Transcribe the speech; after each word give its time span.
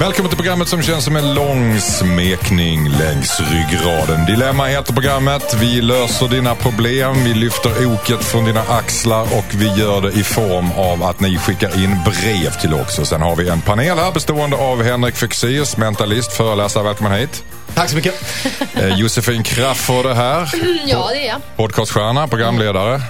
Välkommen 0.00 0.28
till 0.28 0.36
programmet 0.36 0.68
som 0.68 0.82
känns 0.82 1.04
som 1.04 1.16
en 1.16 1.34
lång 1.34 1.80
smekning 1.80 2.88
längs 2.88 3.40
ryggraden. 3.40 4.26
Dilemma 4.26 4.66
heter 4.66 4.92
programmet. 4.92 5.54
Vi 5.60 5.80
löser 5.80 6.28
dina 6.28 6.54
problem, 6.54 7.24
vi 7.24 7.34
lyfter 7.34 7.86
oket 7.86 8.24
från 8.24 8.44
dina 8.44 8.60
axlar 8.60 9.22
och 9.22 9.44
vi 9.54 9.66
gör 9.80 10.00
det 10.00 10.12
i 10.12 10.22
form 10.24 10.72
av 10.72 11.02
att 11.02 11.20
ni 11.20 11.38
skickar 11.38 11.82
in 11.84 11.96
brev 12.04 12.50
till 12.60 12.74
oss. 12.74 12.98
Och 12.98 13.06
sen 13.06 13.22
har 13.22 13.36
vi 13.36 13.48
en 13.48 13.60
panel 13.60 13.98
här 13.98 14.12
bestående 14.12 14.56
av 14.56 14.82
Henrik 14.82 15.16
Fexeus, 15.16 15.76
mentalist, 15.76 16.32
föreläsare. 16.32 16.84
Välkommen 16.84 17.12
hit. 17.12 17.44
Tack 17.74 17.90
så 17.90 17.96
mycket. 17.96 18.14
Eh, 18.74 18.98
Josefin 18.98 19.42
Crafoord 19.42 20.06
är 20.06 20.14
här. 20.14 20.50
Ja, 20.86 21.08
det 21.12 21.18
är 21.18 21.26
jag. 21.26 21.40
Podcaststjärna, 21.56 22.28
programledare. 22.28 23.00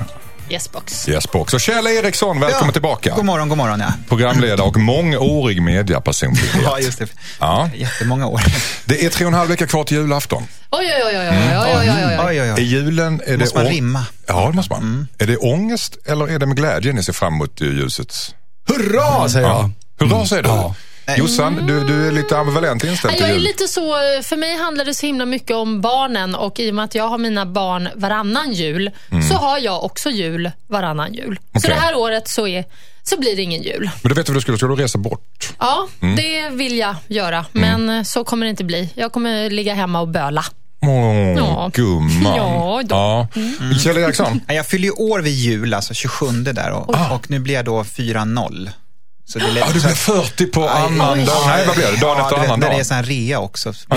Yesbox. 0.50 1.08
Yesbox. 1.08 1.54
Och 1.54 1.60
Kjell 1.60 1.86
Eriksson, 1.86 2.40
välkommen 2.40 2.68
ja. 2.68 2.72
tillbaka. 2.72 3.14
God 3.14 3.24
morgon, 3.24 3.48
god 3.48 3.58
morgon. 3.58 3.80
Ja. 3.80 3.92
Programledare 4.08 4.66
och 4.66 4.76
mångårig 4.76 5.62
mediapersonlighet. 5.62 6.62
ja, 6.64 6.78
just 6.78 6.98
det. 6.98 7.06
Ja. 7.40 7.70
Jättemånga 7.74 8.26
år. 8.26 8.40
det 8.84 9.04
är 9.04 9.10
tre 9.10 9.24
och 9.24 9.32
en 9.32 9.34
halv 9.34 9.50
vecka 9.50 9.66
kvar 9.66 9.84
till 9.84 9.96
julafton. 9.96 10.42
Oj, 10.70 10.86
oj, 11.06 11.18
oj. 11.18 12.38
Är 12.38 12.58
julen... 12.58 13.20
Är 13.26 13.36
måste 13.36 13.58
man 13.58 13.66
rimma. 13.66 14.04
Ja, 14.26 14.48
det 14.50 14.56
måste 14.56 14.72
man. 14.72 14.82
Mm. 14.82 15.06
Är 15.18 15.26
det 15.26 15.36
ångest 15.36 15.96
eller 16.06 16.28
är 16.28 16.38
det 16.38 16.46
med 16.46 16.56
glädje 16.56 16.92
ni 16.92 17.04
ser 17.04 17.12
fram 17.12 17.34
emot 17.34 17.60
eh, 17.60 17.66
ljuset? 17.66 18.14
Hurra, 18.68 19.28
säger 19.28 19.48
jag. 19.48 19.56
Ja. 19.56 20.06
Hurra, 20.06 20.26
säger 20.26 20.42
du. 20.42 20.48
Mm. 20.48 20.60
Ja. 20.60 20.74
Jossan, 21.16 21.66
du, 21.66 21.84
du 21.84 22.06
är 22.08 22.12
lite 22.12 22.38
ambivalent 22.38 22.84
inställd 22.84 23.12
till 23.14 23.20
Jag 23.22 23.30
är 23.30 23.34
jul. 23.34 23.42
lite 23.42 23.68
så, 23.68 23.80
för 24.22 24.36
mig 24.36 24.56
handlar 24.58 24.84
det 24.84 24.94
så 24.94 25.06
himla 25.06 25.26
mycket 25.26 25.56
om 25.56 25.80
barnen 25.80 26.34
och 26.34 26.60
i 26.60 26.70
och 26.70 26.74
med 26.74 26.84
att 26.84 26.94
jag 26.94 27.08
har 27.08 27.18
mina 27.18 27.46
barn 27.46 27.88
varannan 27.94 28.52
jul 28.52 28.90
så 29.30 29.34
har 29.34 29.58
jag 29.58 29.84
också 29.84 30.10
jul 30.10 30.50
varannan 30.66 31.14
jul. 31.14 31.38
Så 31.52 31.58
Okej. 31.58 31.70
det 31.70 31.80
här 31.80 31.96
året 31.96 32.28
så, 32.28 32.46
är, 32.48 32.64
så 33.02 33.20
blir 33.20 33.36
det 33.36 33.42
ingen 33.42 33.62
jul. 33.62 33.90
Men 34.02 34.08
du 34.08 34.14
vet 34.14 34.28
vad 34.28 34.36
du 34.36 34.40
skulle, 34.40 34.56
skulle 34.58 34.76
du 34.76 34.82
resa 34.82 34.98
bort? 34.98 35.52
Ja, 35.58 35.88
det 36.16 36.48
vill 36.50 36.78
jag 36.78 36.94
göra, 37.08 37.44
men 37.52 37.88
eh, 37.90 38.02
så 38.02 38.24
kommer 38.24 38.46
det 38.46 38.50
inte 38.50 38.64
bli. 38.64 38.90
Jag 38.94 39.12
kommer 39.12 39.50
ligga 39.50 39.74
hemma 39.74 40.00
och 40.00 40.08
böla. 40.08 40.44
Åh, 40.82 41.36
Ja. 41.38 41.70
gumman. 41.74 42.36
Ja, 42.36 42.82
då. 42.84 42.96
Ja. 42.96 43.28
Kjell 43.84 43.96
Eriksson, 43.98 44.40
Ja, 44.48 44.54
Jag 44.54 44.66
fyller 44.66 44.84
ju 44.84 44.90
år 44.90 45.20
vid 45.20 45.32
jul, 45.34 45.74
alltså 45.74 45.94
27 45.94 46.26
där 46.26 46.70
och, 46.70 46.94
och 47.12 47.30
nu 47.30 47.38
blir 47.38 47.54
jag 47.54 47.64
då 47.64 47.82
4-0. 47.82 48.70
Så 49.32 49.38
det 49.38 49.44
är 49.44 49.56
ja, 49.56 49.66
du 49.74 49.80
blir 49.80 49.90
40 49.94 50.46
på 50.46 50.68
annan 50.68 51.24
dag. 51.24 51.36
Nej, 51.46 51.66
vad 51.66 51.76
blir 51.76 51.86
det? 51.92 51.96
Dagen 52.00 52.20
efter 52.20 52.34
du 52.36 52.40
vet, 52.40 52.50
annan 52.50 52.60
När 52.60 52.66
det 52.66 52.72
dag. 52.72 52.80
är 52.80 52.84
sån 52.84 52.96
här 52.96 53.02
rea 53.02 53.38
också. 53.40 53.72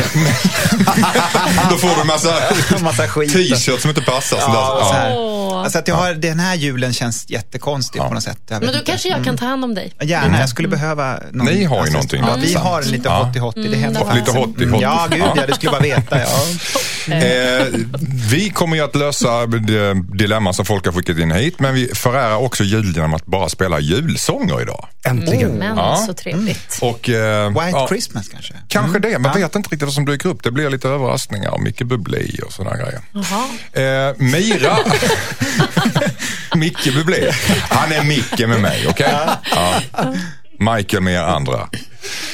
Då 1.69 1.77
får 1.77 1.95
du 1.95 2.01
en 2.01 2.07
massa, 2.07 2.33
Massa 2.83 3.07
t-shirts 3.07 3.81
som 3.81 3.89
inte 3.89 4.01
passar. 4.01 4.37
Ja, 4.37 4.81
så 4.89 4.93
här. 4.93 5.31
Alltså 5.63 5.79
att 5.79 5.87
jag 5.87 5.95
har, 5.95 6.13
den 6.13 6.39
här 6.39 6.55
julen 6.55 6.93
känns 6.93 7.29
jättekonstig 7.29 7.99
Ja. 7.99 8.07
på 8.07 8.13
något 8.13 8.23
sätt. 8.23 8.37
Jag 8.47 8.55
vet 8.59 8.61
Men 8.65 8.73
då 8.73 8.79
inte. 8.79 8.91
kanske 8.91 9.09
jag 9.09 9.23
kan 9.23 9.37
ta 9.37 9.45
hand 9.45 9.63
om 9.63 9.75
dig. 9.75 9.93
Gärna, 10.01 10.39
jag 10.39 10.49
skulle 10.49 10.67
behöva 10.67 11.19
någon, 11.31 11.45
Ni 11.47 11.63
har 11.63 11.85
ju 11.85 11.91
någonting 11.91 12.23
Ja, 12.27 12.35
vi 12.41 12.53
har 12.53 12.83
lite 12.83 13.09
Ja. 13.09 13.23
hotti-hotti, 13.23 13.67
det 13.71 13.77
händer 13.77 14.01
Mm, 14.01 14.15
Lite 14.17 14.31
hotti-hotti. 14.31 14.63
Mm, 14.63 14.79
Ja, 14.81 15.07
gud 15.11 15.23
ja, 15.35 15.43
du 15.47 15.53
skulle 15.53 15.71
bara 15.71 15.81
veta. 15.81 16.19
Ja. 16.19 17.13
Eh, 17.15 17.65
vi 18.31 18.49
kommer 18.49 18.75
ju 18.75 18.83
att 18.83 18.95
lösa 18.95 19.45
det 19.45 19.93
dilemma 20.17 20.53
som 20.53 20.65
folk 20.65 20.85
har 20.85 20.93
skickat 20.93 21.17
in 21.17 21.31
hit, 21.31 21.59
men 21.59 21.73
vi 21.73 21.87
förärar 21.95 22.35
också 22.35 22.63
jul 22.63 22.95
genom 22.95 23.13
att 23.13 23.25
bara 23.25 23.49
spela 23.49 23.79
julsånger 23.79 24.61
idag. 24.61 24.87
Äntligen. 25.03 25.20
Men 25.29 25.77
Ja. 25.77 26.03
så 26.07 26.13
trevligt. 26.13 26.77
Och, 26.81 27.09
eh, 27.09 27.49
White 27.49 27.69
ja, 27.77 27.87
Christmas 27.89 28.27
kanske? 28.29 28.53
Kanske 28.67 28.99
det, 28.99 29.19
men 29.19 29.31
Ja. 29.35 29.39
vet 29.47 29.55
inte 29.55 29.69
riktigt 29.69 29.81
vad 29.87 29.93
som 29.93 30.05
dyker 30.05 30.29
upp. 30.29 30.43
Det 30.43 30.51
blir 30.51 30.69
lite 30.69 30.89
överraskningar 30.89 31.49
och 31.51 31.61
Micke 31.61 31.83
Bublé 31.83 32.39
och 32.45 32.53
sådana 32.53 32.77
grejer. 32.77 33.01
Jaha. 33.13 34.09
Eh, 34.09 34.15
Mira, 34.17 34.77
Micke 36.55 36.93
Bublé, 36.95 37.31
han 37.69 37.91
är 37.91 38.03
Micke 38.03 38.39
med 38.47 38.61
mig, 38.61 38.87
okej? 38.89 39.13
Ja. 39.55 39.73
Michael 40.75 41.03
med 41.03 41.13
er 41.13 41.19
andra. 41.23 41.69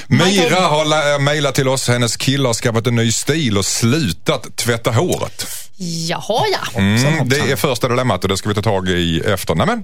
Mira 0.07 0.59
har 0.59 1.13
äh, 1.13 1.19
mejlat 1.19 1.55
till 1.55 1.67
oss, 1.67 1.87
hennes 1.87 2.17
kille 2.17 2.47
har 2.47 2.53
skaffat 2.53 2.87
en 2.87 2.95
ny 2.95 3.11
stil 3.11 3.57
och 3.57 3.65
slutat 3.65 4.55
tvätta 4.55 4.91
håret. 4.91 5.47
Jaha, 5.77 6.43
ja. 6.51 6.79
Mm, 6.79 7.29
det 7.29 7.39
är 7.51 7.55
första 7.55 7.87
dilemmat 7.89 8.23
och 8.23 8.29
det 8.29 8.37
ska 8.37 8.49
vi 8.49 8.55
ta 8.55 8.61
tag 8.61 8.89
i 8.89 9.19
efter, 9.19 9.55
nämen, 9.55 9.83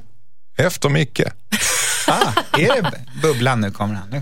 efter 0.57 0.89
Micke. 0.89 1.21
Ah, 2.07 2.31
är 2.57 2.81
det 2.81 2.91
bubblan 3.21 3.61
nu 3.61 3.71
kommer 3.71 3.95
han? 3.95 4.09
Nu. 4.09 4.21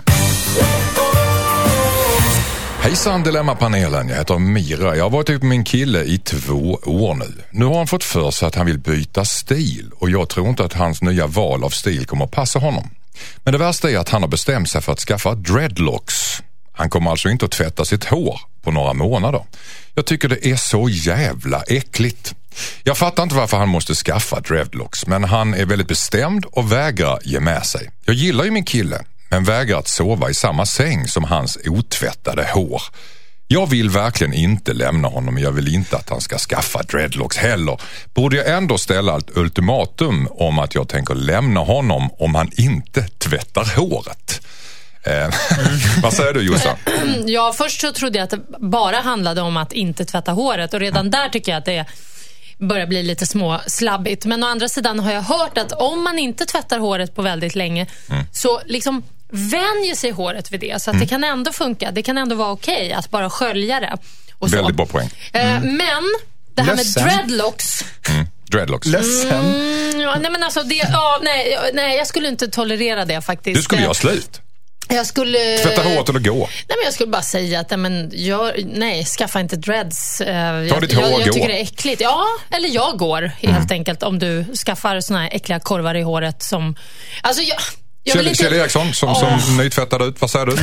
Hejsan 2.81 3.23
Dilemmapanelen, 3.23 4.09
jag 4.09 4.15
heter 4.15 4.39
Mira. 4.39 4.95
Jag 4.95 5.03
har 5.03 5.09
varit 5.09 5.29
ihop 5.29 5.41
med 5.41 5.49
min 5.49 5.63
kille 5.63 6.03
i 6.03 6.17
två 6.17 6.79
år 6.85 7.15
nu. 7.15 7.33
Nu 7.51 7.65
har 7.65 7.77
han 7.77 7.87
fått 7.87 8.03
för 8.03 8.31
sig 8.31 8.47
att 8.47 8.55
han 8.55 8.65
vill 8.65 8.79
byta 8.79 9.25
stil 9.25 9.91
och 9.95 10.09
jag 10.09 10.29
tror 10.29 10.49
inte 10.49 10.65
att 10.65 10.73
hans 10.73 11.01
nya 11.01 11.27
val 11.27 11.63
av 11.63 11.69
stil 11.69 12.05
kommer 12.05 12.25
att 12.25 12.31
passa 12.31 12.59
honom. 12.59 12.89
Men 13.43 13.51
det 13.51 13.57
värsta 13.57 13.91
är 13.91 13.97
att 13.97 14.09
han 14.09 14.21
har 14.21 14.29
bestämt 14.29 14.69
sig 14.69 14.81
för 14.81 14.91
att 14.91 14.99
skaffa 14.99 15.35
dreadlocks. 15.35 16.41
Han 16.71 16.89
kommer 16.89 17.11
alltså 17.11 17.29
inte 17.29 17.45
att 17.45 17.51
tvätta 17.51 17.85
sitt 17.85 18.05
hår 18.05 18.39
på 18.61 18.71
några 18.71 18.93
månader. 18.93 19.43
Jag 19.93 20.05
tycker 20.05 20.29
det 20.29 20.47
är 20.47 20.55
så 20.55 20.89
jävla 20.89 21.61
äckligt. 21.61 22.35
Jag 22.83 22.97
fattar 22.97 23.23
inte 23.23 23.35
varför 23.35 23.57
han 23.57 23.69
måste 23.69 23.95
skaffa 23.95 24.39
dreadlocks 24.39 25.07
men 25.07 25.23
han 25.23 25.53
är 25.53 25.65
väldigt 25.65 25.87
bestämd 25.87 26.45
och 26.45 26.71
vägrar 26.71 27.19
ge 27.23 27.39
med 27.39 27.65
sig. 27.65 27.89
Jag 28.05 28.15
gillar 28.15 28.43
ju 28.43 28.51
min 28.51 28.65
kille 28.65 29.03
men 29.29 29.43
vägrar 29.43 29.79
att 29.79 29.87
sova 29.87 30.29
i 30.29 30.33
samma 30.33 30.65
säng 30.65 31.07
som 31.07 31.23
hans 31.23 31.57
otvättade 31.65 32.47
hår. 32.53 32.81
Jag 33.47 33.69
vill 33.69 33.89
verkligen 33.89 34.33
inte 34.33 34.73
lämna 34.73 35.07
honom 35.07 35.33
men 35.33 35.43
jag 35.43 35.51
vill 35.51 35.75
inte 35.75 35.97
att 35.97 36.09
han 36.09 36.21
ska 36.21 36.37
skaffa 36.37 36.83
dreadlocks 36.83 37.37
heller. 37.37 37.81
Borde 38.13 38.37
jag 38.37 38.49
ändå 38.49 38.77
ställa 38.77 39.17
ett 39.17 39.37
ultimatum 39.37 40.27
om 40.31 40.59
att 40.59 40.75
jag 40.75 40.87
tänker 40.87 41.15
lämna 41.15 41.59
honom 41.59 42.09
om 42.19 42.35
han 42.35 42.51
inte 42.57 43.07
tvättar 43.07 43.75
håret? 43.75 44.41
Eh, 45.05 45.29
vad 46.03 46.13
säger 46.13 46.33
du 46.33 46.41
Jossan? 46.41 46.77
Ja, 47.25 47.53
först 47.57 47.81
så 47.81 47.91
trodde 47.91 48.17
jag 48.17 48.23
att 48.23 48.29
det 48.29 48.39
bara 48.59 48.97
handlade 48.99 49.41
om 49.41 49.57
att 49.57 49.73
inte 49.73 50.05
tvätta 50.05 50.31
håret 50.31 50.73
och 50.73 50.79
redan 50.79 51.09
där 51.11 51.29
tycker 51.29 51.51
jag 51.51 51.59
att 51.59 51.65
det 51.65 51.85
börjar 52.57 52.87
bli 52.87 53.03
lite 53.03 53.25
små 53.25 53.59
slabbigt. 53.67 54.25
Men 54.25 54.43
å 54.43 54.47
andra 54.47 54.69
sidan 54.69 54.99
har 54.99 55.11
jag 55.11 55.21
hört 55.21 55.57
att 55.57 55.71
om 55.71 56.03
man 56.03 56.19
inte 56.19 56.45
tvättar 56.45 56.79
håret 56.79 57.15
på 57.15 57.21
väldigt 57.21 57.55
länge 57.55 57.87
så 58.31 58.61
liksom 58.65 59.03
vänjer 59.29 59.95
sig 59.95 60.11
håret 60.11 60.51
vid 60.51 60.59
det. 60.59 60.81
Så 60.81 60.91
att 60.91 60.99
det 60.99 61.07
kan 61.07 61.23
ändå 61.23 61.51
funka. 61.51 61.91
Det 61.91 62.01
kan 62.03 62.17
ändå 62.17 62.35
vara 62.35 62.51
okej 62.51 62.93
att 62.93 63.09
bara 63.09 63.29
skölja 63.29 63.79
det. 63.79 63.97
Och 64.39 64.49
så. 64.49 64.55
Väldigt 64.55 64.75
bra 64.75 64.85
poäng. 64.85 65.09
Eh, 65.33 65.61
Men 65.61 66.03
det 66.55 66.61
här 66.61 66.75
Lössen. 66.75 67.03
med 67.05 67.13
dreadlocks. 67.13 67.85
Mm. 68.09 68.27
Dreadlocks. 68.51 68.87
Ledsen. 68.87 69.39
Mm, 69.39 69.99
ja, 70.01 70.15
nej, 70.21 70.31
men 70.31 70.43
alltså 70.43 70.63
det, 70.63 70.75
ja, 70.75 71.19
nej, 71.23 71.57
nej, 71.73 71.97
jag 71.97 72.07
skulle 72.07 72.27
inte 72.27 72.47
tolerera 72.47 73.05
det 73.05 73.21
faktiskt. 73.21 73.55
Du 73.57 73.63
skulle 73.63 73.79
Eh, 73.81 73.83
göra 73.83 73.93
slut. 73.93 74.41
Jag 74.95 75.05
skulle... 75.05 75.57
Tvätta 75.57 75.81
håret 75.83 76.09
eller 76.09 76.19
gå. 76.19 76.37
Nej, 76.37 76.49
men 76.67 76.77
jag 76.83 76.93
skulle 76.93 77.11
bara 77.11 77.21
säga 77.21 77.59
att 77.59 77.69
nej, 77.69 77.77
men, 77.77 78.11
gör, 78.13 78.55
nej, 78.65 79.05
skaffa 79.05 79.39
inte 79.39 79.55
dreads. 79.55 80.21
Eh, 80.21 80.35
jag, 80.35 80.81
ditt 80.81 80.93
hår 80.93 81.03
jag, 81.03 81.11
jag 81.19 81.27
gå. 81.27 81.33
tycker 81.33 81.47
det 81.47 81.59
är 81.59 81.63
äckligt. 81.63 82.01
Ja, 82.01 82.25
eller 82.51 82.69
jag 82.69 82.97
går 82.97 83.31
helt 83.41 83.71
enkelt 83.71 84.03
om 84.03 84.19
du 84.19 84.45
skaffar 84.65 85.01
såna 85.01 85.21
här 85.21 85.29
äckliga 85.31 85.59
korvar 85.59 85.95
i 85.95 86.01
håret 86.01 86.43
som... 86.43 86.75
Alltså, 87.21 87.43
jag, 87.43 87.57
jag 88.03 88.15
Kjell, 88.15 88.27
inte... 88.27 88.43
Kjell 88.43 88.53
Eriksson 88.53 88.93
som, 88.93 89.15
som 89.15 89.57
nytvättad 89.57 90.01
ut, 90.01 90.21
vad 90.21 90.29
säger 90.31 90.45
du? 90.45 90.55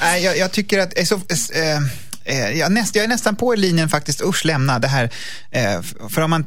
Nej, 0.00 0.24
jag, 0.24 0.38
jag 0.38 0.52
tycker 0.52 0.78
att... 0.78 0.98
eh, 0.98 1.04
Så, 1.04 1.14
eh, 2.24 2.50
jag, 2.58 2.72
näst, 2.72 2.94
jag 2.94 3.04
är 3.04 3.08
nästan 3.08 3.36
på 3.36 3.54
linjen 3.54 3.88
faktiskt. 3.88 4.22
Usch, 4.22 4.44
lämna 4.44 4.78
det 4.78 4.88
här. 4.88 5.10
För 6.14 6.20
om 6.22 6.30
man, 6.30 6.46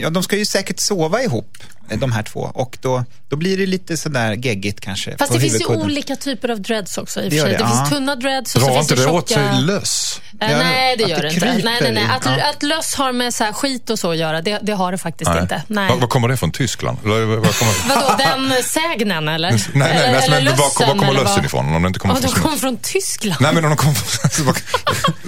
ja, 0.00 0.10
de 0.10 0.22
ska 0.22 0.36
ju 0.36 0.46
säkert 0.46 0.80
sova 0.80 1.22
ihop, 1.22 1.56
eh, 1.90 1.98
de 1.98 2.12
här 2.12 2.22
två. 2.22 2.40
Och 2.54 2.78
då, 2.80 3.04
då 3.28 3.36
blir 3.36 3.56
det 3.56 3.66
lite 3.66 3.96
sådär 3.96 4.32
geggigt 4.32 4.80
kanske. 4.80 5.16
Fast 5.18 5.32
det 5.32 5.40
finns 5.40 5.60
ju 5.60 5.66
olika 5.66 6.16
typer 6.16 6.48
av 6.48 6.60
dreads 6.60 6.98
också 6.98 7.20
i 7.20 7.26
och 7.26 7.30
Det 7.30 7.36
för 7.36 7.46
sig. 7.48 7.52
det, 7.58 7.64
Det, 7.64 7.68
finns 7.70 7.90
tunna 7.90 8.16
dreads 8.16 8.54
och 8.54 8.60
så 8.60 8.66
Drar 8.66 8.74
finns 8.74 8.90
inte 8.90 9.02
det 9.02 9.08
det 9.08 9.12
åt 9.16 9.28
sig 9.28 9.36
tjocka... 9.36 9.58
löss? 9.58 10.20
Eh, 10.40 10.50
Ja, 10.50 10.58
nej, 10.58 10.96
det 10.96 11.02
gör 11.04 11.16
det 11.16 11.28
det 11.28 11.34
inte. 11.34 11.46
Nej, 11.64 11.78
nej, 11.82 11.92
nej. 11.92 12.04
Att, 12.10 12.26
Ja. 12.26 12.50
att 12.50 12.62
löss 12.62 12.94
har 12.94 13.12
med 13.12 13.34
så 13.34 13.44
här 13.44 13.52
skit 13.52 13.90
och 13.90 13.98
så 13.98 14.10
att 14.10 14.16
göra, 14.16 14.42
det, 14.42 14.58
det 14.62 14.72
har 14.72 14.92
det 14.92 14.98
faktiskt 14.98 15.30
Nej. 15.30 15.42
inte. 15.42 15.62
Nej. 15.66 15.88
Var, 15.88 15.96
var 15.96 16.06
kommer 16.08 16.28
det 16.28 16.36
från? 16.36 16.50
Tyskland? 16.52 16.98
Eller, 17.04 17.24
var, 17.24 17.36
var 17.36 17.52
kommer... 17.52 17.72
Vadå, 17.88 18.16
den 18.18 18.62
sägnen 18.62 19.28
eller? 19.28 19.50
Nej, 19.50 19.60
nej, 19.74 19.90
eller, 19.92 20.20
nej, 20.20 20.30
men 20.30 20.44
var, 20.44 20.50
var 20.52 20.56
lössen, 20.56 20.88
kommer 20.98 21.04
eller 21.12 21.20
lössen 21.22 21.36
vad? 21.36 21.44
ifrån? 21.44 21.74
Om 21.74 21.82
det 21.82 21.86
inte 21.88 21.98
kommer 22.00 22.14
Ja, 22.14 22.20
från 22.20 22.30
de 22.34 22.40
kommer 22.40 22.56
från 22.56 22.76
Tyskland. 22.76 23.40
Nej, 23.40 23.54
men 23.54 23.64
om 23.64 23.70
de 23.70 23.76
kommer 23.76 23.94
från... 23.94 24.54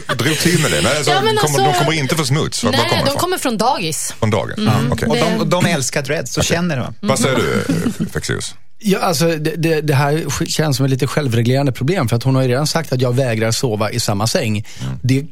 Drog 0.19 0.39
till 0.39 0.59
med 0.63 0.71
det. 0.71 0.81
Nej, 0.83 0.97
alltså, 0.97 1.11
Ja, 1.11 1.17
alltså- 1.43 1.63
de 1.63 1.73
kommer 1.75 1.93
inte 1.93 2.15
från 2.17 2.27
smuts. 2.27 2.65
Var, 2.65 2.73
var 2.73 2.79
Nej, 2.79 3.03
de 3.07 3.17
kommer 3.17 3.39
från 3.39 3.57
dagis. 3.59 4.15
Från 4.19 4.31
dagen? 4.57 4.87
Ja, 4.89 4.93
okej. 4.93 5.09
Och 5.09 5.15
Det- 5.17 5.21
de, 5.21 5.41
och 5.41 5.47
de 5.47 5.67
älskar 5.67 6.03
dreads, 6.03 6.33
så 6.35 6.43
känner 6.43 6.77
de. 6.77 6.95
Vad 7.01 7.19
säger 7.19 7.37
du, 7.37 7.75
eh, 8.05 8.09
Fexeus? 8.13 8.55
Ja, 8.79 8.99
alltså, 8.99 9.27
det, 9.27 9.55
det, 9.57 9.81
det 9.81 9.95
här 9.95 10.47
känns 10.47 10.77
som 10.77 10.85
ett 10.85 10.91
lite 10.91 11.07
självreglerande 11.07 11.73
problem. 11.73 12.09
För 12.09 12.17
att 12.17 12.23
hon 12.23 12.35
har 12.35 12.43
ju 12.43 12.49
redan 12.49 12.67
sagt 12.67 12.93
att 12.93 13.01
jag 13.01 13.15
vägrar 13.15 13.51
sova 13.51 13.91
i 13.91 14.01
samma 14.01 14.27
säng. 14.27 14.65
Det 15.03 15.25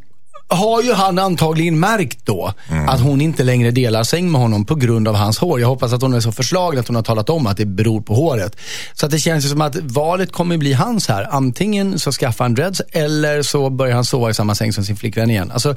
har 0.49 0.83
ju 0.83 0.93
han 0.93 1.19
antagligen 1.19 1.81
märkt 1.81 2.19
då 2.27 2.53
Mm. 2.71 2.89
att 2.89 3.01
hon 3.01 3.21
inte 3.21 3.43
längre 3.45 3.71
delar 3.71 4.03
säng 4.03 4.31
med 4.33 4.41
honom 4.41 4.65
på 4.65 4.75
grund 4.75 5.09
av 5.09 5.15
hans 5.15 5.39
hår. 5.39 5.61
Jag 5.61 5.69
hoppas 5.69 5.93
att 5.93 6.03
hon 6.03 6.15
är 6.15 6.21
så 6.21 6.33
förslagen 6.33 6.81
att 6.81 6.87
hon 6.89 6.97
har 6.97 7.03
talat 7.03 7.31
om 7.31 7.47
att 7.47 7.57
det 7.57 7.67
beror 7.67 8.01
på 8.01 8.15
håret. 8.15 8.57
Så 8.95 9.07
att 9.07 9.13
det 9.13 9.19
känns 9.19 9.45
ju 9.45 9.49
som 9.49 9.61
att 9.61 9.77
valet 9.77 10.33
kommer 10.33 10.57
bli 10.57 10.73
hans 10.73 11.09
här. 11.09 11.27
Antingen 11.31 11.99
så 11.99 12.13
skaffar 12.13 12.45
han 12.45 12.55
dreads 12.55 12.81
eller 12.93 13.43
så 13.43 13.71
börjar 13.71 13.95
han 13.95 14.05
sova 14.05 14.31
i 14.31 14.35
samma 14.35 14.55
säng 14.55 14.73
som 14.73 14.85
sin 14.85 14.97
flickvän 14.97 15.31
igen. 15.31 15.51
Alltså, 15.51 15.75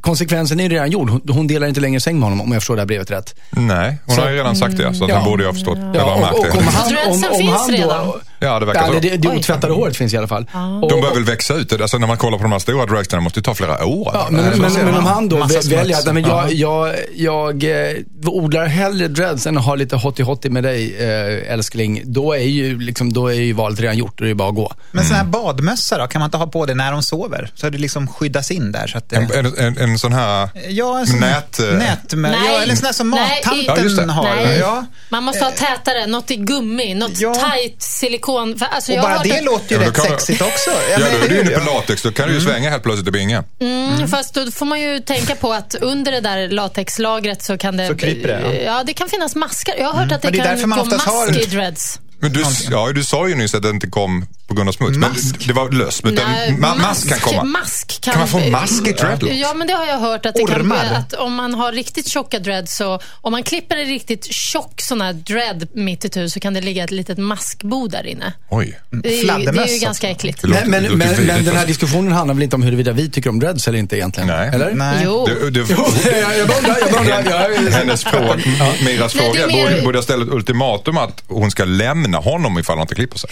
konsekvensen 0.00 0.60
är 0.60 0.64
ju 0.64 0.68
redan 0.70 0.90
gjord. 0.90 1.10
Hon, 1.10 1.22
hon 1.28 1.46
delar 1.46 1.66
inte 1.66 1.80
längre 1.80 2.00
säng 2.00 2.14
med 2.20 2.24
honom 2.28 2.40
om 2.40 2.52
jag 2.52 2.62
förstår 2.62 2.76
det 2.76 2.80
här 2.82 2.86
brevet 2.86 3.10
rätt. 3.10 3.34
Nej, 3.50 3.98
hon 4.06 4.14
Så- 4.16 4.22
har 4.22 4.30
ju 4.30 4.36
redan 4.36 4.56
sagt 4.56 4.76
det. 4.76 4.94
Så 4.94 5.04
att 5.04 5.10
Ja. 5.10 5.16
han 5.16 5.24
borde 5.24 5.42
ju 5.42 5.46
ha 5.48 5.54
förstått. 5.54 5.78
Eller 5.78 5.94
Ja, 5.98 6.18
märkt 6.20 6.34
och, 6.34 6.46
och 6.46 6.54
om 6.56 6.64
han, 6.66 6.96
om, 7.06 7.24
om 7.32 7.38
finns 7.38 7.52
han 7.52 7.70
redan. 7.70 8.06
då... 8.06 8.20
Ja, 8.44 8.60
det 8.60 8.66
verkar 8.66 8.80
Ja, 8.80 8.92
så. 8.92 8.98
det, 9.00 9.16
det, 9.16 9.28
otvättade 9.28 9.72
håret 9.72 9.96
finns 9.96 10.14
i 10.14 10.16
alla 10.16 10.28
fall. 10.28 10.46
Och- 10.82 10.90
De 10.90 11.00
bör 11.00 11.14
väl 11.14 11.24
växa 11.24 11.54
ut. 11.54 11.80
Alltså 11.80 11.98
när 11.98 12.06
man 12.06 12.16
kollar 12.16 12.38
på 12.38 12.42
de 12.42 12.52
här 12.52 12.58
stora 12.58 12.86
dragsterna 12.86 13.20
måste 13.22 13.40
det 13.40 13.44
ta 13.44 13.54
flera 13.54 13.84
år. 13.86 14.10
Ja, 14.14 14.26
men, 14.30 14.44
Eller 14.44 14.56
men, 14.56 14.70
så. 14.70 14.78
men 14.78 14.94
om 14.94 15.06
han 15.06 15.28
då 15.28 15.36
väljer 15.70 15.98
att 15.98 16.14
men 16.14 16.22
jag, 16.24 16.52
jag, 16.52 16.94
jag 17.14 17.64
eh, 17.64 17.96
odlar 18.26 18.66
hellre 18.66 19.08
dreads 19.08 19.46
än 19.46 19.58
att 19.58 19.64
ha 19.64 19.74
lite 19.74 19.96
hotty-hotty 19.96 20.50
med 20.50 20.62
dig 20.62 20.96
eh, 20.98 21.52
älskling. 21.52 22.02
Då 22.04 22.32
är, 22.32 22.38
ju, 22.38 22.78
liksom, 22.80 23.12
då 23.12 23.26
är 23.28 23.34
ju 23.34 23.52
valet 23.52 23.80
redan 23.80 23.96
gjort 23.96 24.20
och 24.20 24.24
det 24.26 24.30
är 24.30 24.34
bara 24.34 24.48
att 24.48 24.54
gå. 24.54 24.72
Men 24.92 25.04
sån 25.04 25.16
här 25.16 25.24
badmössa 25.24 25.98
då, 25.98 26.06
kan 26.06 26.20
man 26.20 26.26
inte 26.26 26.36
ha 26.36 26.46
på 26.46 26.66
det 26.66 26.74
när 26.74 26.92
de 26.92 27.02
sover? 27.02 27.50
Så 27.54 27.66
att 27.66 27.72
det 27.72 27.78
liksom 27.78 28.08
skyddas 28.08 28.50
in 28.50 28.72
där. 28.72 28.86
Så 28.86 28.98
att 28.98 29.08
det... 29.10 29.16
En, 29.16 29.30
en, 29.46 29.58
en, 29.58 29.78
en 29.78 29.98
sån 29.98 30.12
här... 30.12 30.48
Ja, 30.68 30.98
en 30.98 31.06
sån 31.06 31.20
Nät, 31.20 31.58
eh, 31.60 31.66
nät 31.66 32.12
med, 32.14 32.30
Nej. 32.30 32.40
ja, 32.52 32.60
eller 32.62 32.70
en 32.70 32.76
sån 32.76 32.86
här 32.86 32.92
som 32.92 33.10
Nej, 33.10 33.40
i- 33.40 33.64
Ja, 33.66 33.74
mattanten 33.74 34.10
har. 34.10 34.24
Nej. 34.24 34.58
Ja. 34.58 34.84
Man 35.08 35.22
måste 35.24 35.44
ha 35.44 35.50
tätare, 35.50 36.06
något 36.06 36.30
i 36.30 36.36
gummi, 36.36 36.94
något 36.94 37.20
Ja. 37.20 37.34
tight 37.34 37.82
silikon. 37.82 38.33
För, 38.58 38.66
alltså, 38.66 38.92
Och 38.92 38.98
bara 38.98 39.12
hört 39.12 39.22
det 39.24 39.38
att- 39.38 39.44
låter 39.44 39.74
ju 39.76 39.82
Ja, 39.82 39.88
rätt 39.88 39.94
kan 39.94 40.04
sexigt 40.04 40.42
också. 40.42 40.70
Ja, 40.90 40.98
men 40.98 41.12
då 41.20 41.24
är 41.24 41.28
du 41.28 41.40
inne 41.40 41.50
på 41.50 41.64
latex. 41.64 42.02
Då 42.02 42.12
kan 42.12 42.28
du 42.28 42.34
ju 42.34 42.40
svänga 42.40 42.70
helt 42.70 42.82
plötsligt 42.82 43.08
i 43.08 43.10
bingen. 43.10 43.44
Mm, 43.60 44.08
Fast 44.08 44.34
då 44.34 44.50
får 44.50 44.66
man 44.66 44.80
ju 44.80 44.98
tänka 45.00 45.34
på 45.34 45.52
att 45.52 45.74
under 45.74 46.12
det 46.12 46.20
där 46.20 46.48
latexlagret 46.48 47.42
så 47.42 47.58
kan 47.58 47.76
det... 47.76 47.86
Så 47.86 47.96
kryper 47.96 48.28
det, 48.28 48.40
ja. 48.40 48.46
Mm. 48.50 48.64
ja. 48.64 48.82
det 48.86 48.92
kan 48.92 49.08
finnas 49.08 49.34
maskar. 49.36 49.74
Jag 49.78 49.86
har 49.88 50.00
hört 50.02 50.12
att 50.12 50.22
det, 50.22 50.30
det 50.30 50.38
är 50.38 50.42
därför 50.44 50.60
kan 50.60 50.68
man 50.68 50.78
gå 50.78 50.84
mask 50.84 51.06
har- 51.06 51.40
i 51.42 51.44
dreads. 51.44 52.00
Men 52.20 52.32
du, 52.32 52.44
ja, 52.70 52.92
du 52.92 53.04
sa 53.04 53.28
ju 53.28 53.34
nyss 53.34 53.54
att 53.54 53.62
det 53.62 53.70
inte 53.70 53.86
kom 53.86 54.26
på 54.46 54.54
grund 54.54 54.68
av 54.68 54.72
smuts. 54.72 54.98
Mask? 54.98 55.36
Men 55.38 55.46
det 55.46 55.52
var 55.52 55.70
löst. 55.70 56.04
Utan 56.06 56.30
Nej, 56.30 56.50
ma- 56.50 56.78
mask 56.82 57.08
kan 57.08 57.18
komma. 57.18 57.44
Mask 57.44 58.00
kan, 58.00 58.12
Kan 58.12 58.20
man 58.20 58.28
få 58.28 58.38
mask 58.50 58.86
i 58.88 58.92
dreadlocks? 58.92 59.34
Ja, 59.36 59.54
men 59.54 59.66
det 59.66 59.72
har 59.72 59.86
jag 59.86 59.98
hört. 59.98 60.26
Att, 60.26 60.34
det 60.34 60.44
kan, 60.46 60.60
Ormar? 60.60 60.84
att 60.92 61.12
om 61.12 61.34
man 61.34 61.54
har 61.54 61.72
riktigt 61.72 62.08
tjocka 62.08 62.38
dreads 62.38 62.76
så 62.76 63.00
om 63.20 63.32
man 63.32 63.42
klipper 63.42 63.76
en 63.76 63.86
riktigt 63.86 64.32
tjock 64.32 64.80
sån 64.80 65.00
här 65.00 65.12
dread 65.12 65.68
mitt 65.74 66.04
i 66.04 66.08
tu 66.08 66.28
så 66.30 66.40
kan 66.40 66.54
det 66.54 66.60
ligga 66.60 66.84
ett 66.84 66.90
litet 66.90 67.18
maskbo 67.18 67.88
där 67.88 68.06
inne. 68.06 68.32
Oj. 68.50 68.80
Det 68.90 69.08
är, 69.20 69.38
ju- 69.38 69.52
det 69.52 69.62
är 69.62 69.74
ju 69.74 69.78
ganska 69.78 70.08
äckligt. 70.10 70.42
Låter- 70.42 70.66
Men, 70.66 70.82
men, 70.82 70.98
men, 71.26 71.44
den 71.44 71.56
här 71.56 71.66
diskussionen 71.66 72.12
handlar 72.12 72.34
väl 72.34 72.42
inte 72.42 72.56
om 72.56 72.62
huruvida 72.62 72.92
vi 72.92 73.10
tycker 73.10 73.30
om 73.30 73.38
dreads 73.40 73.68
eller 73.68 73.78
inte 73.78 73.96
egentligen? 73.96 74.26
Nej. 74.28 74.50
Eller? 74.54 74.74
Nej. 74.74 75.02
Jo. 75.04 75.26
Det, 75.26 75.50
det, 75.50 75.58
jag, 75.60 76.38
jag 76.38 76.48
bara 76.48 77.18
undrar, 77.18 77.70
hennes 77.70 78.04
fråga, 78.04 78.36
Miras 78.84 79.12
fråga, 79.12 79.82
borde 79.84 79.96
jag 79.98 80.04
ställa 80.04 80.22
ett 80.24 80.30
ultimatum 80.30 80.98
att 80.98 81.22
hon 81.28 81.50
ska 81.50 81.64
lämna 81.64 82.13
honom 82.18 82.58
ifall 82.58 82.76
han 82.78 82.82
inte 82.84 82.94
klipper 82.94 83.18
sig? 83.18 83.30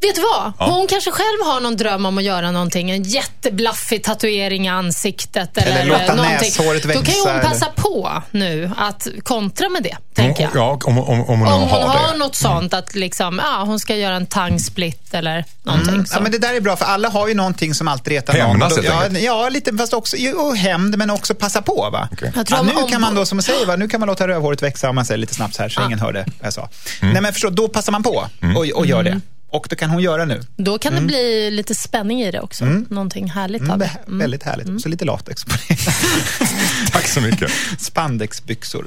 Vet 0.00 0.14
du 0.14 0.20
vad? 0.22 0.70
Hon 0.70 0.86
kanske 0.86 1.10
själv 1.10 1.38
har 1.44 1.60
någon 1.60 1.76
dröm 1.76 2.06
om 2.06 2.18
att 2.18 2.24
göra 2.24 2.50
någonting. 2.50 2.90
En 2.90 3.02
jätteblaffig 3.02 4.04
tatuering 4.04 4.66
i 4.66 4.68
ansiktet. 4.68 5.58
Eller, 5.58 5.72
Eller 5.80 5.84
låta 5.98 6.14
någonting. 6.14 6.38
näshåret 6.58 6.82
Då 6.82 6.88
kan 6.88 6.96
ju 6.98 7.02
växa, 7.02 7.20
hon 7.20 7.30
eller- 7.30 7.48
passa 7.48 7.66
på 7.76 8.22
nu 8.30 8.70
att 8.76 9.06
kontra 9.22 9.68
med 9.68 9.82
det, 9.82 9.96
tänker 10.14 10.42
jag. 10.42 10.50
Ja, 10.54 10.78
om, 10.84 10.98
om, 10.98 11.08
om 11.08 11.40
hon 11.40 11.48
Om 11.48 11.60
hon 11.60 11.68
har 11.70 11.80
har 11.88 12.12
det. 12.12 12.18
något 12.18 12.34
sånt 12.36 12.74
att 12.74 12.94
liksom, 12.94 13.40
ja, 13.44 13.62
hon 13.66 13.80
ska 13.80 13.96
göra 13.96 14.16
en 14.16 14.26
tangsplit 14.26 15.14
eller 15.14 15.44
någonting. 15.62 15.94
Mm. 15.94 16.06
Så. 16.06 16.16
Ja, 16.16 16.20
men 16.20 16.32
det 16.32 16.38
där 16.38 16.54
är 16.54 16.60
bra, 16.60 16.76
för 16.76 16.84
alla 16.84 17.08
har 17.08 17.28
ju 17.28 17.34
någonting 17.34 17.74
som 17.74 17.88
alltid 17.88 18.12
retar 18.12 18.32
Hämnas 18.34 18.76
någon. 18.76 18.84
helt 18.84 19.12
ja, 19.12 19.18
ja, 19.42 19.48
lite, 19.48 19.76
fast 19.76 19.92
också 19.94 20.16
jo, 20.18 20.52
hämnd, 20.52 20.98
men 20.98 21.10
också 21.10 21.34
passa 21.34 21.62
på. 21.62 21.88
Va? 21.92 22.08
Tror 22.18 22.32
Ja, 22.50 22.62
nu 22.62 22.72
om- 22.82 22.90
kan 22.90 23.00
man 23.00 23.14
då, 23.14 23.26
som 23.26 23.38
jag 23.38 23.44
säger, 23.44 23.66
va? 23.66 23.76
nu 23.76 23.88
kan 23.88 24.00
man 24.00 24.06
låta 24.06 24.28
rövhåret 24.28 24.62
växa, 24.62 24.88
om 24.88 24.94
man 24.94 25.04
säger 25.04 25.18
lite 25.18 25.34
snabbt 25.34 25.54
så 25.54 25.62
här, 25.62 25.68
så 25.68 25.84
ingen 25.84 25.98
hörde 25.98 26.18
vad 26.18 26.46
jag 26.46 26.52
sa. 26.52 26.68
Mm. 27.00 27.12
Nej, 27.12 27.22
men 27.22 27.32
förstå, 27.32 27.50
då 27.50 27.68
passar 27.68 27.92
man 27.92 28.02
på 28.02 28.26
och, 28.56 28.66
och 28.78 28.86
gör 28.86 29.02
det. 29.02 29.20
Och 29.50 29.66
det 29.70 29.76
kan 29.76 29.90
hon 29.90 30.02
göra 30.02 30.24
nu. 30.24 30.40
Då 30.56 30.78
kan 30.78 30.94
det 30.94 31.00
bli 31.00 31.50
lite 31.50 31.74
spänning 31.74 32.22
i 32.22 32.30
det 32.30 32.40
också. 32.40 32.64
Någonting 32.64 33.30
härligt 33.30 33.62
av 33.62 33.68
Mm, 33.68 33.78
det 33.78 33.90
det. 34.06 34.12
är 34.14 34.18
väldigt 34.18 34.42
härligt. 34.42 34.68
Och 34.68 34.80
så 34.80 34.88
lite 34.88 35.04
latex 35.04 35.44
på 35.44 35.52
det. 35.68 35.76
Tack 36.92 37.06
så 37.08 37.20
mycket. 37.20 37.50
Spandexbyxor. 37.78 38.86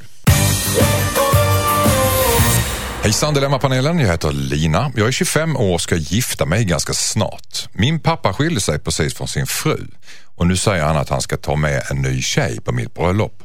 Hejsan 3.04 3.34
Dilemmapanelen, 3.34 4.00
jag 4.00 4.08
heter 4.08 4.32
Lina. 4.32 4.92
Jag 4.96 5.08
är 5.08 5.12
25 5.12 5.58
år 5.58 5.74
och 5.74 5.82
ska 5.82 5.96
gifta 5.96 6.46
mig 6.46 6.66
ganska 6.66 6.94
snart. 6.94 7.68
Min 7.74 8.00
pappa 8.00 8.34
skilde 8.34 8.62
sig 8.62 8.80
precis 8.80 9.14
från 9.14 9.28
sin 9.28 9.48
fru 9.48 9.78
och 10.36 10.48
nu 10.48 10.58
säger 10.58 10.84
han 10.84 10.98
att 10.98 11.10
han 11.10 11.22
ska 11.22 11.38
ta 11.38 11.56
med 11.56 11.84
en 11.92 11.98
ny 12.02 12.22
tjej 12.22 12.62
på 12.62 12.72
mitt 12.72 12.94
bröllop. 12.94 13.44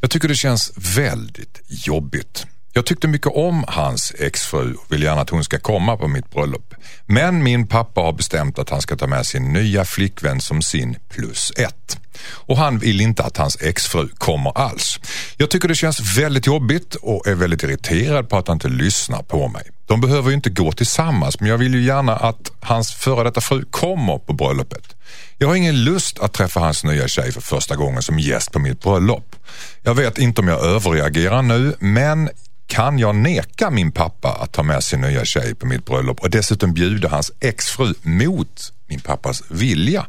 Jag 0.00 0.10
tycker 0.10 0.28
det 0.28 0.34
känns 0.34 0.72
väldigt 0.76 1.60
jobbigt. 1.68 2.46
Jag 2.72 2.86
tyckte 2.86 3.08
mycket 3.08 3.32
om 3.34 3.64
hans 3.68 4.12
exfru 4.18 4.74
och 4.74 4.92
vill 4.92 5.02
gärna 5.02 5.20
att 5.20 5.30
hon 5.30 5.44
ska 5.44 5.58
komma 5.58 5.96
på 5.96 6.08
mitt 6.08 6.30
bröllop. 6.30 6.74
Men 7.06 7.42
min 7.42 7.66
pappa 7.66 8.00
har 8.00 8.12
bestämt 8.12 8.58
att 8.58 8.70
han 8.70 8.82
ska 8.82 8.96
ta 8.96 9.06
med 9.06 9.26
sin 9.26 9.52
nya 9.52 9.84
flickvän 9.84 10.40
som 10.40 10.62
sin 10.62 10.96
plus 11.08 11.52
ett. 11.56 11.98
Och 12.30 12.56
han 12.56 12.78
vill 12.78 13.00
inte 13.00 13.22
att 13.22 13.36
hans 13.36 13.56
exfru 13.60 14.08
kommer 14.08 14.58
alls. 14.58 15.00
Jag 15.36 15.50
tycker 15.50 15.68
det 15.68 15.74
känns 15.74 16.18
väldigt 16.18 16.46
jobbigt 16.46 16.94
och 16.94 17.26
är 17.26 17.34
väldigt 17.34 17.62
irriterad 17.62 18.28
på 18.28 18.36
att 18.36 18.48
han 18.48 18.56
inte 18.56 18.68
lyssnar 18.68 19.22
på 19.22 19.48
mig. 19.48 19.62
De 19.86 20.00
behöver 20.00 20.28
ju 20.28 20.34
inte 20.34 20.50
gå 20.50 20.72
tillsammans 20.72 21.40
men 21.40 21.48
jag 21.48 21.58
vill 21.58 21.74
ju 21.74 21.82
gärna 21.82 22.16
att 22.16 22.50
hans 22.60 22.92
före 22.92 23.24
detta 23.24 23.40
fru 23.40 23.64
kommer 23.70 24.18
på 24.18 24.32
bröllopet. 24.32 24.96
Jag 25.38 25.48
har 25.48 25.54
ingen 25.54 25.84
lust 25.84 26.18
att 26.18 26.32
träffa 26.32 26.60
hans 26.60 26.84
nya 26.84 27.08
tjej 27.08 27.32
för 27.32 27.40
första 27.40 27.76
gången 27.76 28.02
som 28.02 28.18
gäst 28.18 28.52
på 28.52 28.58
mitt 28.58 28.80
bröllop. 28.80 29.36
Jag 29.82 29.94
vet 29.94 30.18
inte 30.18 30.40
om 30.40 30.48
jag 30.48 30.64
överreagerar 30.64 31.42
nu 31.42 31.76
men 31.78 32.30
kan 32.68 32.98
jag 32.98 33.14
neka 33.14 33.70
min 33.70 33.92
pappa 33.92 34.32
att 34.32 34.52
ta 34.52 34.62
med 34.62 34.84
sin 34.84 35.00
nya 35.00 35.24
tjej 35.24 35.54
på 35.54 35.66
mitt 35.66 35.84
bröllop 35.84 36.20
och 36.20 36.30
dessutom 36.30 36.72
bjuda 36.72 37.08
hans 37.08 37.32
exfru 37.40 37.94
mot 38.02 38.72
min 38.88 39.00
pappas 39.00 39.42
vilja? 39.48 40.06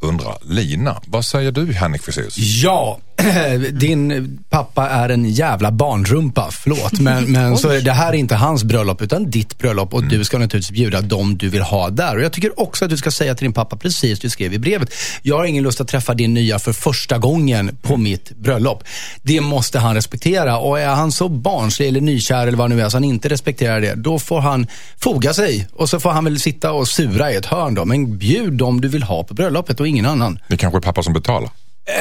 Undrar 0.00 0.38
Lina. 0.42 1.00
Vad 1.06 1.24
säger 1.24 1.52
du 1.52 1.72
Henrik 1.72 2.02
Fexeus? 2.02 2.36
Ja, 2.36 3.00
din 3.72 4.38
pappa 4.50 4.88
är 4.88 5.08
en 5.08 5.24
jävla 5.30 5.70
barnrumpa. 5.70 6.48
Förlåt, 6.50 7.00
men, 7.00 7.32
men 7.32 7.58
så 7.58 7.68
är 7.68 7.80
det, 7.80 7.92
här 7.92 8.08
är 8.08 8.12
inte 8.12 8.34
hans 8.34 8.64
bröllop 8.64 9.02
utan 9.02 9.30
ditt 9.30 9.58
bröllop 9.58 9.94
och 9.94 10.04
du 10.04 10.24
ska 10.24 10.38
naturligtvis 10.38 10.76
bjuda 10.76 11.00
dem 11.00 11.38
du 11.38 11.48
vill 11.48 11.62
ha 11.62 11.90
där. 11.90 12.16
Och 12.16 12.22
jag 12.22 12.32
tycker 12.32 12.60
också 12.60 12.84
att 12.84 12.90
du 12.90 12.96
ska 12.96 13.10
säga 13.10 13.34
till 13.34 13.44
din 13.44 13.52
pappa 13.52 13.76
precis 13.76 14.20
du 14.20 14.30
skrev 14.30 14.54
i 14.54 14.58
brevet. 14.58 14.94
Jag 15.22 15.36
har 15.36 15.44
ingen 15.44 15.64
lust 15.64 15.80
att 15.80 15.88
träffa 15.88 16.14
din 16.14 16.34
nya 16.34 16.58
för 16.58 16.72
första 16.72 17.18
gången 17.18 17.78
på 17.82 17.96
mitt 17.96 18.30
bröllop. 18.30 18.84
Det 19.22 19.40
måste 19.40 19.78
han 19.78 19.94
respektera 19.94 20.58
och 20.58 20.80
är 20.80 20.88
han 20.94 21.12
så 21.12 21.28
barnslig 21.28 21.88
eller 21.88 22.00
nykär 22.00 22.46
eller 22.46 22.58
vad 22.58 22.70
nu 22.70 22.80
är 22.80 22.88
så 22.88 22.96
han 22.96 23.04
inte 23.04 23.28
respekterar 23.28 23.80
det, 23.80 23.94
då 23.94 24.18
får 24.18 24.40
han 24.40 24.66
foga 24.96 25.34
sig 25.34 25.68
och 25.72 25.88
så 25.88 26.00
får 26.00 26.10
han 26.10 26.24
väl 26.24 26.40
sitta 26.40 26.72
och 26.72 26.88
sura 26.88 27.32
i 27.32 27.36
ett 27.36 27.46
hörn 27.46 27.74
då. 27.74 27.84
Men 27.84 28.18
bjud 28.18 28.52
dem 28.52 28.80
du 28.80 28.88
vill 28.88 29.02
ha 29.02 29.24
på 29.24 29.34
bröllopet 29.34 29.80
och 29.80 29.88
ingen 29.88 30.06
annan. 30.06 30.38
Det 30.48 30.56
kanske 30.56 30.78
är 30.78 30.80
pappa 30.80 31.02
som 31.02 31.12
betalar? 31.12 31.50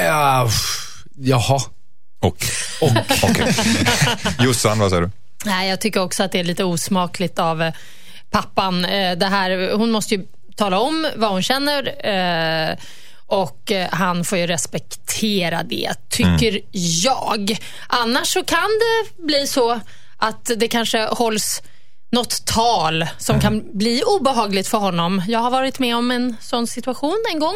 Ja, 0.06 0.50
jaha. 1.16 1.60
Och? 2.20 2.38
och. 2.82 2.92
Okej. 3.24 3.56
Jossan, 4.40 4.80
vad 4.80 4.90
säger 4.90 5.02
du? 5.02 5.10
Nej, 5.46 5.70
jag 5.70 5.82
tycker 5.82 6.02
också 6.02 6.24
att 6.24 6.32
det 6.32 6.40
är 6.40 6.44
lite 6.44 6.64
osmakligt 6.64 7.40
av 7.40 7.62
eh, 7.62 7.74
pappan. 8.32 8.86
Eh, 8.86 9.18
Det 9.18 9.26
här, 9.28 9.72
hon 9.74 9.92
måste 9.92 10.16
ju 10.16 10.26
tala 10.56 10.80
om 10.80 11.12
vad 11.16 11.32
hon 11.32 11.44
känner 11.44 12.08
eh, 12.08 12.76
och 13.28 13.72
han 13.90 14.26
får 14.26 14.38
ju 14.38 14.48
respektera 14.48 15.64
det, 15.64 15.94
tycker 16.10 16.60
jag. 17.04 17.58
Annars 17.88 18.28
så 18.28 18.44
kan 18.44 18.70
det 18.80 19.24
bli 19.24 19.48
så 19.48 19.80
att 20.18 20.52
det 20.58 20.68
kanske 20.68 21.06
hålls 21.06 21.62
något 22.14 22.46
tal 22.46 23.08
som 23.18 23.42
kan 23.42 23.78
bli 23.78 24.04
obehagligt 24.04 24.68
för 24.68 24.78
honom. 24.78 25.22
Jag 25.28 25.40
har 25.40 25.52
varit 25.52 25.80
med 25.80 25.96
om 25.96 26.12
en 26.12 26.36
sån 26.42 26.68
situation 26.68 27.24
en 27.34 27.40
gång 27.40 27.56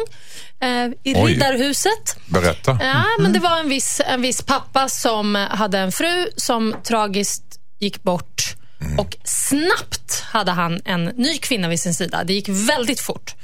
eh, 0.60 0.86
i 1.02 1.14
Oj. 1.16 1.32
Riddarhuset. 1.32 2.16
Berätta. 2.26 2.78
Ja, 2.80 3.04
men 3.18 3.32
det 3.32 3.38
var 3.38 3.60
en 3.60 3.68
viss, 3.68 4.00
en 4.06 4.22
viss 4.22 4.42
pappa 4.42 4.88
som 4.88 5.34
hade 5.34 5.78
en 5.78 5.92
fru 5.92 6.30
som 6.36 6.74
tragiskt 6.84 7.44
gick 7.78 8.02
bort. 8.02 8.54
Och 8.98 9.16
snabbt 9.24 10.24
hade 10.26 10.52
han 10.52 10.80
en 10.84 11.04
ny 11.04 11.38
kvinna 11.38 11.68
vid 11.68 11.80
sin 11.80 11.94
sida. 11.94 12.24
Det 12.24 12.32
gick 12.32 12.48
väldigt 12.48 13.00
fort. 13.00 13.34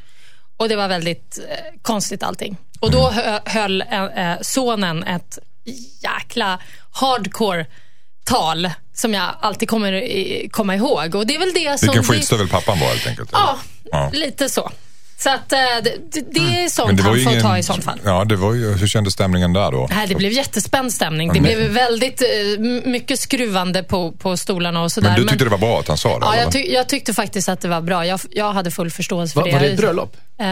Och 0.56 0.68
det 0.68 0.76
var 0.76 0.88
väldigt 0.88 1.38
eh, 1.48 1.80
konstigt 1.82 2.22
allting. 2.22 2.56
Och 2.80 2.90
då 2.90 3.10
hö, 3.10 3.40
höll 3.44 3.82
eh, 3.82 4.04
eh, 4.04 4.38
sonen 4.40 5.04
ett 5.04 5.38
jäkla 6.02 6.58
hardcore 6.92 7.66
tal 8.24 8.70
som 8.94 9.14
jag 9.14 9.34
alltid 9.40 9.68
kommer 9.68 10.48
komma 10.50 10.74
ihåg. 10.74 11.14
Och 11.14 11.26
det 11.26 11.34
är 11.34 11.38
väl 11.38 11.52
det 11.54 11.78
som... 11.78 11.86
Vilken 11.86 12.04
skitstövel 12.04 12.48
pappan 12.48 12.80
var 12.80 12.86
helt 12.86 13.06
enkelt. 13.06 13.28
Ja, 13.32 13.58
Ja. 13.90 14.10
lite 14.12 14.48
så. 14.48 14.70
Så 15.24 15.30
att 15.30 15.52
eh, 15.52 15.58
det, 15.82 15.92
det- 16.12 16.24
det 16.34 16.40
är 16.40 16.60
Men 16.60 16.70
sånt 16.70 16.96
det 16.96 17.02
var 17.02 17.10
han 17.10 17.20
får 17.20 17.32
ingen... 17.32 17.42
ta 17.42 17.58
i 17.58 17.62
sånt 17.62 17.84
fall. 17.84 18.00
Ja, 18.04 18.24
det 18.24 18.36
var 18.36 18.54
ju... 18.54 18.72
Hur 18.74 18.86
kändes 18.86 19.12
stämningen 19.14 19.52
där 19.52 19.72
då? 19.72 19.88
Nej, 19.90 20.06
det 20.08 20.14
blev 20.14 20.32
jättespänd 20.32 20.92
stämning. 20.92 21.32
Det 21.32 21.40
blev 21.40 21.58
väldigt 21.70 22.22
eh, 22.22 22.28
mycket 22.90 23.20
skruvande 23.20 23.82
på, 23.82 24.12
på 24.12 24.36
stolarna 24.36 24.82
och 24.82 24.92
sådär. 24.92 25.08
Men 25.10 25.20
du 25.20 25.26
tyckte 25.28 25.44
det 25.44 25.50
var 25.50 25.58
bra 25.58 25.80
att 25.80 25.88
han 25.88 25.98
sa 25.98 26.18
det? 26.18 26.26
Ja, 26.26 26.36
jag, 26.36 26.48
tyck- 26.52 26.70
jag 26.74 26.88
tyckte 26.88 27.14
faktiskt 27.14 27.48
att 27.48 27.60
det 27.60 27.68
var 27.68 27.80
bra. 27.80 28.06
Jag, 28.06 28.20
jag 28.30 28.52
hade 28.52 28.70
full 28.70 28.90
förståelse 28.90 29.32
för 29.32 29.40
Va, 29.40 29.46
det. 29.46 29.52
var 29.52 29.60
det 29.60 29.66
ett 29.66 29.76
bröllop? 29.76 30.16
Eh, 30.38 30.46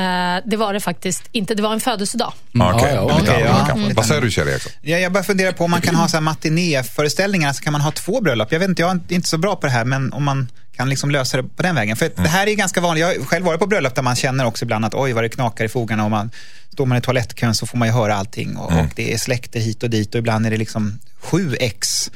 det 0.50 0.57
var 0.57 0.73
det 0.73 0.81
faktiskt 0.81 1.23
inte. 1.33 1.55
Det 1.55 1.62
var 1.62 1.73
en 1.73 1.81
födelsedag. 1.81 2.33
Ja, 2.52 2.75
okej. 2.75 2.91
Ja, 2.95 2.95
ja, 2.95 3.07
Det 3.07 3.12
är 3.14 3.19
lite 3.21 3.33
okej, 3.33 3.43
annorlunda 3.43 3.59
ja. 3.61 3.67
kanske. 3.67 3.85
Mm. 3.85 3.95
Vad 3.95 4.07
säger 4.07 4.21
du 4.21 4.31
Kjell 4.31 4.49
Eriksson? 4.49 4.73
Ja, 4.83 4.99
jag 4.99 5.12
bara 5.12 5.23
funderar 5.25 5.52
på 5.52 5.64
om 5.64 5.71
man 5.71 5.81
kan 5.81 5.95
ha 5.95 6.21
matinéföreställningar, 6.21 7.52
så 7.52 7.62
kan 7.62 7.73
man 7.73 7.81
ha 7.83 7.91
två 7.91 8.21
bröllop. 8.21 8.52
Jag 8.52 8.59
vet 8.61 8.69
inte, 8.69 8.83
jag 8.83 8.91
är 8.91 9.00
inte 9.14 9.29
så 9.29 9.38
bra 9.38 9.57
på 9.57 9.67
det 9.67 9.73
här, 9.73 9.85
men 9.85 10.12
om 10.12 10.25
man 10.25 10.49
kan 10.76 10.88
liksom 10.88 11.11
lösa 11.11 11.37
det 11.37 11.43
på 11.43 11.62
den 11.62 11.75
vägen. 11.75 11.97
För 11.97 12.11
det 12.17 12.29
här 12.29 12.47
är 12.47 12.55
ganska 12.55 12.81
vanligt. 12.81 13.00
Jag 13.00 13.09
har 13.09 13.26
själv 13.26 13.45
varit 13.45 13.61
på 13.61 13.67
bröllop 13.67 13.95
där 13.95 14.02
man 14.02 14.17
känner 14.17 14.45
också 14.45 14.64
ibland 14.64 14.85
att 14.85 14.95
oj 14.95 15.12
vad 15.12 15.25
det 15.25 15.29
knakar 15.29 15.64
i 15.64 15.69
fogarna 15.69 16.05
och 16.05 16.11
man 16.11 16.31
står 16.73 16.87
man 16.87 16.99
i 16.99 17.00
toalettkön 17.00 17.55
så 17.55 17.67
får 17.67 17.79
man 17.79 17.88
ju 17.88 17.95
höra 17.95 18.14
allting 18.14 18.57
och, 18.57 18.73
och 18.73 18.87
det 18.97 19.12
är 19.12 19.19
släkter 19.19 19.61
hit 19.61 19.83
och 19.83 19.91
dit 19.91 20.14
och 20.14 20.19
ibland 20.19 20.47
är 20.47 20.50
det 20.50 20.57
liksom 20.57 20.99
sju 21.21 21.57
ex 21.61 22.11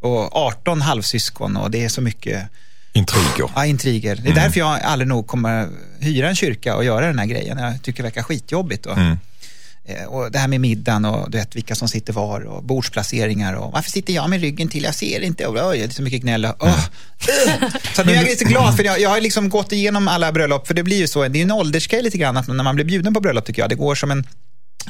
och 0.00 0.36
18 0.36 0.80
halvsyskon 0.82 1.56
och 1.56 1.70
det 1.70 1.84
är 1.84 1.88
så 1.88 2.00
mycket 2.00 2.48
Intriger. 2.92 3.50
ja, 3.54 3.66
intriger. 3.66 4.16
Det 4.16 4.30
är 4.30 4.34
därför 4.34 4.58
jag 4.60 4.80
aldrig 4.80 5.08
nog 5.08 5.26
kommer 5.26 5.68
hyra 6.00 6.28
en 6.28 6.36
kyrka 6.36 6.76
och 6.76 6.84
göra 6.84 7.06
den 7.06 7.18
här 7.18 7.26
grejen. 7.26 7.58
Jag 7.58 7.82
tycker 7.82 8.02
det 8.02 8.06
verkar 8.06 8.22
skitjobbigt. 8.22 8.86
Och, 8.86 8.98
eh, 8.98 9.14
och 10.08 10.32
det 10.32 10.38
här 10.38 10.48
med 10.48 10.60
middagen 10.60 11.04
och 11.04 11.30
du 11.30 11.38
vet 11.38 11.56
vilka 11.56 11.74
som 11.74 11.88
sitter 11.88 12.12
var 12.12 12.40
och 12.40 12.64
bordsplaceringar 12.64 13.54
och 13.54 13.72
varför 13.72 13.90
sitter 13.90 14.12
jag 14.12 14.30
med 14.30 14.40
ryggen 14.40 14.68
till? 14.68 14.84
Jag 14.84 14.94
ser 14.94 15.20
inte. 15.20 15.46
Och, 15.46 15.68
oj, 15.68 15.78
det 15.78 15.84
är 15.84 15.88
så 15.88 16.02
mycket 16.02 16.22
gnäll. 16.22 16.44
Och, 16.44 16.66
ugh. 16.66 16.84
så 17.94 18.04
nu 18.04 18.12
är 18.12 18.16
jag 18.16 18.24
lite 18.24 18.44
glad 18.44 18.76
för 18.76 18.84
jag, 18.84 19.00
jag 19.00 19.10
har 19.10 19.20
liksom 19.20 19.48
gått 19.48 19.72
igenom 19.72 20.08
alla 20.08 20.32
bröllop 20.32 20.66
för 20.66 20.74
det 20.74 20.82
blir 20.82 20.96
ju 20.96 21.08
så. 21.08 21.28
Det 21.28 21.38
är 21.38 21.42
en 21.42 21.52
åldersgrej 21.52 22.02
lite 22.02 22.18
grann 22.18 22.36
att 22.36 22.48
när 22.48 22.64
man 22.64 22.74
blir 22.74 22.84
bjuden 22.84 23.14
på 23.14 23.20
bröllop 23.20 23.44
tycker 23.44 23.62
jag. 23.62 23.68
Det 23.68 23.74
går 23.74 23.94
som 23.94 24.10
en 24.10 24.26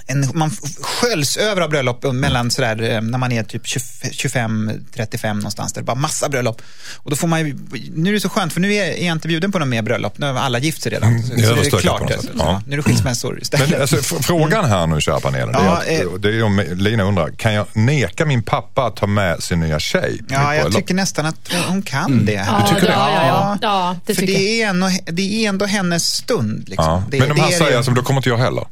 en, 0.07 0.29
man 0.35 0.51
sköljs 0.83 1.37
över 1.37 1.63
av 1.63 1.71
bröllop 1.71 2.03
mellan 2.13 2.51
sådär, 2.51 2.83
eh, 2.83 3.01
när 3.01 3.19
man 3.19 3.33
är 3.33 3.43
typ 3.45 3.63
25-35 3.67 5.35
någonstans. 5.35 5.73
Där 5.73 5.81
det 5.81 5.85
är 5.85 5.87
bara 5.87 5.95
massa 5.97 6.29
bröllop. 6.29 6.63
Och 6.95 7.11
då 7.11 7.17
får 7.17 7.29
man 7.29 7.41
ju, 7.47 7.59
nu 7.95 8.11
är 8.11 8.15
det 8.15 8.21
så 8.21 8.29
skönt 8.29 8.53
för 8.53 8.61
nu 8.61 8.75
är 8.75 8.83
är 8.85 9.07
jag 9.07 9.13
inte 9.13 9.29
bjuden 9.29 9.53
på 9.53 9.59
någon 9.59 9.69
mer 9.69 9.83
bröllop. 9.83 10.19
Nu 10.19 10.27
har 10.27 10.35
alla 10.35 10.59
gift 10.59 10.83
sig 10.83 10.93
redan. 10.93 11.23
Så, 11.23 11.35
det 11.35 11.43
är 11.43 11.47
så 11.47 11.53
är 11.53 11.55
det 11.55 11.61
överstökat 11.61 11.83
klart. 11.83 12.01
något 12.01 12.11
sätt. 12.13 12.31
Ja. 12.39 12.45
Ja. 12.45 12.63
Nu 12.67 12.73
är 12.73 12.77
det 12.77 12.83
skilsmässor 12.83 13.39
istället. 13.43 13.71
Men 13.71 13.81
alltså, 13.81 13.97
frågan 14.03 14.65
här 14.65 14.87
nu, 14.87 15.01
kära 15.01 15.21
panelen, 15.21 15.53
det 15.53 15.59
är, 15.59 15.65
Ja, 16.03 16.07
att, 16.15 16.23
det 16.23 16.29
är 16.29 16.43
om 16.43 16.65
Lina 16.73 17.03
undrar, 17.03 17.31
kan 17.31 17.53
jag 17.55 17.67
neka 17.73 18.25
min 18.25 18.43
pappa 18.43 18.85
att 18.87 18.97
ta 18.97 19.07
med 19.07 19.43
sin 19.43 19.61
nya 19.61 19.79
tjej 19.79 20.21
Ja, 20.29 20.55
jag 20.55 20.63
bröllop? 20.63 20.75
tycker 20.81 20.95
nästan 20.95 21.27
att 21.27 21.37
hon- 21.69 21.83
kan 21.83 22.25
det. 22.25 22.33
Ja, 22.33 22.65
Du 22.69 22.75
tycker 22.75 22.93
ja, 22.93 23.11
ja, 23.11 23.27
ja. 23.27 23.59
Ja, 23.63 23.97
det 24.07 24.15
för 24.15 24.21
tycker 24.23 24.35
det 24.39 24.63
är, 24.63 24.69
ändå, 24.69 24.91
det 25.07 25.45
är 25.45 25.49
ändå 25.49 25.67
hennes 25.67 26.05
stund. 26.07 26.69
Liksom. 26.69 26.85
Ja. 26.85 27.03
Det, 27.11 27.19
Men 27.19 27.31
om 27.31 27.37
det 27.37 27.43
han 27.43 27.53
är 27.53 27.57
säger, 27.57 27.71
det. 27.71 27.77
alltså, 27.77 27.93
då 27.93 28.03
kommer 28.03 28.19
inte 28.19 28.29
jag 28.29 28.39
heller. 28.39 28.67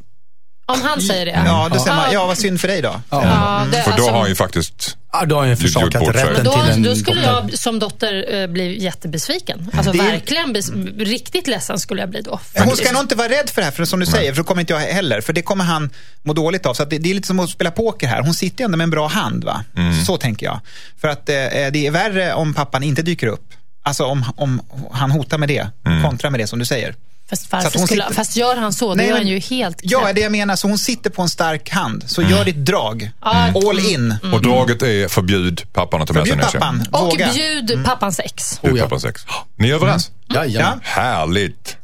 Om 0.73 0.83
han 0.83 1.01
säger 1.01 1.27
det. 1.27 1.43
Ja, 1.47 1.69
då 1.73 1.79
säger 1.81 1.97
man, 1.97 2.13
ja 2.13 2.27
vad 2.27 2.39
synd 2.39 2.61
för 2.61 2.69
dig 2.69 2.83
då. 2.83 3.01
Ja, 3.11 3.67
det, 3.73 3.83
För 3.83 3.91
då 3.91 3.95
alltså- 3.95 4.11
har 4.11 4.19
han 4.21 4.29
ju 4.29 4.35
faktiskt... 4.35 4.97
Ja, 5.13 5.25
då 5.25 5.35
har 5.35 5.41
han 5.41 5.51
ju 5.51 5.57
försakat 5.57 6.03
rätten 6.09 6.45
Då, 6.45 6.53
till 6.53 6.73
en 6.73 6.83
då 6.83 6.95
skulle 6.97 7.21
dotter. 7.21 7.49
jag 7.51 7.59
som 7.59 7.79
dotter 7.79 8.35
eh, 8.35 8.47
bli 8.47 8.83
jättebesviken. 8.85 9.71
Alltså 9.77 9.93
Det- 9.93 9.99
verkligen 9.99 10.53
bes, 10.53 10.71
riktigt 10.99 11.47
ledsen 11.47 11.79
skulle 11.79 12.01
jag 12.01 12.11
bli 12.11 12.21
då. 12.21 12.41
Hon 12.59 12.77
ska 12.77 12.93
nog 12.93 13.03
inte 13.03 13.15
vara 13.15 13.29
rädd 13.29 13.51
för 13.51 13.61
det 13.61 13.65
här, 13.65 13.73
för 13.73 13.85
som 13.85 14.01
du 14.01 14.07
säger, 14.07 14.33
för 14.33 14.43
det 14.43 14.47
kommer 14.47 14.61
inte 14.61 14.73
jag 14.73 14.81
heller. 14.81 15.21
För 15.21 15.33
det 15.33 15.43
kommer 15.43 15.65
han 15.65 15.91
må 16.23 16.33
dåligt 16.33 16.67
av. 16.67 16.75
Så 16.75 16.83
att 16.83 16.91
det, 16.91 16.99
det 16.99 17.11
är 17.11 17.15
lite 17.15 17.27
som 17.27 17.41
att 17.41 17.51
spela 17.51 17.71
poker 17.71 18.07
här. 18.07 18.23
Hon 18.23 18.35
sitter 18.35 18.61
ju 18.61 18.65
ändå 18.65 18.77
med 18.77 18.85
en 18.85 18.91
bra 18.91 19.09
hand. 19.09 19.45
va? 19.45 19.65
Så 20.07 20.17
tänker 20.17 20.47
jag. 20.47 20.61
För 21.01 21.09
att 21.09 21.29
eh, 21.29 21.35
det 21.73 21.87
är 21.87 21.91
värre 21.91 22.35
om 22.35 22.55
pappan 22.55 22.83
inte 22.83 23.03
dyker 23.03 23.27
upp. 23.27 23.45
Alltså 23.83 24.05
om, 24.05 24.25
om 24.37 24.61
han 24.93 25.11
hotar 25.11 25.39
med 25.39 25.49
det, 25.49 25.69
kontra 26.05 26.31
med 26.31 26.41
det 26.41 26.47
som 26.47 26.59
du 26.59 26.65
säger. 26.65 26.95
Fast, 27.31 27.51
Så 27.51 27.57
att 27.57 27.65
varför 27.65 27.79
hon 27.79 27.87
skulle, 27.87 28.03
sitter- 28.03 28.15
fast 28.15 28.37
gör 28.37 28.57
han 28.57 28.73
så, 28.73 28.89
då 28.89 28.95
Nej, 28.95 29.07
är 29.07 29.09
men- 29.11 29.19
han 29.19 29.27
ju 29.27 29.39
helt 29.39 29.79
Ja, 29.83 30.01
knäpp. 30.01 30.15
det 30.15 30.21
jag 30.21 30.33
menar. 30.33 30.57
Så 30.57 30.69
hon 30.69 30.79
sitter 30.79 31.11
på 31.11 31.23
en 31.23 31.29
stark 31.29 31.71
hand. 31.71 32.05
Så 32.07 32.23
gör 32.23 32.45
ditt 32.45 32.57
drag. 32.57 33.11
All 33.21 33.79
in. 33.91 34.15
Och 34.33 34.43
draget 34.43 34.83
är 34.83 35.09
förbjud 35.09 35.63
pappan 35.73 36.03
att 36.03 36.09
ta 36.09 36.15
med 36.15 36.27
sig 36.27 36.33
Förbjud 36.37 36.53
pappan. 36.53 36.87
Och 36.93 37.01
Våga. 37.01 37.33
bjud 37.33 37.85
pappans 37.85 38.19
ex. 38.21 38.59
Förbjud 38.59 38.73
Oh, 38.75 38.79
ja. 38.79 38.85
pappans 38.85 39.05
ex. 39.05 39.21
Ni 39.59 39.71
är 39.71 39.75
överens? 39.75 40.11
Ja, 40.27 40.45
ja. 40.45 40.79
Härligt. 40.83 41.77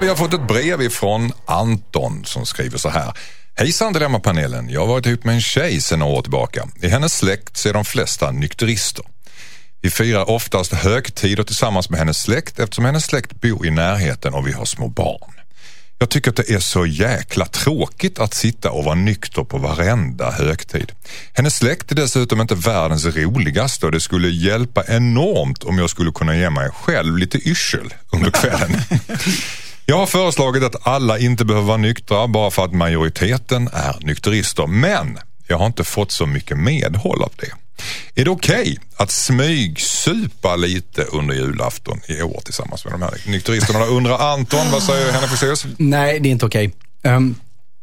Vi 0.00 0.08
har 0.08 0.16
fått 0.16 0.34
ett 0.34 0.48
brev 0.48 0.82
ifrån 0.82 1.32
Anton 1.46 2.22
som 2.24 2.46
skriver 2.46 2.78
så 2.78 2.88
här. 2.88 3.12
Hejsan 3.56 3.92
Dilemmapanelen. 3.92 4.68
Jag 4.70 4.80
har 4.80 4.86
varit 4.86 5.06
ihop 5.06 5.24
med 5.24 5.34
en 5.34 5.40
tjej 5.40 5.80
sedan 5.80 5.98
några 5.98 6.12
år 6.18 6.22
tillbaka. 6.22 6.68
I 6.82 6.88
hennes 6.88 7.16
släkt 7.18 7.56
så 7.56 7.68
är 7.68 7.72
de 7.72 7.84
flesta 7.84 8.30
nykterister. 8.30 9.04
Vi 9.82 9.90
firar 9.90 10.30
oftast 10.30 10.72
högtider 10.72 11.42
tillsammans 11.42 11.90
med 11.90 11.98
hennes 11.98 12.22
släkt 12.22 12.58
eftersom 12.58 12.84
hennes 12.84 13.04
släkt 13.04 13.40
bor 13.40 13.66
i 13.66 13.70
närheten 13.70 14.34
och 14.34 14.46
vi 14.46 14.52
har 14.52 14.64
små 14.64 14.88
barn. 14.88 15.32
Jag 15.98 16.10
tycker 16.10 16.30
att 16.30 16.36
det 16.36 16.50
är 16.50 16.58
så 16.58 16.86
jäkla 16.86 17.46
tråkigt 17.46 18.18
att 18.18 18.34
sitta 18.34 18.70
och 18.70 18.84
vara 18.84 18.94
nykter 18.94 19.44
på 19.44 19.58
varenda 19.58 20.30
högtid. 20.30 20.92
Hennes 21.32 21.56
släkt 21.56 21.92
är 21.92 21.96
dessutom 21.96 22.40
inte 22.40 22.54
världens 22.54 23.04
roligaste 23.04 23.86
och 23.86 23.92
det 23.92 24.00
skulle 24.00 24.28
hjälpa 24.28 24.84
enormt 24.88 25.64
om 25.64 25.78
jag 25.78 25.90
skulle 25.90 26.12
kunna 26.12 26.36
ge 26.36 26.50
mig 26.50 26.70
själv 26.70 27.16
lite 27.16 27.38
yrsel 27.38 27.94
under 28.12 28.30
kvällen. 28.30 28.76
Jag 29.86 29.96
har 29.96 30.06
föreslagit 30.06 30.62
att 30.62 30.86
alla 30.86 31.18
inte 31.18 31.44
behöver 31.44 31.66
vara 31.66 31.76
nyktra 31.76 32.26
bara 32.26 32.50
för 32.50 32.64
att 32.64 32.72
majoriteten 32.72 33.68
är 33.72 33.96
nykterister. 34.00 34.66
Men 34.66 35.18
jag 35.46 35.58
har 35.58 35.66
inte 35.66 35.84
fått 35.84 36.12
så 36.12 36.26
mycket 36.26 36.58
medhåll 36.58 37.22
av 37.22 37.32
det. 37.36 37.52
Är 38.14 38.24
det 38.24 38.30
okej 38.30 38.78
att 38.96 39.10
smygsupa 39.10 40.56
lite 40.56 41.02
under 41.02 41.34
julafton 41.34 42.00
i 42.08 42.22
år 42.22 42.40
tillsammans 42.44 42.84
med 42.84 42.94
de 42.94 43.02
här 43.02 43.14
nykteristerna? 43.26 43.84
Undrar 43.84 44.32
Anton, 44.32 44.70
vad 44.72 44.82
säger 44.82 45.12
Henrik 45.12 45.30
Fexeus? 45.30 45.66
Nej, 45.78 46.20
det 46.20 46.28
är 46.28 46.30
inte 46.30 46.46
okej. 46.46 46.72
Ehm, 47.02 47.34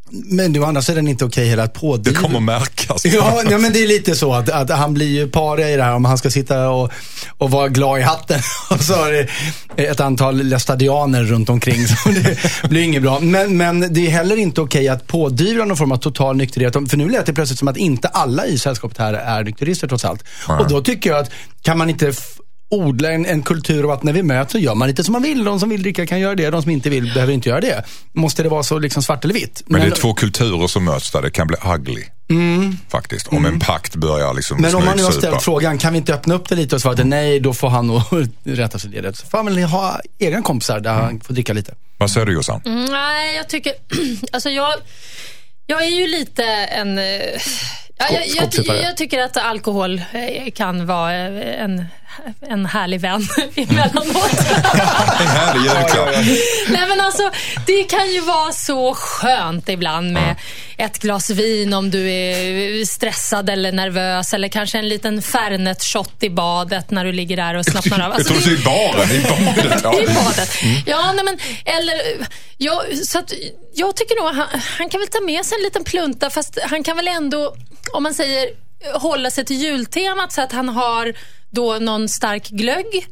men 0.09 0.53
det 0.53 0.59
är 0.59 0.61
å 0.61 0.65
andra 0.65 0.81
sidan 0.81 1.07
inte 1.07 1.25
okej 1.25 1.49
heller 1.49 1.63
att 1.63 1.73
Det 1.73 1.79
pådyvla... 1.79 2.21
kommer 2.21 2.39
märkas. 2.39 3.05
Ja, 3.05 3.41
nej, 3.45 3.57
men 3.57 3.73
det 3.73 3.83
är 3.83 3.87
lite 3.87 4.15
så 4.15 4.33
att, 4.33 4.49
att 4.49 4.69
han 4.69 4.93
blir 4.93 5.07
ju 5.07 5.27
paria 5.27 5.69
i 5.69 5.75
det 5.75 5.83
här 5.83 5.93
om 5.93 6.05
han 6.05 6.17
ska 6.17 6.29
sitta 6.29 6.69
och, 6.69 6.91
och 7.37 7.51
vara 7.51 7.67
glad 7.67 7.99
i 7.99 8.01
hatten. 8.01 8.39
Och 8.69 8.81
så 8.83 8.93
har 8.93 9.11
det 9.11 9.27
ett 9.83 9.99
antal 9.99 10.43
lestadianer 10.43 11.23
runt 11.23 11.49
omkring. 11.49 11.87
Så 11.87 12.09
det 12.09 12.69
blir 12.69 12.81
inget 12.81 13.01
bra. 13.01 13.19
Men, 13.19 13.57
men 13.57 13.93
det 13.93 14.07
är 14.07 14.11
heller 14.11 14.37
inte 14.37 14.61
okej 14.61 14.87
att 14.87 15.07
pådyvla 15.07 15.65
någon 15.65 15.77
form 15.77 15.91
av 15.91 15.97
total 15.97 16.35
nykterhet. 16.37 16.73
För 16.73 16.97
nu 16.97 17.09
lät 17.09 17.25
det 17.25 17.33
plötsligt 17.33 17.59
som 17.59 17.67
att 17.67 17.77
inte 17.77 18.07
alla 18.07 18.45
i 18.45 18.57
sällskapet 18.57 18.97
här 18.97 19.13
är 19.13 19.43
nykterister 19.43 19.87
trots 19.87 20.05
allt. 20.05 20.23
Och 20.47 20.69
då 20.69 20.81
tycker 20.81 21.09
jag 21.09 21.19
att, 21.19 21.31
kan 21.61 21.77
man 21.77 21.89
inte 21.89 22.13
odla 22.69 23.11
en, 23.11 23.25
en 23.25 23.43
kultur 23.43 23.83
av 23.83 23.91
att 23.91 24.03
när 24.03 24.13
vi 24.13 24.23
möts 24.23 24.51
så 24.51 24.57
gör 24.57 24.75
man 24.75 24.87
lite 24.87 25.03
som 25.03 25.11
man 25.13 25.21
vill. 25.21 25.43
De 25.43 25.59
som 25.59 25.69
vill 25.69 25.81
dricka 25.83 26.07
kan 26.07 26.19
göra 26.19 26.35
det, 26.35 26.49
de 26.49 26.61
som 26.61 26.71
inte 26.71 26.89
vill 26.89 27.13
behöver 27.13 27.33
inte 27.33 27.49
göra 27.49 27.61
det. 27.61 27.83
Måste 28.13 28.43
det 28.43 28.49
vara 28.49 28.63
så 28.63 28.79
liksom 28.79 29.03
svart 29.03 29.23
eller 29.23 29.33
vitt? 29.33 29.63
Men 29.65 29.81
det 29.81 29.87
är 29.87 29.91
två 29.91 30.13
kulturer 30.13 30.67
som 30.67 30.85
möts 30.85 31.11
där. 31.11 31.21
Det 31.21 31.29
kan 31.29 31.47
bli 31.47 31.57
ugly. 31.75 32.03
Faktiskt. 32.89 33.27
Om 33.27 33.45
en 33.45 33.59
pakt 33.59 33.95
börjar 33.95 34.33
liksom 34.33 34.57
Mm. 34.57 34.71
Men 34.71 34.75
om 34.79 34.85
man 34.85 34.97
nu 34.97 35.03
har 35.03 35.11
ställt 35.11 35.43
frågan, 35.43 35.77
kan 35.77 35.93
vi 35.93 35.97
inte 35.97 36.13
öppna 36.13 36.35
upp 36.35 36.49
det 36.49 36.55
lite 36.55 36.75
och 36.75 36.81
svara 36.81 36.93
att 36.93 37.07
nej, 37.07 37.39
då 37.39 37.53
får 37.53 37.69
han 37.69 37.87
nog 37.87 38.01
rätta 38.43 38.79
sig 38.79 38.89
ledet. 38.89 39.17
Så 39.17 39.25
får 39.27 39.37
han 39.37 39.45
väl 39.45 39.63
ha 39.63 39.99
egna 40.19 40.41
kompisar 40.41 40.79
där 40.79 40.93
han 40.93 41.19
får 41.19 41.33
dricka 41.33 41.53
lite. 41.53 41.73
Vad 41.97 42.11
säger 42.11 42.25
du 42.25 42.33
Jossan? 42.33 42.61
Mm, 42.65 42.85
nej, 42.85 43.35
jag 43.35 43.49
tycker... 43.49 43.73
Alltså 44.31 44.49
jag, 44.49 44.73
jag 45.65 45.83
är 45.85 45.89
ju 45.89 46.07
lite 46.07 46.43
en... 46.43 46.97
eh, 46.97 47.03
Ja, 47.99 48.05
jag, 48.11 48.49
jag, 48.65 48.81
jag 48.83 48.97
tycker 48.97 49.19
att 49.19 49.37
alkohol 49.37 50.01
eh, 50.13 50.51
kan 50.55 50.85
vara 50.85 51.13
eh, 51.27 51.63
en, 51.63 51.85
en 52.49 52.65
härlig 52.65 53.01
vän 53.01 53.27
emellanåt. 53.55 54.31
En 55.19 55.27
härlig 55.27 55.61
julklapp. 55.61 56.15
Nej 56.69 56.87
men 56.89 57.01
alltså, 57.01 57.31
det 57.65 57.83
kan 57.83 58.11
ju 58.11 58.21
vara 58.21 58.51
så 58.51 58.93
skönt 58.93 59.69
ibland 59.69 60.11
med 60.13 60.35
ett 60.77 60.99
glas 60.99 61.29
vin 61.29 61.73
om 61.73 61.91
du 61.91 62.11
är 62.11 62.85
stressad 62.85 63.49
eller 63.49 63.71
nervös 63.71 64.33
eller 64.33 64.47
kanske 64.47 64.77
en 64.79 64.89
liten 64.89 65.21
Fernet-shot 65.21 66.23
i 66.23 66.29
badet 66.29 66.91
när 66.91 67.05
du 67.05 67.11
ligger 67.11 67.37
där 67.37 67.53
och 67.55 67.65
slappnar 67.65 67.99
av. 67.99 68.05
Jag 68.05 68.13
Alltså, 68.13 68.33
tror 68.33 68.43
du 68.43 68.55
det- 68.55 68.61
säger 68.63 68.93
baren. 68.93 69.11
I 69.11 69.19
badet. 69.55 69.81
Ja. 69.83 70.01
i 70.01 70.07
badet. 70.07 70.49
Ja, 70.85 71.11
nej 71.15 71.25
men, 71.25 71.37
eller, 71.65 71.95
ja, 72.57 72.83
så 73.05 73.19
att, 73.19 73.33
jag 73.73 73.95
tycker 73.95 74.21
nog 74.23 74.35
han, 74.35 74.47
han 74.77 74.89
kan 74.89 74.99
väl 74.99 75.07
ta 75.07 75.19
med 75.21 75.45
sig 75.45 75.57
en 75.57 75.63
liten 75.63 75.83
plunta 75.83 76.29
fast 76.29 76.57
han 76.63 76.83
kan 76.83 76.95
väl 76.95 77.07
ändå, 77.07 77.55
om 77.93 78.03
man 78.03 78.13
säger 78.13 78.49
hålla 78.93 79.31
sig 79.31 79.45
till 79.45 79.55
jultemat 79.61 80.31
så 80.33 80.41
att 80.41 80.51
han 80.51 80.69
har 80.69 81.13
då 81.49 81.73
någon 81.79 82.09
stark 82.09 82.49
glögg 82.49 83.07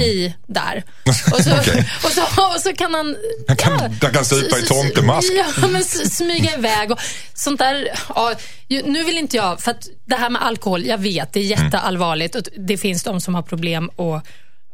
i 0.00 0.34
där. 0.46 0.82
Och 1.06 1.14
så, 1.40 1.52
Okej. 1.60 1.90
och, 2.04 2.10
så, 2.10 2.22
och 2.54 2.60
så 2.60 2.72
kan 2.72 2.94
han... 2.94 3.16
Han 3.48 3.56
kan- 3.56 3.78
han 4.02 4.12
kan 4.12 4.24
supa 4.24 4.58
i 4.58 4.62
tomtemask. 4.62 5.32
Ja, 5.62 5.68
men 5.68 5.84
smyga 5.84 6.54
iväg 6.58 6.90
och 6.92 6.98
sånt 7.34 7.58
där. 7.58 7.88
Ja, 8.14 8.34
nu 8.68 9.04
vill 9.04 9.18
inte 9.18 9.36
jag, 9.36 9.60
för 9.60 9.70
att 9.70 9.86
det 10.06 10.16
här 10.16 10.30
med 10.30 10.42
alkohol, 10.42 10.86
jag 10.86 10.98
vet, 10.98 11.32
det 11.32 11.40
är 11.40 11.44
jätteallvarligt 11.44 12.34
och 12.34 12.42
det 12.58 12.76
finns 12.78 13.02
de 13.02 13.20
som 13.20 13.34
har 13.34 13.42
problem 13.42 13.88
och, 13.96 14.20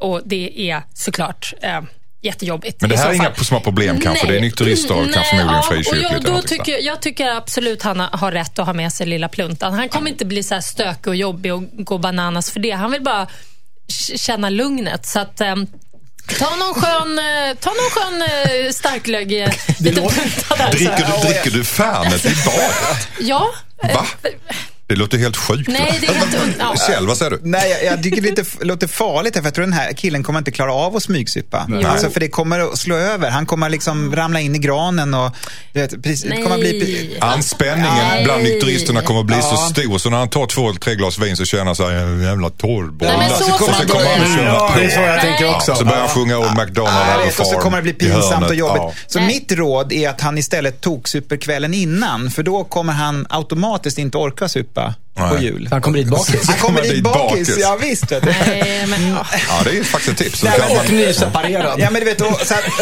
och 0.01 0.21
det 0.25 0.71
är 0.71 0.83
såklart 0.95 1.53
eh, 1.63 1.81
jättejobbigt. 2.23 2.81
Men 2.81 2.91
det 2.91 2.97
här 2.97 3.11
är 3.11 3.15
inga 3.15 3.35
små 3.35 3.61
problem 3.61 4.01
kanske. 4.01 4.27
Det 4.27 4.37
är 4.37 4.41
nykterister 4.41 4.95
och 4.95 5.03
kan 5.03 5.11
Nej, 5.11 5.25
förmodligen 5.31 5.55
ja, 5.55 5.63
frikyrkligt 5.69 6.29
jag, 6.29 6.47
tycker, 6.47 6.79
jag 6.79 7.03
tycker 7.03 7.29
absolut 7.31 7.83
han 7.83 8.01
har- 8.01 8.33
rätt 8.33 8.59
att 8.59 8.67
ha 8.67 8.73
med 8.73 8.93
sig 8.93 9.07
lilla 9.07 9.29
pluntan. 9.29 9.73
Han 9.73 9.89
kommer 9.89 10.11
inte 10.11 10.25
bli 10.25 10.43
så 10.43 10.55
här 10.55 10.61
stökig 10.61 11.07
och 11.09 11.17
jobbig 11.17 11.55
och 11.55 11.63
gå 11.73 11.99
bananas 11.99 12.51
för 12.51 12.61
det. 12.61 12.71
Han 12.71 12.91
vill 12.91 13.03
bara 13.03 13.27
känna 14.17 14.51
lugnet. 14.51 15.07
Så 15.07 15.21
att, 15.21 15.41
ehm, 15.41 15.67
Ta 16.39 16.57
någon 16.57 16.75
skön, 16.75 17.19
eh, 17.19 17.55
ta 17.61 17.71
någon 17.71 17.91
skön 17.91 18.23
eh, 18.23 18.71
starklögg. 18.73 19.33
eh, 19.43 19.51
Lite 19.81 20.01
punta 20.01 20.57
där. 20.57 20.67
så 20.71 20.77
Dricker 20.77 21.07
du, 21.23 21.29
dricker 21.29 21.51
du 21.51 21.65
Fernet 21.65 22.25
i 22.25 22.35
badet? 22.47 23.09
Ja. 23.21 23.49
eh, 23.83 23.95
Va? 23.95 24.07
Det 24.93 24.99
låter 24.99 25.19
helt 25.19 25.37
sjukt. 25.37 25.69
Nej, 25.69 25.99
det 26.01 26.07
är 26.07 26.13
helt 26.15 26.35
un- 26.45 26.53
ja. 26.59 26.75
Kjell, 26.89 27.07
vad 27.07 27.17
säger 27.17 27.31
du? 27.31 27.41
Nej, 27.43 27.71
jag, 27.71 27.93
jag 27.93 28.03
tycker 28.03 28.23
det 28.23 28.29
lite, 28.31 28.45
låter 28.65 28.87
farligt, 28.87 29.35
för 29.37 29.43
jag 29.45 29.55
tror 29.55 29.65
den 29.65 29.73
här 29.73 29.93
killen 29.93 30.23
kommer 30.23 30.39
inte 30.39 30.51
klara 30.51 30.73
av 30.75 30.97
att 30.97 31.03
smygsupa. 31.03 31.67
Alltså, 31.87 32.11
för 32.11 32.21
det 32.21 32.29
kommer 32.29 32.61
att 32.61 32.79
slå 32.79 32.97
över. 32.97 33.31
Han 33.31 33.47
kommer 33.47 33.71
liksom 33.71 34.17
ramla 34.17 34.41
in 34.41 34.55
i 34.55 34.59
granen 34.59 35.15
och 35.15 35.31
du 35.73 35.81
vet, 35.81 36.03
precis, 36.03 36.23
det 36.23 36.37
kommer 36.43 36.55
att 36.55 36.61
bli... 36.61 37.19
Anspänningen 37.21 37.95
Nej. 38.09 38.25
bland 38.25 38.43
nykteristerna 38.43 39.03
kommer 39.03 39.21
att 39.21 39.27
bli 39.27 39.37
så 39.43 39.49
Ja. 39.53 39.57
stor 39.57 39.99
så 39.99 40.11
när 40.11 40.19
han 40.19 40.29
tar 40.29 40.47
två 40.47 40.69
eller 40.71 40.81
tre 40.81 40.95
glas 40.95 41.19
vin 41.19 41.37
så 41.37 41.45
känner 41.45 41.65
han 41.65 41.77
sig 41.77 41.87
en 41.97 42.23
jävla 42.23 42.51
torrboll. 42.51 43.09
Så 43.09 43.53
och 43.55 43.59
sen 43.59 43.87
det 43.87 43.93
kommer 43.93 44.05
han 44.17 44.23
att 44.23 44.35
köra 44.37 44.47
Ja, 44.47 44.71
på. 44.75 44.79
det 44.79 44.85
är 44.85 44.91
så 44.91 45.01
jag 45.01 45.21
tänker 45.21 45.49
också. 45.57 45.75
Så 45.75 45.85
börjar 45.85 46.01
han 46.01 46.09
sjunga 46.09 46.39
Old 46.39 46.59
McDonald 46.59 46.97
Ja, 47.11 47.25
vet, 47.25 47.41
och 47.41 47.47
så 47.47 47.59
kommer 47.59 47.77
det 47.77 47.83
bli 47.83 47.93
pinsamt 47.93 48.49
och 48.49 48.55
jobbigt. 48.55 48.83
Ja. 48.83 48.93
Så 49.07 49.19
Nej. 49.19 49.27
mitt 49.29 49.53
råd 49.53 49.93
är 49.93 50.09
att 50.09 50.21
han 50.21 50.39
istället 50.39 50.81
toksuper 50.81 51.37
kvällen 51.37 51.75
innan, 51.75 52.31
för 52.31 52.43
då 52.43 52.65
kommer 52.65 52.93
han 52.93 53.27
automatiskt 53.31 53.99
inte 53.99 54.19
orka 54.19 54.49
supa 54.49 54.82
på 55.15 55.27
Nej. 55.35 55.45
jul. 55.45 55.69
Han 55.71 55.81
kommer 55.83 55.99
dit 55.99 56.09
bakis. 56.09 56.47
Han 56.49 56.57
kommer 56.59 56.81
Kommer 56.81 56.95
dit 56.95 57.03
bakis, 57.05 57.49
bakis. 57.49 57.57
ja 57.59 57.79
visst. 57.81 58.13
Vet 58.13 58.23
du. 58.23 58.31
Nej, 58.31 58.87
men, 58.87 59.09
ja. 59.09 59.27
Ja, 59.49 59.61
det 59.65 59.79
är 59.79 59.85
faktiskt 59.85 60.13
ett 60.21 60.27
tips. 60.27 60.39
Så 60.41 60.47
Nej, 60.47 60.59
kan 60.59 60.67
men- 60.69 60.77
man... 60.77 60.87
Och 60.87 60.93
nyseparerad. 60.93 61.81
Ja, 61.81 61.91
men 61.91 62.01
du 62.01 62.07
vet, 62.07 62.19
då, 62.19 62.39
så 62.45 62.55
här, 62.55 62.65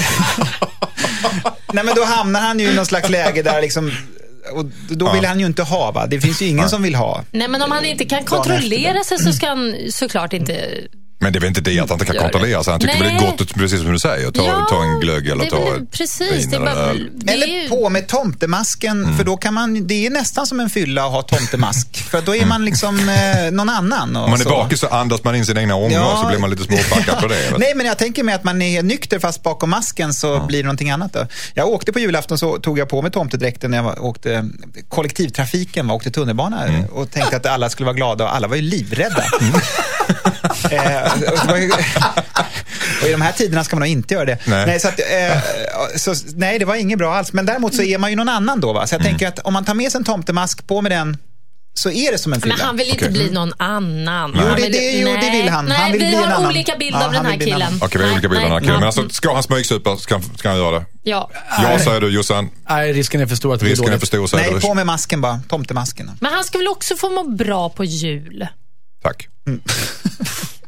Nej, 1.72 1.84
men 1.84 1.94
då 1.94 2.04
hamnar 2.04 2.40
han 2.40 2.58
ju 2.58 2.70
i 2.70 2.74
någon 2.74 2.86
slags 2.86 3.08
läge 3.08 3.42
där 3.42 3.60
liksom, 3.60 3.92
och 4.52 4.64
då 4.88 5.12
vill 5.12 5.24
han 5.24 5.40
ju 5.40 5.46
inte 5.46 5.62
ha, 5.62 5.90
va? 5.90 6.06
Det 6.06 6.20
finns 6.20 6.42
ju 6.42 6.46
ingen 6.46 6.68
som 6.68 6.82
vill 6.82 6.94
ha. 6.94 7.24
Nej, 7.30 7.48
men 7.48 7.62
om 7.62 7.70
han 7.70 7.84
inte 7.84 8.04
kan 8.04 8.24
kontrollera 8.24 9.04
sig 9.04 9.18
så 9.18 9.32
ska 9.32 9.46
han 9.48 9.74
såklart 9.92 10.32
inte... 10.32 10.68
Men 11.22 11.32
det 11.32 11.38
är 11.38 11.40
väl 11.40 11.48
inte 11.48 11.60
det 11.60 11.78
att 11.80 11.88
han 11.88 11.94
inte 11.96 12.04
kan 12.06 12.14
Gör 12.14 12.22
kontrollera 12.22 12.64
sig. 12.64 12.70
Han 12.70 12.80
tycker 12.80 12.94
väl 12.94 13.02
det 13.02 13.08
är 13.10 13.20
Nej. 13.20 13.30
gott, 13.30 13.40
att- 13.40 13.54
precis 13.54 13.80
som 13.80 13.92
du 13.92 13.98
säger, 13.98 14.30
ta, 14.30 14.66
ta 14.70 14.82
en 14.82 15.00
glögg 15.00 15.28
eller 15.28 15.44
ta 15.46 15.64
väl- 15.70 15.86
Precis, 15.86 16.32
vin 16.32 16.50
det 16.50 16.56
är 16.56 16.60
eller 16.60 16.74
bara... 16.74 16.84
öl. 16.84 17.08
Det 17.14 17.30
är 17.30 17.34
Eller 17.34 17.46
ju, 17.46 17.68
på 17.68 17.88
med 17.88 18.06
tomtemasken, 18.08 19.16
för 19.16 19.24
då 19.24 19.36
kan 19.36 19.54
man, 19.54 19.86
det 19.86 20.06
är 20.06 20.10
nästan 20.10 20.46
som 20.46 20.60
en 20.60 20.70
fylla 20.70 21.04
att 21.04 21.12
ha 21.12 21.22
tomtemask. 21.22 21.96
För 22.10 22.22
då 22.22 22.36
är 22.36 22.46
man 22.46 22.64
liksom 22.64 23.08
eh, 23.08 23.50
någon 23.52 23.68
annan. 23.68 24.16
Om 24.16 24.30
man 24.30 24.40
är 24.40 24.44
så. 24.44 24.50
bakis 24.50 24.80
så 24.80 24.86
andas 24.86 25.24
man 25.24 25.34
in 25.36 25.46
sina 25.46 25.60
egna 25.60 25.74
ångor 25.76 25.92
Ja. 25.92 26.18
så 26.22 26.28
blir 26.28 26.38
man 26.38 26.50
lite 26.50 26.62
småpackad 26.64 27.20
på 27.20 27.28
det. 27.28 27.58
Nej, 27.58 27.72
men 27.74 27.86
jag 27.86 27.98
tänker 27.98 28.22
mig 28.22 28.34
att 28.34 28.44
man 28.44 28.62
är 28.62 28.82
nykter 28.82 29.18
fast 29.18 29.42
bakom 29.42 29.70
masken 29.70 30.14
så 30.14 30.40
blir 30.46 30.58
det 30.58 30.64
någonting 30.64 30.90
annat. 30.90 31.12
Då. 31.12 31.26
Jag 31.54 31.68
åkte 31.68 31.92
på 31.92 31.98
julafton 31.98 32.38
så 32.38 32.58
tog 32.58 32.78
jag 32.78 32.88
på 32.88 33.02
mig 33.02 33.10
tomtedräkten 33.10 33.70
när 33.70 33.78
jag 33.78 33.84
var- 33.84 34.02
åkte 34.04 34.48
kollektivtrafiken, 34.88 35.86
var, 35.86 35.94
åkte 35.94 36.10
tunnelbana 36.10 36.64
Mm. 36.66 36.84
och 36.84 37.10
tänkte 37.10 37.36
att 37.36 37.46
alla 37.46 37.68
skulle 37.70 37.84
vara 37.86 37.96
glada 37.96 38.24
och 38.24 38.34
alla 38.34 38.48
var 38.48 38.56
ju 38.56 38.62
livrädda. 38.62 39.24
eh, 39.40 40.14
och, 41.50 41.58
ju, 41.58 41.70
och 43.02 43.08
i 43.08 43.12
de 43.12 43.20
här 43.20 43.32
tiderna 43.32 43.64
ska 43.64 43.76
man 43.76 43.80
nog 43.80 43.88
inte 43.88 44.14
göra 44.14 44.24
det. 44.24 44.38
Nej. 44.46 44.80
så 44.80 44.88
att, 44.88 45.00
eh, 45.00 45.38
så, 45.96 46.14
nej, 46.34 46.58
det 46.58 46.64
var 46.64 46.74
inget 46.74 46.98
bra 46.98 47.14
alls. 47.14 47.32
Men 47.32 47.46
däremot 47.46 47.74
så 47.74 47.82
är 47.82 47.98
man 47.98 48.10
ju 48.10 48.16
någon 48.16 48.28
annan 48.28 48.60
då. 48.60 48.72
Va? 48.72 48.86
Så 48.86 48.94
jag 48.94 49.00
Mm. 49.00 49.10
tänker 49.12 49.28
att 49.28 49.38
om 49.38 49.52
man 49.52 49.64
tar 49.64 49.74
med 49.74 49.92
sig 49.92 49.98
en 49.98 50.04
tomtemask, 50.04 50.66
på 50.66 50.80
med 50.82 50.92
den, 50.92 51.16
så 51.74 51.90
är 51.90 52.12
det 52.12 52.18
som 52.18 52.32
en 52.32 52.40
fylla. 52.40 52.54
men 52.56 52.66
han 52.66 52.76
vill 52.76 52.86
inte 52.88 53.04
Okej. 53.04 53.12
bli 53.12 53.30
någon 53.30 53.52
annan. 53.58 54.32
Jo, 54.34 54.42
det- 54.56 54.68
det- 54.68 54.92
jo, 55.00 55.06
det 55.08 55.14
nej. 55.14 55.42
vill 55.42 55.48
han. 55.48 55.64
Nej, 55.64 55.76
Han 55.78 55.92
vill 55.92 56.00
vi 56.00 56.06
bli 56.06 56.16
en 56.16 56.22
har 56.24 56.32
annan. 56.32 56.46
olika 56.50 56.76
bild 56.76 56.94
Ja, 56.96 57.06
av 57.06 57.12
den 57.12 57.26
här 57.26 57.36
killen. 57.36 57.78
Okej, 57.82 58.00
vi 58.00 58.06
har 58.06 58.12
olika 58.12 58.28
bilder 58.28 58.44
av 58.44 58.50
den 58.50 58.52
här 58.52 58.60
Nej, 58.60 58.60
killen. 58.60 58.72
Men 58.74 58.80
nej. 58.80 58.86
alltså, 58.86 59.08
ska 59.08 59.34
han 59.34 59.42
smygsupa 59.42 59.96
ska, 59.96 60.14
han- 60.14 60.36
ska 60.38 60.48
han 60.48 60.58
göra 60.58 60.78
det? 60.78 60.84
Ja. 61.02 61.30
Ja, 61.62 61.78
säger 61.78 62.00
du 62.00 62.08
Jossan. 62.08 62.50
Nej, 62.68 62.92
risken 62.92 63.20
är 63.20 63.26
för 63.26 63.36
stor 63.36 63.54
att 63.54 63.60
det 63.60 63.64
blir 63.64 63.72
är 63.72 63.76
dåligt. 63.76 64.00
för 64.00 64.06
stor, 64.06 64.26
säger 64.26 64.44
Nej, 64.44 64.54
du. 64.54 64.60
på 64.60 64.74
med 64.74 64.86
masken 64.86 65.20
bara. 65.20 65.40
Tomtemasken. 65.48 66.10
Men 66.20 66.32
han 66.32 66.44
ska 66.44 66.58
väl 66.58 66.68
också 66.68 66.96
få 66.96 67.10
må 67.10 67.24
bra 67.24 67.68
på 67.68 67.84
jul? 67.84 68.46
Tack. 69.02 69.28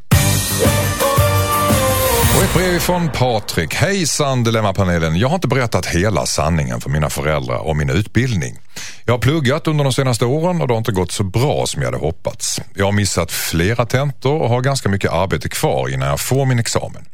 Och 2.37 2.42
ett 2.42 2.54
brev 2.54 2.78
från 2.78 3.09
Patrik. 3.09 3.75
Hejsan 3.75 4.44
Dilemmapanelen. 4.44 5.16
Jag 5.16 5.28
har 5.28 5.35
inte 5.35 5.49
berättat 5.49 5.87
hela 5.87 6.26
sanningen 6.26 6.80
för 6.80 6.90
mina 6.90 7.11
föräldrar 7.11 7.59
om 7.59 7.78
min 7.78 7.90
utbildning. 7.90 8.59
Jag 9.05 9.15
har 9.15 9.19
pluggat 9.19 9.67
under 9.67 9.85
de 9.85 9.93
senaste 9.93 10.25
åren 10.25 10.61
och 10.61 10.69
det 10.69 10.75
har 10.75 10.79
inte 10.79 10.93
gått 10.93 11.12
så 11.12 11.25
bra 11.25 11.67
som 11.67 11.83
jag 11.83 11.87
hade 11.87 12.05
hoppats. 12.05 12.61
Jag 12.75 12.85
har 12.85 12.93
missat 12.93 13.33
flera 13.33 13.87
tentor 13.87 14.43
och 14.43 14.49
har 14.49 14.61
ganska 14.61 14.89
mycket 14.89 15.11
arbete 15.11 15.49
kvar 15.49 15.89
innan 15.89 16.09
jag 16.09 16.21
får 16.21 16.47
min 16.47 16.59
examen. 16.59 17.05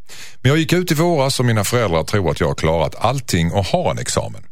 Men 0.43 0.51
jag 0.51 0.59
gick 0.59 0.73
ut 0.73 0.93
i 0.93 0.95
våras 0.95 1.41
och 1.41 1.47
mina 1.47 1.65
föräldrar 1.65 2.05
tror 2.05 2.31
att 2.31 2.41
jag 2.41 2.47
har 2.47 2.55
klarat 2.55 2.95
allting 2.99 3.53
och 3.53 3.65
har 3.65 3.91
en 3.91 3.99
examen. 3.99 4.43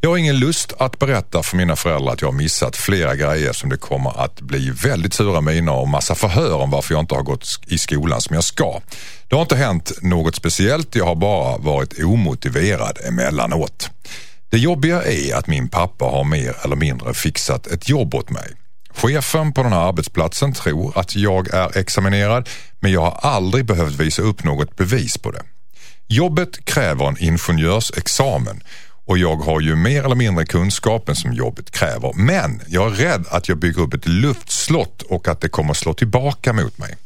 Jag 0.00 0.10
har 0.10 0.16
ingen 0.16 0.38
lust 0.38 0.72
att 0.78 0.98
berätta 0.98 1.42
för 1.42 1.56
mina 1.56 1.76
föräldrar 1.76 2.12
att 2.12 2.20
jag 2.20 2.28
har 2.28 2.32
missat 2.32 2.76
flera 2.76 3.14
grejer 3.14 3.52
som 3.52 3.70
det 3.70 3.76
kommer 3.76 4.24
att 4.24 4.40
bli 4.40 4.70
väldigt 4.70 5.14
sura 5.14 5.40
miner 5.40 5.72
och 5.72 5.88
massa 5.88 6.14
förhör 6.14 6.54
om 6.54 6.70
varför 6.70 6.94
jag 6.94 7.02
inte 7.02 7.14
har 7.14 7.22
gått 7.22 7.46
i 7.66 7.78
skolan 7.78 8.20
som 8.20 8.34
jag 8.34 8.44
ska. 8.44 8.80
Det 9.28 9.34
har 9.34 9.42
inte 9.42 9.56
hänt 9.56 9.92
något 10.02 10.36
speciellt, 10.36 10.94
jag 10.94 11.04
har 11.04 11.14
bara 11.14 11.58
varit 11.58 12.04
omotiverad 12.04 12.98
emellanåt. 13.08 13.90
Det 14.50 14.58
jobbiga 14.58 15.02
är 15.02 15.34
att 15.34 15.46
min 15.46 15.68
pappa 15.68 16.04
har 16.04 16.24
mer 16.24 16.56
eller 16.64 16.76
mindre 16.76 17.14
fixat 17.14 17.66
ett 17.66 17.88
jobb 17.88 18.14
åt 18.14 18.30
mig. 18.30 18.52
Chefen 18.90 19.52
på 19.52 19.62
den 19.62 19.72
här 19.72 19.88
arbetsplatsen 19.88 20.52
tror 20.52 20.98
att 20.98 21.16
jag 21.16 21.54
är 21.54 21.78
examinerad 21.78 22.48
men 22.80 22.92
jag 22.92 23.00
har 23.00 23.30
aldrig 23.30 23.64
behövt 23.64 23.94
visa 23.94 24.22
upp 24.22 24.44
något 24.44 24.76
bevis 24.76 25.18
på 25.18 25.30
det. 25.30 25.42
Jobbet 26.06 26.64
kräver 26.64 27.08
en 27.08 27.18
ingenjörsexamen 27.18 28.60
och 29.06 29.18
jag 29.18 29.36
har 29.36 29.60
ju 29.60 29.76
mer 29.76 30.04
eller 30.04 30.14
mindre 30.14 30.46
kunskapen 30.46 31.16
som 31.16 31.32
jobbet 31.32 31.70
kräver. 31.70 32.12
Men 32.14 32.62
jag 32.68 32.92
är 32.92 32.96
rädd 32.96 33.24
att 33.30 33.48
jag 33.48 33.58
bygger 33.58 33.82
upp 33.82 33.94
ett 33.94 34.08
luftslott 34.08 35.02
och 35.02 35.28
att 35.28 35.40
det 35.40 35.48
kommer 35.48 35.74
slå 35.74 35.94
tillbaka 35.94 36.52
mot 36.52 36.78
mig. 36.78 36.96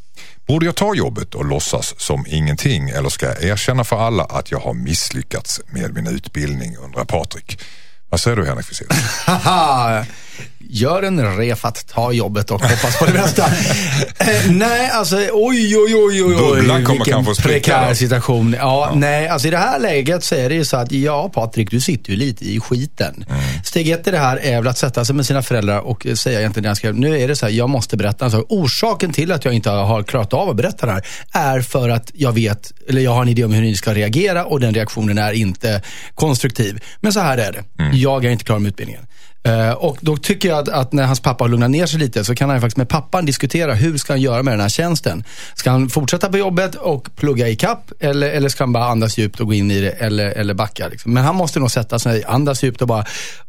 Borde 0.51 0.67
jag 0.67 0.77
ta 0.77 0.95
jobbet 0.95 1.35
och 1.35 1.45
låtsas 1.45 1.95
som 2.01 2.25
ingenting 2.29 2.91
eller 2.91 3.09
ska 3.09 3.27
jag 3.27 3.45
erkänna 3.45 3.85
för 3.85 3.97
alla 3.97 4.25
att 4.25 4.51
jag 4.51 4.59
har 4.59 4.75
misslyckats 4.75 5.61
med 5.67 5.95
min 5.95 6.07
utbildning, 6.07 6.77
undrar 6.77 7.05
Patrik. 7.05 7.61
Vad 8.09 8.21
säger 8.21 8.37
du 8.37 8.47
Henrik 8.47 8.67
Fexeus? 8.67 8.89
Gör 10.73 11.03
en 11.03 11.37
refat, 11.37 11.87
ta 11.89 12.13
jobbet 12.13 12.51
och 12.51 12.61
hoppas 12.63 12.99
på 12.99 13.07
det 13.07 13.13
bästa. 13.13 13.47
eh, 14.19 14.51
nej, 14.51 14.91
alltså 14.91 15.17
oj, 15.17 15.29
oj, 15.33 15.77
oj, 15.77 15.95
oj, 15.97 16.25
oj. 16.25 16.37
Bubblan 16.37 16.85
kommer 16.85 16.99
vilken 16.99 17.15
kanske 17.15 17.31
att 17.31 17.37
spricka 17.37 17.73
prekär 17.73 17.89
då. 17.89 17.95
situation. 17.95 18.57
Ja, 18.59 18.93
nej, 18.95 19.29
alltså 19.29 19.49
i 19.49 19.51
det 19.51 19.57
här 19.59 19.79
läget 19.79 20.25
så 20.25 20.35
är 20.35 20.49
det 20.49 20.55
ju 20.55 20.65
så 20.65 20.77
att, 20.77 20.93
ja 20.93 21.29
Patrik, 21.35 21.71
du 21.71 21.81
sitter 21.81 22.11
ju 22.11 22.17
lite 22.17 22.45
i 22.45 22.61
skiten. 22.61 23.25
Mm. 23.29 23.41
Steg 23.65 23.89
ett 23.89 24.07
i 24.07 24.11
det 24.11 24.19
här 24.19 24.37
är 24.37 24.57
väl 24.57 24.69
att 24.69 24.79
sätta 24.79 25.05
sig 25.05 25.15
med 25.15 25.27
sina 25.27 25.43
föräldrar 25.43 25.79
och 25.81 26.07
säga 26.15 26.39
egentligen 26.39 26.65
ganska, 26.65 26.93
nu 26.93 27.21
är 27.21 27.29
det 27.29 27.37
så 27.37 27.47
här, 27.47 27.53
jag 27.53 27.71
måste 27.71 27.97
berätta. 27.97 28.25
Alltså, 28.25 28.47
orsaken 28.49 29.13
till 29.13 29.33
att 29.33 29.45
jag 29.45 29.55
inte 29.55 29.71
har 29.71 30.03
klarat 30.03 30.33
av 30.33 30.51
att 30.51 30.57
berätta 30.57 30.87
det 30.87 30.93
här 30.93 31.05
är 31.33 31.61
för 31.61 31.89
att 31.89 32.11
jag 32.15 32.33
vet, 32.33 32.73
eller 32.89 33.03
jag 33.03 33.11
har 33.15 33.23
en 33.23 33.29
idé 33.29 33.45
om 33.45 33.53
hur 33.53 33.63
ni 33.63 33.77
ska 33.77 33.95
reagera 33.95 34.45
och 34.45 34.61
den 34.61 34.75
reaktionen 34.75 35.19
är 35.19 35.33
inte 35.33 35.83
konstruktiv. 36.15 36.81
Men 37.01 37.13
så 37.13 37.21
här 37.21 37.39
är 37.39 37.53
det, 37.53 37.65
Mm. 37.85 37.99
jag 38.01 38.25
är 38.25 38.31
inte 38.31 38.45
klar 38.45 38.59
med 38.59 38.69
utbildningen. 38.69 39.07
Eh, 39.43 39.71
och 39.71 39.99
då 40.01 40.17
tycker 40.17 40.49
jag 40.49 40.59
att, 40.59 40.69
att 40.69 40.93
när 40.93 41.05
hans 41.05 41.21
pappa 41.21 41.45
har 41.45 41.49
lugnat 41.49 41.71
ner 41.71 41.87
sig 41.87 41.99
lite 41.99 42.25
så 42.25 42.35
kan 42.35 42.49
han 42.49 42.59
ju 42.59 42.61
faktiskt 42.61 42.77
med 42.77 42.89
pappan 42.89 43.27
diskutera 43.27 43.75
hur 43.75 43.99
ska 43.99 44.13
han 44.13 44.21
göra 44.21 44.43
med 44.43 44.53
den 44.53 44.61
här 44.61 44.69
tjänsten. 44.69 45.25
Ska 45.55 45.71
han 45.71 45.89
fortsätta 45.89 46.29
på 46.29 46.39
jobbet 46.39 46.75
och 46.75 47.17
plugga 47.17 47.49
i 47.49 47.57
kapp 47.57 47.93
eller, 48.01 48.31
eller 48.31 48.49
ska 48.49 48.65
han 48.65 48.73
bara 48.73 48.85
andas 48.85 49.19
djupt 49.19 49.41
och 49.41 49.47
gå 49.47 49.55
in 49.55 49.71
i 49.71 49.81
det 49.81 49.91
eller, 49.91 50.31
eller 50.31 50.55
backa? 50.55 50.89
Liksom. 50.89 51.15
Men 51.15 51.25
han 51.25 51.37
måste 51.37 51.61
nog 51.61 51.71
sätta 51.71 51.99
sig, 51.99 52.25
andas 52.25 52.63
djupt 52.63 52.83
och 52.83 52.89
bara, 52.89 53.05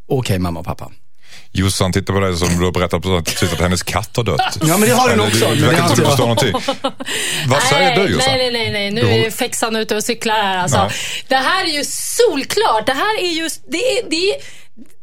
okej 0.08 0.38
mamma 0.38 0.60
och 0.60 0.66
pappa. 0.66 0.90
Jossan 1.54 1.92
tittar 1.92 2.14
på 2.14 2.20
dig 2.20 2.36
som 2.36 2.48
du 2.58 2.64
har 2.64 2.72
berättat 2.72 3.02
precis 3.02 3.52
att 3.52 3.60
hennes 3.60 3.82
katt 3.82 4.16
har 4.16 4.24
dött. 4.24 4.58
Ja, 4.60 4.76
men 4.76 4.88
det 4.88 4.94
har 4.94 5.08
den 5.08 5.20
också, 5.20 5.48
men 5.48 5.60
det 5.60 5.66
verkar 5.66 5.82
inte 5.82 6.00
du 6.00 6.06
förstår 6.06 6.22
någonting. 6.22 6.52
Vad 7.46 7.62
säger 7.62 7.96
nej, 7.96 8.06
du 8.06 8.12
Jossan? 8.12 8.32
Nej, 8.32 8.52
nej, 8.52 8.72
nej, 8.72 8.90
nu 8.90 9.00
Du 9.00 9.08
är 9.08 9.30
Fexan 9.30 9.76
ute 9.76 9.96
och 9.96 10.04
cyklar 10.04 10.34
här 10.34 10.58
alltså. 10.58 10.78
Nej. 10.78 10.92
Det 11.28 11.36
här 11.36 11.64
är 11.64 11.68
ju 11.68 11.84
solklart. 11.84 12.86
Det 12.86 12.92
här 12.92 13.24
är 13.24 13.32
just, 13.42 13.62
det, 13.68 13.78
är, 13.78 14.10
det, 14.10 14.16
är, 14.16 14.36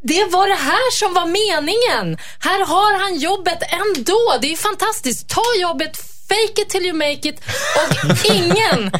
det 0.01 0.25
var 0.25 0.47
det 0.47 0.55
här 0.55 0.91
som 0.91 1.13
var 1.13 1.25
meningen. 1.25 2.17
Här 2.39 2.65
har 2.65 2.99
han 2.99 3.19
jobbet 3.19 3.59
ändå. 3.61 4.37
Det 4.41 4.51
är 4.53 4.55
fantastiskt. 4.55 5.29
Ta 5.29 5.41
jobbet, 5.61 5.97
fake 6.29 6.61
it 6.61 6.69
till 6.69 6.85
you 6.85 6.93
make 6.93 7.29
it 7.29 7.41
och 7.75 8.25
ingen 8.35 8.91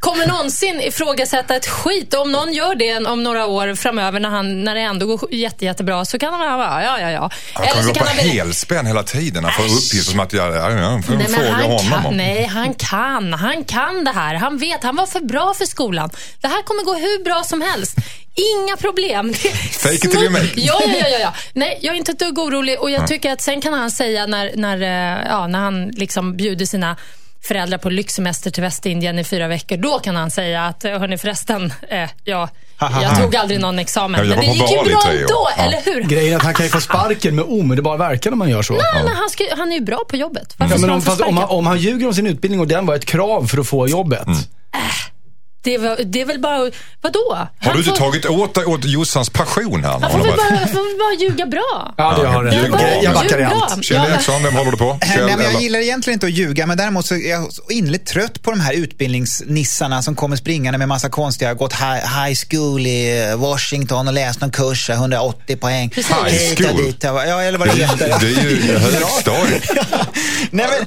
kommer 0.00 0.26
någonsin 0.26 0.80
ifrågasätta 0.80 1.56
ett 1.56 1.66
skit. 1.66 2.14
Om 2.14 2.32
någon 2.32 2.52
gör 2.52 2.74
det 2.74 2.96
om 3.10 3.22
några 3.22 3.46
år 3.46 3.74
framöver 3.74 4.20
när, 4.20 4.28
han, 4.28 4.64
när 4.64 4.74
det 4.74 4.80
ändå 4.80 5.06
går 5.06 5.34
jätte, 5.34 5.64
jättebra 5.64 6.04
så 6.04 6.18
kan 6.18 6.34
han 6.34 6.58
bara, 6.58 6.84
ja, 6.84 7.00
ja, 7.00 7.10
ja. 7.10 7.30
Han 7.52 7.66
kommer 7.66 7.94
på 7.94 8.04
han 8.04 8.16
helspänn 8.16 8.86
hela 8.86 9.02
tiden. 9.02 9.44
Han 9.44 9.52
får 9.52 9.62
uppgifter 9.62 10.10
som 10.10 10.20
att 10.20 10.32
jag, 10.32 10.56
jag, 10.56 10.72
jag 10.72 11.04
får 11.04 11.14
Nej, 11.14 11.26
fråga 11.26 11.50
han 11.50 11.62
honom 11.62 11.78
kan, 11.78 12.06
om. 12.06 12.16
nej, 12.16 12.46
han 12.46 12.74
kan. 12.74 13.32
Han 13.32 13.64
kan 13.64 14.04
det 14.04 14.10
här. 14.12 14.34
Han 14.34 14.58
vet. 14.58 14.82
Han 14.82 14.96
var 14.96 15.06
för 15.06 15.20
bra 15.20 15.54
för 15.54 15.64
skolan. 15.64 16.10
Det 16.40 16.48
här 16.48 16.62
kommer 16.62 16.82
gå 16.84 16.94
hur 16.94 17.24
bra 17.24 17.42
som 17.44 17.60
helst. 17.60 17.96
Inga 18.34 18.76
problem. 18.76 19.34
Fake 19.72 19.94
it 19.94 20.00
till 20.00 20.20
you 20.20 20.30
make 20.30 20.44
it. 20.44 20.52
Ja, 20.56 20.80
ja, 20.86 20.92
ja, 21.00 21.08
ja, 21.08 21.18
ja. 21.18 21.34
Nej, 21.52 21.78
jag 21.82 21.94
är 21.94 21.98
inte 21.98 22.12
ett 22.12 22.18
dugg 22.18 22.38
orolig. 22.38 22.80
Och 22.80 22.90
jag 22.90 23.06
tycker 23.06 23.32
att 23.32 23.42
sen 23.42 23.60
kan 23.60 23.72
han 23.72 23.90
säga 23.90 24.26
när, 24.26 24.52
när, 24.56 24.82
eh, 24.82 25.26
ja, 25.28 25.46
när 25.46 25.58
han 25.58 25.88
liksom 25.88 26.36
bjuder 26.36 26.66
sina 26.66 26.96
föräldrar 27.46 27.78
på 27.78 27.90
lyxsemester 27.90 28.50
till 28.50 28.62
Västindien 28.62 29.18
i 29.18 29.24
fyra 29.24 29.48
veckor. 29.48 29.76
Då 29.76 29.98
kan 29.98 30.16
han 30.16 30.30
säga 30.30 30.66
att, 30.66 30.84
eh, 30.84 30.98
hörni 30.98 31.18
förresten, 31.18 31.72
eh, 31.88 32.10
ja, 32.24 32.48
jag 33.02 33.20
tog 33.22 33.36
aldrig 33.36 33.60
någon 33.60 33.78
examen. 33.78 34.20
Jag 34.20 34.28
Men 34.28 34.38
det 34.38 34.46
gick 34.46 34.70
ju 34.70 34.76
bra 34.76 35.02
ändå, 35.10 35.48
Ja. 35.56 35.62
eller 35.64 35.80
hur? 35.84 36.02
Grejen 36.02 36.32
är 36.32 36.36
att 36.36 36.42
han 36.42 36.54
kan 36.54 36.66
ju 36.66 36.70
få 36.70 36.80
sparken 36.80 37.34
med 37.34 37.44
omedelbar 37.44 37.96
verkan 37.98 38.32
om 38.32 38.38
man 38.38 38.48
gör 38.50 38.62
så. 38.62 38.72
Nej, 38.72 38.82
men 39.04 39.16
han, 39.16 39.30
ska, 39.30 39.44
han 39.56 39.72
är 39.72 39.76
ju 39.76 39.80
bra 39.84 40.00
på 40.08 40.16
jobbet. 40.16 40.54
Varför 40.56 40.74
Ja, 40.74 40.80
men 40.80 40.90
han 40.90 40.96
om, 40.96 41.02
fast 41.02 41.20
om, 41.20 41.36
han, 41.36 41.48
om 41.48 41.66
han 41.66 41.78
ljuger 41.78 42.06
om 42.06 42.14
sin 42.14 42.26
utbildning 42.26 42.60
och 42.60 42.66
den 42.68 42.86
var 42.86 42.94
ett 42.94 43.04
krav 43.04 43.46
för 43.46 43.58
att 43.58 43.66
få 43.68 43.88
jobbet. 43.88 44.26
Det, 45.66 45.78
var, 45.78 45.96
det 46.04 46.20
är 46.20 46.24
väl 46.24 46.38
bara, 46.40 46.58
vadå? 47.00 47.20
Har 47.28 47.48
Han 47.60 47.72
du 47.72 47.78
inte 47.78 47.90
får- 47.90 47.96
tagit 47.96 48.26
åt 48.26 48.58
åt 48.58 48.84
Jossans 48.84 49.30
passion 49.30 49.84
här? 49.84 49.90
Han 50.00 50.10
får 50.10 50.18
väl 50.18 50.26
bara, 50.26 50.66
får 50.66 50.88
väl 50.88 50.98
bara 50.98 51.14
ljuga 51.30 51.46
bra. 51.46 51.94
Ja, 51.96 52.18
det 52.22 52.28
har 52.28 52.44
du. 52.44 52.54
Jag, 52.54 53.02
jag 53.04 53.14
backar 53.14 53.38
i 53.40 53.44
allt. 53.44 53.84
Kjell 53.84 54.10
Eriksson, 54.12 54.42
vem 54.42 54.54
håller 54.56 54.70
du 54.70 54.76
på? 54.76 54.98
Nej, 55.00 55.10
Kjell, 55.16 55.26
men 55.36 55.52
jag 55.52 55.62
gillar 55.62 55.78
egentligen 55.80 56.14
inte 56.16 56.26
att 56.26 56.32
ljuga, 56.32 56.66
men 56.66 56.76
däremot 56.76 57.06
så 57.06 57.14
är 57.14 57.30
jag 57.30 57.48
innerligt 57.70 58.06
trött 58.06 58.42
på 58.42 58.50
de 58.50 58.60
här 58.60 58.72
utbildningsnissarna 58.72 60.02
som 60.02 60.14
kommer 60.16 60.36
springande 60.36 60.78
med 60.78 60.88
massa 60.88 61.08
konstiga, 61.08 61.54
gått 61.54 61.72
high, 61.72 62.24
high 62.24 62.38
school 62.50 62.86
i 62.86 63.34
Washington 63.36 64.08
och 64.08 64.14
läst 64.14 64.40
någon 64.40 64.50
kurs, 64.50 64.90
180 64.90 65.56
poäng. 65.56 65.92
High 65.96 66.04
school? 66.56 66.76
dit, 66.84 66.96
Ja, 67.02 67.42
eller 67.42 67.58
vad 67.58 67.68
det 67.68 67.74
Det 67.74 67.82
är- 67.82 67.88
heter. 67.88 68.08
det 68.20 68.26
är 68.26 68.44
ju 68.50 68.78
högstadiet. 68.78 69.62
Nej, 70.50 70.66
men, 70.70 70.86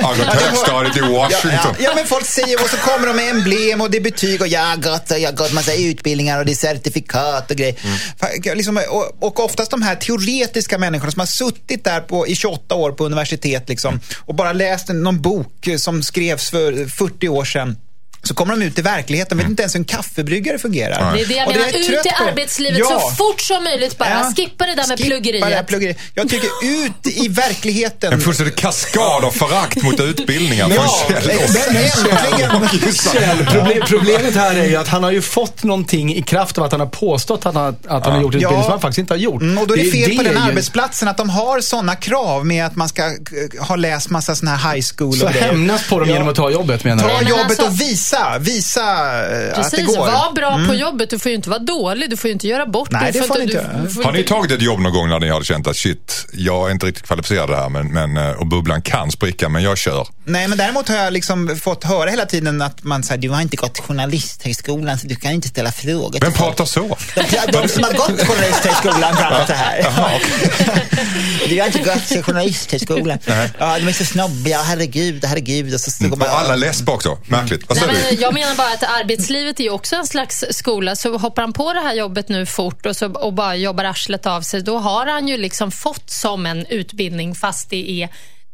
Jag 0.00 0.02
har 0.08 0.16
gått 0.16 0.26
högstadiet 0.26 0.96
i 0.96 1.00
Ja, 1.00 1.06
Washington. 1.08 1.50
ja, 1.78 1.84
ja, 1.84 1.92
men 1.94 2.06
folk 2.06 2.26
säger 2.26 2.62
och 2.62 2.68
så 2.70 2.76
kommer 2.76 3.06
de 3.06 3.16
med 3.16 3.30
emblem 3.30 3.80
och 3.80 3.90
det 3.90 3.97
är 3.98 4.02
betyg 4.02 4.40
och 4.40 4.48
jag 4.48 4.60
har 4.60 4.76
gått, 4.76 5.10
jag 5.10 5.20
har 5.30 5.36
gått 5.36 5.52
massa 5.52 5.74
utbildningar 5.74 6.38
och 6.38 6.44
det 6.46 6.52
är 6.52 6.56
certifikat 6.56 7.50
och 7.50 7.56
grejer. 7.56 7.74
Fa- 8.20 8.54
Liksom, 8.54 8.80
och, 8.90 9.16
och 9.26 9.40
oftast 9.44 9.70
de 9.70 9.82
här 9.82 9.94
teoretiska 9.96 10.78
människorna 10.78 11.10
som 11.12 11.20
har 11.20 11.26
suttit 11.26 11.84
där 11.84 12.00
på, 12.00 12.26
i 12.26 12.34
28 12.34 12.74
år 12.74 12.92
på 12.92 13.04
universitet 13.06 13.68
liksom, 13.68 14.00
och 14.24 14.34
bara 14.34 14.52
läst 14.52 14.88
någon 14.88 15.20
bok 15.22 15.68
som 15.78 16.02
skrevs 16.02 16.50
för 16.50 16.86
40 16.86 17.28
år 17.28 17.44
sedan. 17.44 17.76
Så 18.22 18.34
kommer 18.34 18.56
de 18.56 18.62
ut 18.64 18.78
i 18.78 18.82
verkligheten, 18.82 19.38
vet 19.38 19.46
inte 19.48 19.62
ens 19.62 19.74
hur 19.74 19.78
en 19.80 19.84
kaffebryggare 19.84 20.58
fungerar. 20.58 21.14
Det 21.14 21.20
är 21.22 21.26
det 21.26 21.34
jag 21.34 21.46
Och 21.48 21.52
menar. 21.54 21.66
är 21.68 21.78
Ut 21.78 21.86
i 21.86 21.92
på 21.96 22.02
det. 22.04 22.30
arbetslivet 22.30 22.78
Ja. 22.78 22.86
så 23.10 23.10
fort 23.24 23.40
som 23.40 23.64
möjligt 23.64 23.98
bara. 23.98 24.10
Ja. 24.10 24.32
Skippa 24.36 24.66
det 24.66 24.74
där 24.74 24.88
med 24.88 24.98
Skippa 24.98 25.08
pluggeriet. 25.10 25.48
det 25.50 25.64
pluggeriet. 25.68 25.98
Jag 26.14 26.28
tycker 26.28 26.48
ut 26.62 27.06
i 27.06 27.28
verkligheten. 27.28 28.12
En 28.12 28.20
fullständig 28.20 28.56
kaskad 28.56 29.24
av 29.24 29.30
förakt 29.30 29.82
mot 29.82 30.00
utbildningar 30.00 30.64
från 30.68 30.74
Ja, 30.84 31.04
Kjell. 31.08 31.38
men 31.52 31.76
äntligen. 31.76 32.94
Kjell, 33.12 33.46
problem, 33.46 33.82
problemet 33.86 34.34
här 34.34 34.54
är 34.56 34.64
ju 34.68 34.76
att 34.76 34.88
han 34.88 35.02
har 35.04 35.10
ju 35.10 35.22
fått 35.22 35.62
någonting 35.64 36.14
i 36.16 36.22
kraft 36.22 36.58
av 36.58 36.64
att 36.64 36.72
han 36.72 36.80
har 36.80 36.86
påstått 36.86 37.46
att 37.46 37.54
han, 37.54 37.76
att 37.88 38.04
han 38.04 38.12
har 38.14 38.22
gjort 38.22 38.34
en 38.34 38.38
utbildning 38.40 38.62
som 38.62 38.70
han 38.70 38.80
faktiskt 38.80 38.98
inte 38.98 39.12
har 39.14 39.18
gjort. 39.18 39.42
Mm, 39.42 39.58
och 39.58 39.66
då 39.66 39.74
är 39.74 39.84
det 39.84 39.90
fel 39.90 40.16
på 40.16 40.22
den 40.22 40.38
arbetsplatsen 40.38 41.08
att 41.08 41.16
de 41.16 41.30
har 41.30 41.60
sådana 41.60 41.96
krav 41.96 42.46
med 42.46 42.66
att 42.66 42.76
man 42.76 42.88
ska 42.88 43.02
eh, 43.06 43.66
ha 43.66 43.76
läst 43.76 44.10
massa 44.10 44.34
såna 44.36 44.56
här 44.56 44.74
high 44.74 44.86
school 44.96 45.16
Så 45.18 45.26
och 45.26 45.32
grejer. 45.32 45.46
hämnas 45.46 45.88
på 45.88 45.98
dem 45.98 46.08
Ja. 46.08 46.14
genom 46.14 46.28
att 46.28 46.34
ta 46.36 46.50
jobbet 46.50 46.84
menar 46.84 47.02
Ta 47.02 47.08
du? 47.08 47.14
men 47.14 47.26
jobbet 47.28 47.44
alltså- 47.44 47.66
och 47.66 47.80
visa, 47.80 48.07
visa 48.40 48.82
eh, 48.82 49.48
att 49.48 49.54
det 49.54 49.62
Precis, 49.62 49.86
går. 49.86 49.96
var 50.06 50.32
bra 50.32 50.60
på 50.68 50.74
jobbet. 50.74 51.10
Du 51.10 51.18
får 51.18 51.30
ju 51.30 51.36
inte 51.36 51.50
vara 51.50 51.58
dålig. 51.58 52.10
Du 52.10 52.16
får 52.16 52.28
ju 52.28 52.32
inte 52.32 52.46
göra 52.46 52.66
bort 52.66 52.90
Nej, 52.90 53.12
det 53.12 53.22
får 53.22 53.34
du- 53.34 53.42
inte. 53.42 53.70
du 53.84 53.90
får 53.90 54.02
Har 54.04 54.12
ni 54.12 54.18
inte- 54.18 54.28
tagit 54.34 54.50
ett 54.52 54.62
jobb 54.62 54.80
någon 54.80 54.92
gång 54.92 55.08
när 55.08 55.20
ni 55.20 55.28
har 55.28 55.42
känt 55.42 55.66
att 55.66 55.76
shit, 55.76 56.26
jag 56.32 56.68
är 56.68 56.72
inte 56.72 56.86
riktigt 56.86 57.06
kvalificerad 57.06 57.50
här 57.50 57.68
men, 57.68 57.92
men, 57.92 58.16
eh, 58.16 58.30
och 58.30 58.46
bubblan 58.46 58.82
kan 58.82 59.10
spricka 59.10 59.48
men 59.48 59.62
jag 59.62 59.78
kör. 59.78 60.06
Nej, 60.24 60.48
men 60.48 60.58
däremot 60.58 60.88
har 60.88 60.96
jag 60.96 61.12
liksom 61.12 61.56
fått 61.62 61.84
höra 61.84 62.10
hela 62.10 62.26
tiden 62.26 62.62
att 62.62 62.84
man 62.84 63.02
säger 63.02 63.20
du 63.22 63.30
har 63.30 63.40
inte 63.40 63.56
gått 63.56 63.78
journalisthögskolan 63.78 64.98
så 64.98 65.06
du 65.06 65.16
kan 65.16 65.32
inte 65.32 65.48
ställa 65.48 65.72
frågor. 65.72 66.18
Vem 66.20 66.32
till 66.32 66.38
folk." 66.40 66.56
pratar 66.56 66.64
så? 66.64 66.96
De, 67.14 67.52
de 67.62 67.68
som 67.68 67.82
har 67.84 67.92
gått 67.92 68.26
journalisthögskolan 68.26 69.16
pratar 69.16 69.46
så 69.46 69.52
här. 69.52 69.86
Du 71.48 71.58
har 71.60 71.66
inte 71.66 71.78
gått 71.78 72.24
journalisthögskolan. 72.26 73.18
Ja, 73.58 73.78
de 73.78 73.88
är 73.88 73.92
så 73.92 74.04
snobbiga, 74.04 74.62
herregud, 74.62 75.24
herregud. 75.24 75.74
Och 75.74 75.80
så 75.80 75.90
står 75.90 76.12
Och 76.12 76.18
man, 76.18 76.28
alla 76.28 76.56
läspar 76.56 76.92
också. 76.92 77.18
Märkligt. 77.26 77.62
Vad 77.68 77.78
säger 77.78 77.92
men 78.04 78.16
du? 78.16 78.22
jag 78.22 78.34
menar 78.34 78.54
bara 78.54 78.72
att 78.72 78.82
arbetslivet 78.82 79.60
är 79.60 79.64
ju 79.64 79.70
också 79.70 79.96
en 79.96 80.06
slags 80.06 80.44
skola. 80.50 80.96
Så 80.96 81.18
hoppar 81.18 81.42
han 81.42 81.52
på 81.52 81.72
det 81.72 81.80
här 81.80 81.94
jobbet 81.94 82.28
nu 82.28 82.46
fort 82.46 82.86
och, 82.86 82.96
så, 82.96 83.12
och 83.12 83.32
bara 83.32 83.56
jobbar 83.56 83.84
arslet 83.84 84.26
av 84.26 84.42
sig, 84.42 84.62
då 84.62 84.78
har 84.78 85.06
han 85.06 85.28
ju 85.28 85.36
liksom 85.36 85.70
fått 85.70 86.10
som 86.10 86.46
en 86.46 86.66
utbildning 86.66 87.34
fast 87.34 87.70
det 87.70 88.02
är 88.02 88.08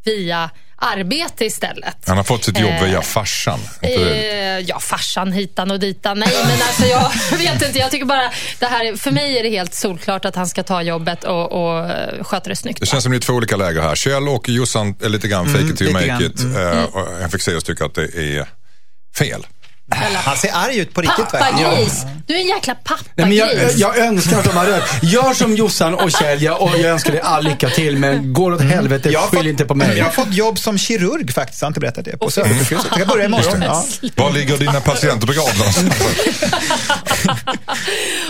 via 0.05 0.49
arbete 0.77 1.45
istället. 1.45 1.97
Han 2.07 2.17
har 2.17 2.23
fått 2.23 2.43
sitt 2.43 2.59
jobb 2.59 2.71
Eh, 2.71 2.83
via 2.83 3.01
farsan. 3.01 3.59
Eh, 3.81 4.59
ja, 4.59 4.79
farsan 4.79 5.31
hitan 5.31 5.71
och 5.71 5.79
ditan. 5.79 6.19
Nej, 6.19 6.29
men 6.43 6.51
alltså 6.51 6.85
jag 6.85 7.11
vet 7.37 7.67
inte. 7.67 7.79
Jag 7.79 7.91
tycker 7.91 8.05
bara, 8.05 8.31
det 8.59 8.65
här, 8.65 8.95
för 8.95 9.11
mig 9.11 9.37
är 9.37 9.43
det 9.43 9.49
helt 9.49 9.73
solklart 9.73 10.25
att 10.25 10.35
han 10.35 10.47
ska 10.47 10.63
ta 10.63 10.81
jobbet 10.81 11.23
och, 11.23 11.51
och 11.51 11.89
eh, 11.89 12.23
sköta 12.23 12.49
det 12.49 12.55
snyggt. 12.55 12.79
Det 12.79 12.85
känns 12.85 13.03
som 13.03 13.11
det 13.11 13.17
är 13.17 13.19
två 13.19 13.33
olika 13.33 13.55
läger 13.57 13.81
här. 13.81 13.95
Kjell 13.95 14.27
och 14.27 14.49
Jossan 14.49 14.95
är 15.01 15.09
lite 15.09 15.27
grann 15.27 15.47
fake 15.47 15.65
it 15.65 15.77
till 15.77 15.87
you 15.87 15.93
make 15.93 16.07
grann. 16.07 16.23
it. 16.23 16.39
Eh, 16.43 16.83
och 16.83 17.31
FXeus 17.31 17.63
tycker 17.63 17.85
att 17.85 17.95
det 17.95 18.15
är 18.15 18.45
fel. 19.17 19.47
Han 20.15 20.37
ser 20.37 20.51
arg 20.53 20.77
ut 20.77 20.93
på 20.93 21.01
riktigt. 21.01 21.33
verkligen. 21.33 21.69
Pappagris! 21.69 22.03
Du 22.27 22.35
är 22.35 22.39
en 22.39 22.47
jäkla 22.47 22.75
Nej, 22.85 22.97
men 23.15 23.35
jag, 23.35 23.49
pappagris. 23.49 23.77
jag 23.77 23.97
önskar 23.97 24.37
att 24.39 24.43
de 24.45 24.57
hade 24.57 24.77
rätt. 24.77 25.03
Gör 25.03 25.33
som 25.33 25.55
Jossan 25.55 25.95
och 25.95 26.11
Kjell 26.11 26.41
jag- 26.41 26.61
och 26.61 26.71
jag 26.77 26.85
önskar 26.91 27.11
dig 27.11 27.21
all 27.21 27.43
lycka 27.43 27.69
till 27.69 27.97
men 27.97 28.33
går 28.33 28.51
åt 28.53 28.61
helvete, 28.61 29.09
Jag 29.09 29.19
har 29.19 29.27
skyll 29.27 29.47
inte 29.47 29.65
på 29.65 29.75
mig. 29.75 29.97
Jag 29.97 30.05
har 30.05 30.11
fått 30.11 30.33
jobb 30.33 30.59
som 30.59 30.77
kirurg 30.77 31.33
faktiskt, 31.33 31.61
jag 31.61 31.65
har 31.65 31.69
inte 31.69 31.79
berättat 31.79 32.05
det. 32.05 32.17
På 32.17 32.31
Södersjukhuset. 32.31 32.85
Jag 32.89 32.99
kan 32.99 33.07
börja 33.07 33.25
imorgon. 33.25 33.61
Ja. 33.61 33.85
Var 34.15 34.31
ligger 34.31 34.57
dina 34.57 34.81
patienter 34.81 35.27
begravda 35.27 35.53
någonstans? 35.57 35.95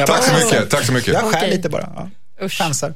Tack 0.07 0.23
så 0.23 0.33
mycket. 0.33 0.69
Tack 0.69 0.85
så 0.85 0.91
mycket. 0.91 1.13
Jag 1.13 1.23
skär 1.23 1.37
Okej. 1.39 1.49
lite 1.49 1.69
bara. 1.69 1.89
Ja. 1.95 2.09
Chansar. 2.49 2.93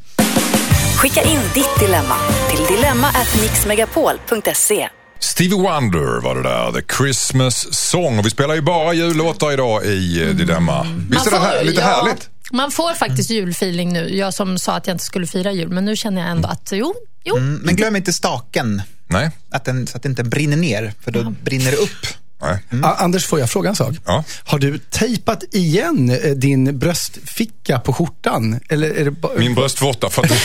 Skicka 0.98 1.22
in 1.24 1.40
ditt 1.54 1.80
dilemma 1.80 2.16
till 2.50 2.66
dilemma@mixmegapol.se. 2.76 4.90
Stevie 5.20 5.58
Wonder 5.58 6.22
var 6.22 6.36
det 6.36 6.44
där, 6.44 6.72
The 6.72 6.96
Christmas 6.98 7.74
Song. 7.74 8.20
Och 8.20 8.26
vi 8.26 8.30
spelar 8.30 8.56
ju 8.56 8.62
bara 8.62 8.94
jullåtar 8.94 9.52
idag 9.52 9.86
i 9.86 10.24
eh, 10.24 10.30
Dilemma. 10.30 10.88
Visst 11.10 11.28
är 11.28 11.32
det 11.32 11.40
här, 11.40 11.64
lite 11.64 11.82
ja, 11.82 11.88
härligt? 11.88 12.30
Man 12.52 12.72
får 12.72 12.94
faktiskt 12.94 13.30
julfeeling 13.30 13.94
nu. 13.94 14.18
Jag 14.18 14.34
som 14.34 14.60
sa 14.60 14.76
att 14.76 14.88
jag 14.88 14.94
inte 14.94 15.04
skulle 15.04 15.28
fira 15.28 15.52
jul, 15.52 15.70
men 15.70 15.86
nu 15.86 15.96
känner 15.96 16.22
jag 16.22 16.30
ändå 16.32 16.50
att 16.50 16.70
jo, 16.72 16.94
jo. 17.24 17.38
Mm, 17.38 17.56
Men 17.56 17.76
glöm 17.76 17.96
inte 17.96 18.14
staken, 18.14 18.82
Nej? 19.08 19.32
att 19.52 19.66
den, 19.66 19.88
så 19.88 19.98
att 19.98 20.04
det 20.04 20.10
inte 20.10 20.24
brinner 20.24 20.58
ner, 20.58 20.94
för 21.02 21.12
då 21.12 21.34
brinner 21.44 21.72
det 21.72 21.78
upp. 21.78 22.08
Nej. 22.42 22.58
A- 22.84 22.96
Anders, 23.00 23.26
får 23.26 23.40
jag 23.40 23.50
fråga 23.50 23.70
en 23.70 23.76
sak? 23.76 23.94
Ja. 24.06 24.24
Har 24.44 24.60
du 24.60 24.78
tejpat 24.78 25.44
igen 25.52 26.10
eh, 26.24 26.32
din 26.32 26.80
bröstficka 26.80 27.80
på 27.80 27.94
skjortan? 27.94 28.60
Eller 28.70 28.90
är 28.90 29.06
det 29.06 29.12
bara... 29.12 29.34
Min 29.34 29.56
bröstvårta 29.56 30.10
för 30.10 30.22
att 30.24 30.30
det, 30.30 30.38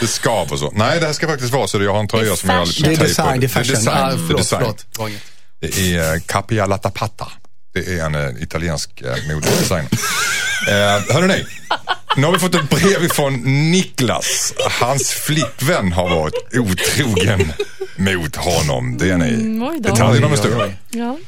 det 0.00 0.06
skav 0.06 0.52
och 0.52 0.58
så. 0.58 0.70
Nej, 0.74 1.00
det 1.00 1.06
här 1.06 1.12
ska 1.12 1.26
faktiskt 1.28 1.52
vara 1.52 1.66
så. 1.66 1.82
Jag 1.82 1.92
har 1.92 2.00
en 2.00 2.08
tröja 2.08 2.36
som 2.36 2.50
jag 2.50 2.56
har 2.58 2.66
lite 2.66 2.88
Det 2.88 2.94
är 2.94 2.98
design, 3.08 3.40
det 3.40 3.46
är 3.46 3.48
fashion. 3.48 3.74
design. 3.74 3.96
Ah, 3.96 4.06
det 4.08 4.12
är 4.14 4.16
förlåt, 4.26 4.36
design. 4.42 4.62
förlåt. 4.96 5.10
Det 5.60 5.94
är 5.96 6.14
eh, 6.14 6.20
Capia 6.26 6.66
Latapata. 6.66 7.28
Det 7.74 7.80
är 7.98 8.04
en 8.04 8.14
eh, 8.14 8.42
italiensk 8.42 9.02
modedesigner. 9.32 9.88
eh, 10.68 11.14
hörrni, 11.14 11.44
nu 12.16 12.24
har 12.26 12.32
vi 12.32 12.38
fått 12.38 12.54
ett 12.54 12.70
brev 12.70 13.04
ifrån 13.04 13.34
Niklas. 13.70 14.52
Hans 14.80 15.10
flickvän 15.10 15.92
har 15.92 16.08
varit 16.08 16.34
otrogen 16.54 17.52
mot 18.00 18.36
honom. 18.36 18.96
Det 18.98 19.10
är 19.10 19.18
ni. 19.18 19.34
Mm. 19.34 19.82
Detaljerna 19.82 20.26
om 20.26 20.32
en 20.32 20.38
stund. 20.38 20.72
Ja. 20.90 21.16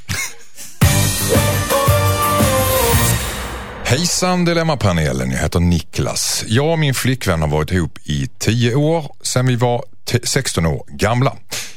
Hejsan 3.85 4.44
Dilemmapanelen, 4.44 5.30
jag 5.30 5.38
heter 5.38 5.61
Niklas. 5.61 6.44
Jag 6.46 6.72
och 6.72 6.78
min 6.78 6.94
flickvän 6.94 7.40
har 7.40 7.48
varit 7.48 7.70
ihop 7.70 7.98
i 8.04 8.28
10 8.38 8.74
år 8.74 9.12
sedan 9.22 9.46
vi 9.46 9.56
var 9.56 9.85
t- 10.11 10.18
16 10.24 10.66
år 10.66 10.85
gamla. 10.88 11.37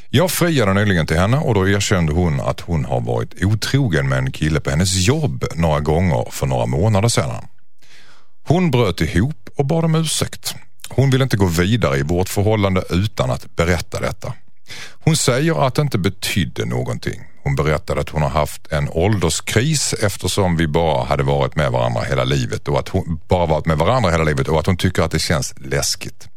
Jag 0.10 0.32
friade 0.32 0.74
nyligen 0.74 1.08
till 1.08 1.18
henne 1.18 1.38
och 1.38 1.54
då 1.54 1.70
erkände 1.70 2.14
hon 2.14 2.42
att 2.42 2.60
hon 2.62 2.86
har 2.86 3.02
varit 3.02 3.44
otrogen 3.44 4.10
med 4.10 4.18
en 4.18 4.32
kille 4.32 4.60
på 4.60 4.70
hennes 4.70 4.96
jobb 5.08 5.46
några 5.56 5.80
gånger 5.80 6.28
för 6.32 6.46
några 6.48 6.66
månader 6.66 7.10
sedan. 7.10 7.48
Hon 8.48 8.72
bröt 8.72 9.02
ihop 9.02 9.50
och 9.58 9.66
bad 9.66 9.86
om 9.86 9.96
ursäkt. 9.96 10.56
Hon 10.90 11.10
vill 11.10 11.22
inte 11.22 11.38
gå 11.38 11.46
vidare 11.46 11.98
i 11.98 12.04
vårt 12.04 12.30
förhållande 12.30 12.84
utan 12.90 13.32
att 13.32 13.56
berätta 13.56 14.00
detta. 14.00 14.34
Hon 15.04 15.16
säger 15.16 15.68
att 15.68 15.76
det 15.76 15.82
inte 15.82 15.98
betydde 15.98 16.66
någonting. 16.66 17.22
Hon 17.44 17.56
berättade 17.56 18.02
att 18.02 18.10
hon 18.10 18.22
har 18.22 18.30
haft 18.30 18.72
en 18.72 18.90
ålderskris 18.90 19.94
eftersom 19.94 20.58
vi 20.58 20.68
bara 20.68 21.06
hade 21.06 21.24
varit 21.24 21.56
med 21.56 21.72
varandra 21.72 22.02
hela 22.02 22.24
livet 22.24 22.68
och 22.68 22.80
att 22.80 22.90
hon 22.90 23.20
bara 23.28 23.46
varit 23.46 23.66
med 23.66 23.78
varandra 23.78 24.12
hela 24.12 24.24
livet 24.24 24.48
och 24.48 24.60
att 24.60 24.66
hon 24.66 24.78
tycker 24.78 25.02
att 25.02 25.12
det 25.12 25.20
känns 25.20 25.54
läskigt. 25.58 26.28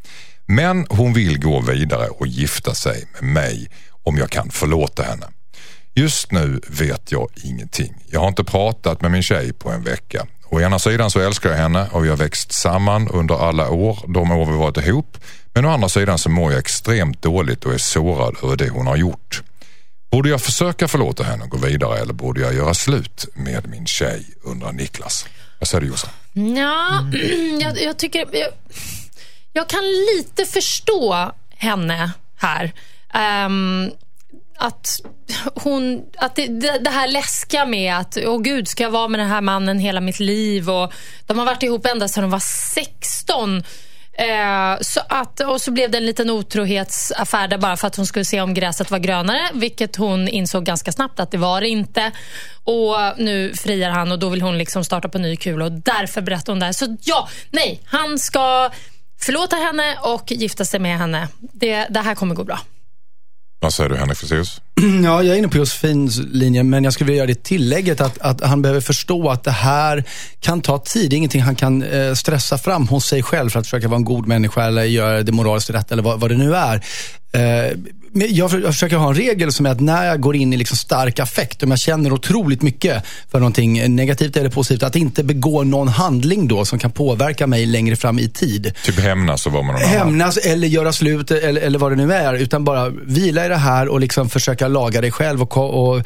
Men 0.47 0.87
hon 0.91 1.13
vill 1.13 1.41
gå 1.41 1.61
vidare 1.61 2.09
och 2.09 2.27
gifta 2.27 2.75
sig 2.75 3.05
med 3.21 3.33
mig 3.33 3.69
om 4.03 4.17
jag 4.17 4.31
kan 4.31 4.51
förlåta 4.51 5.03
henne. 5.03 5.27
Just 5.95 6.33
nu 6.33 6.61
vet 6.69 7.13
jag 7.13 7.29
ingenting. 7.45 7.95
Jag 8.11 8.21
har 8.21 8.29
inte 8.29 8.45
pratat 8.45 9.03
med 9.03 9.11
min 9.11 9.23
tjej 9.23 9.53
på 9.53 9.71
en 9.71 9.83
vecka. 9.83 10.27
Å 10.51 10.61
ena 10.61 10.79
sidan 10.79 11.11
så 11.11 11.21
älskar 11.21 11.51
jag 11.51 11.57
henne 11.57 11.87
och 11.93 12.05
vi 12.05 12.09
har 12.09 12.17
växt 12.17 12.53
samman 12.53 13.09
under 13.09 13.49
alla 13.49 13.71
år, 13.71 13.99
de 14.15 14.31
år 14.31 14.47
vi 14.47 14.59
varit 14.59 14.77
ihop. 14.77 15.17
Men 15.59 15.65
å 15.65 15.71
andra 15.71 15.89
sidan 15.89 16.19
så 16.19 16.31
mår 16.31 16.53
jag 16.53 16.59
extremt 16.59 17.23
dåligt 17.23 17.65
och 17.65 17.75
är 17.75 17.79
sårad 17.79 18.37
över 18.43 18.57
det 18.57 18.69
hon 18.69 18.87
har 18.87 18.97
gjort. 18.97 19.43
Borde 20.11 20.29
jag 20.29 20.41
försöka 20.41 20.89
förlåta 20.89 21.23
henne 21.23 21.45
och 21.45 21.51
gå 21.51 21.57
vidare 21.59 21.99
eller 21.99 22.13
borde 22.13 22.41
jag 22.41 22.55
göra 22.55 22.75
slut 22.75 23.27
med 23.35 23.69
min 23.69 23.87
tjej, 23.87 24.27
undrar 24.43 24.73
Niklas. 24.73 25.27
Vad 25.59 25.69
säger 25.69 25.81
du 25.81 25.87
Jossan? 25.87 26.11
Ja, 26.33 27.11
jag, 27.61 27.83
jag 27.83 27.97
tycker... 27.97 28.19
Jag, 28.19 28.49
jag 29.53 29.69
kan 29.69 29.81
lite 30.17 30.45
förstå 30.45 31.33
henne 31.51 32.11
här. 32.37 32.73
Um, 33.47 33.91
att 34.59 35.01
hon, 35.55 36.03
att 36.17 36.37
det, 36.37 36.47
det, 36.47 36.79
det 36.79 36.91
här 36.91 37.09
läskiga 37.09 37.67
med 37.67 37.97
att, 37.97 38.19
åh 38.25 38.43
gud, 38.43 38.69
ska 38.69 38.83
jag 38.83 38.91
vara 38.91 39.09
med 39.09 39.21
den 39.21 39.29
här 39.29 39.41
mannen 39.41 39.79
hela 39.79 40.01
mitt 40.01 40.21
liv? 40.21 40.71
Och 40.71 40.93
de 41.27 41.39
har 41.39 41.47
varit 41.47 41.63
ihop 41.63 41.87
ända 41.87 42.09
sedan 42.09 42.23
de 42.23 42.31
var 42.31 42.43
16. 42.75 43.63
Eh, 44.19 44.79
så 44.81 45.01
att, 45.09 45.41
och 45.41 45.61
så 45.61 45.71
blev 45.71 45.91
det 45.91 45.99
en 45.99 46.07
liten 46.07 46.31
otrohetsaffär 46.31 47.49
där 47.49 47.59
bara 47.59 47.77
för 47.77 47.87
att 47.87 47.97
hon 47.97 48.07
skulle 48.07 48.25
se 48.25 48.41
om 48.41 48.55
gräset 48.55 48.91
var 48.91 48.99
grönare, 48.99 49.41
vilket 49.55 49.97
hon 49.97 50.29
insåg 50.29 50.65
ganska 50.65 50.93
snabbt 50.93 51.21
att 51.21 51.31
det 51.31 51.39
var 51.39 51.61
det 51.61 51.69
inte. 51.69 52.13
Och 52.65 52.97
nu 53.17 53.55
friar 53.55 53.91
han 53.91 54.13
och 54.13 54.19
då 54.19 54.29
vill 54.29 54.43
hon 54.43 54.59
liksom 54.59 54.85
starta 54.85 55.09
på 55.09 55.19
ny 55.19 55.37
kula 55.37 55.65
och 55.65 55.73
därför 55.73 56.21
berättar 56.21 56.53
hon 56.53 56.61
det 56.61 56.67
här. 56.67 56.73
Så 56.73 56.97
ja, 57.03 57.29
nej, 57.51 57.81
han 57.85 58.19
ska 58.19 58.71
förlåta 59.21 59.57
henne 59.57 59.97
och 60.03 60.33
gifta 60.33 60.65
sig 60.65 60.81
med 60.81 60.99
henne. 60.99 61.29
Det, 61.39 61.87
det 61.91 62.01
här 62.01 62.15
kommer 62.15 62.35
gå 62.35 62.45
bra. 62.45 62.61
Vad 63.61 63.75
säger 63.75 63.91
du 63.91 63.97
Henrik 63.97 64.19
Fexeus? 64.19 64.61
Ja, 65.05 65.23
jag 65.23 65.35
är 65.35 65.39
inne 65.39 65.49
på 65.49 65.57
Josefins 65.57 66.19
linje, 66.19 66.63
men 66.63 66.85
jag 66.85 66.93
skulle 66.93 67.07
vilja 67.07 67.19
göra 67.19 67.27
det 67.27 67.43
tillägget 67.43 68.01
att, 68.01 68.19
att 68.19 68.41
han 68.41 68.63
behöver 68.63 68.81
förstå 68.81 69.31
att 69.31 69.45
det 69.45 69.51
här 69.51 70.05
kan 70.41 70.61
ta 70.61 70.79
tid. 70.79 71.11
Det 71.11 71.17
är 71.17 71.19
ingenting 71.19 71.43
han 71.43 71.57
kan 71.57 71.83
eh, 71.83 72.15
stressa 72.15 72.59
fram 72.59 72.89
hos 72.89 73.07
sig 73.07 73.23
själv 73.23 73.51
för 73.51 73.61
att 73.61 73.67
försöka 73.67 73.89
vara 73.89 73.97
en 73.97 74.05
god 74.05 74.27
människa 74.27 74.65
eller 74.65 74.83
göra 74.83 75.23
det 75.23 75.33
moraliskt 75.33 75.71
rätt 75.71 75.93
eller 75.93 76.03
vad, 76.03 76.21
vad 76.21 76.31
det 76.31 76.37
nu 76.37 76.55
är. 76.55 76.85
Eh, 77.33 77.73
jag, 78.13 78.51
för, 78.51 78.59
jag 78.59 78.73
försöker 78.73 78.97
ha 78.97 79.09
en 79.09 79.15
regel 79.15 79.53
som 79.53 79.67
är 79.67 79.71
att 79.71 79.81
när 79.81 80.05
jag 80.05 80.21
går 80.21 80.37
in 80.37 80.53
i 80.53 80.57
liksom 80.57 80.77
stark 80.77 81.19
affekt, 81.19 81.63
om 81.63 81.71
jag 81.71 81.79
känner 81.79 82.13
otroligt 82.13 82.63
mycket 82.63 83.05
för 83.31 83.39
någonting 83.39 83.97
negativt 83.97 84.37
eller 84.37 84.51
positivt, 84.51 84.83
att 84.83 84.97
inte 84.97 85.25
begå 85.25 85.65
någon 85.65 85.89
handling 85.89 86.49
då 86.49 86.65
som 86.65 86.79
kan 86.79 86.91
påverka 86.91 87.47
mig 87.47 87.67
längre 87.67 87.97
fram 87.97 88.19
i 88.19 88.29
tid. 88.29 88.75
Typ 88.85 89.01
hämnas 89.01 89.47
och 89.47 89.53
vara 89.53 89.63
med 89.63 89.75
någon 89.75 89.83
annan. 89.83 89.99
Hämnas 89.99 90.37
eller 90.37 90.69
göra 90.69 90.93
slut 90.93 91.31
eller, 91.31 91.61
eller 91.61 91.79
vad 91.79 91.93
det 91.93 91.97
nu 91.97 92.13
är. 92.13 92.35
Utan 92.35 92.65
bara 92.65 92.89
vila 92.89 93.47
i 93.47 93.49
det 93.49 93.57
här 93.57 93.89
och 93.89 94.01
liksom 94.01 94.29
försöka 94.29 94.69
laga 94.69 95.01
dig 95.01 95.11
själv 95.11 95.43
och, 95.43 95.57
och, 95.57 96.03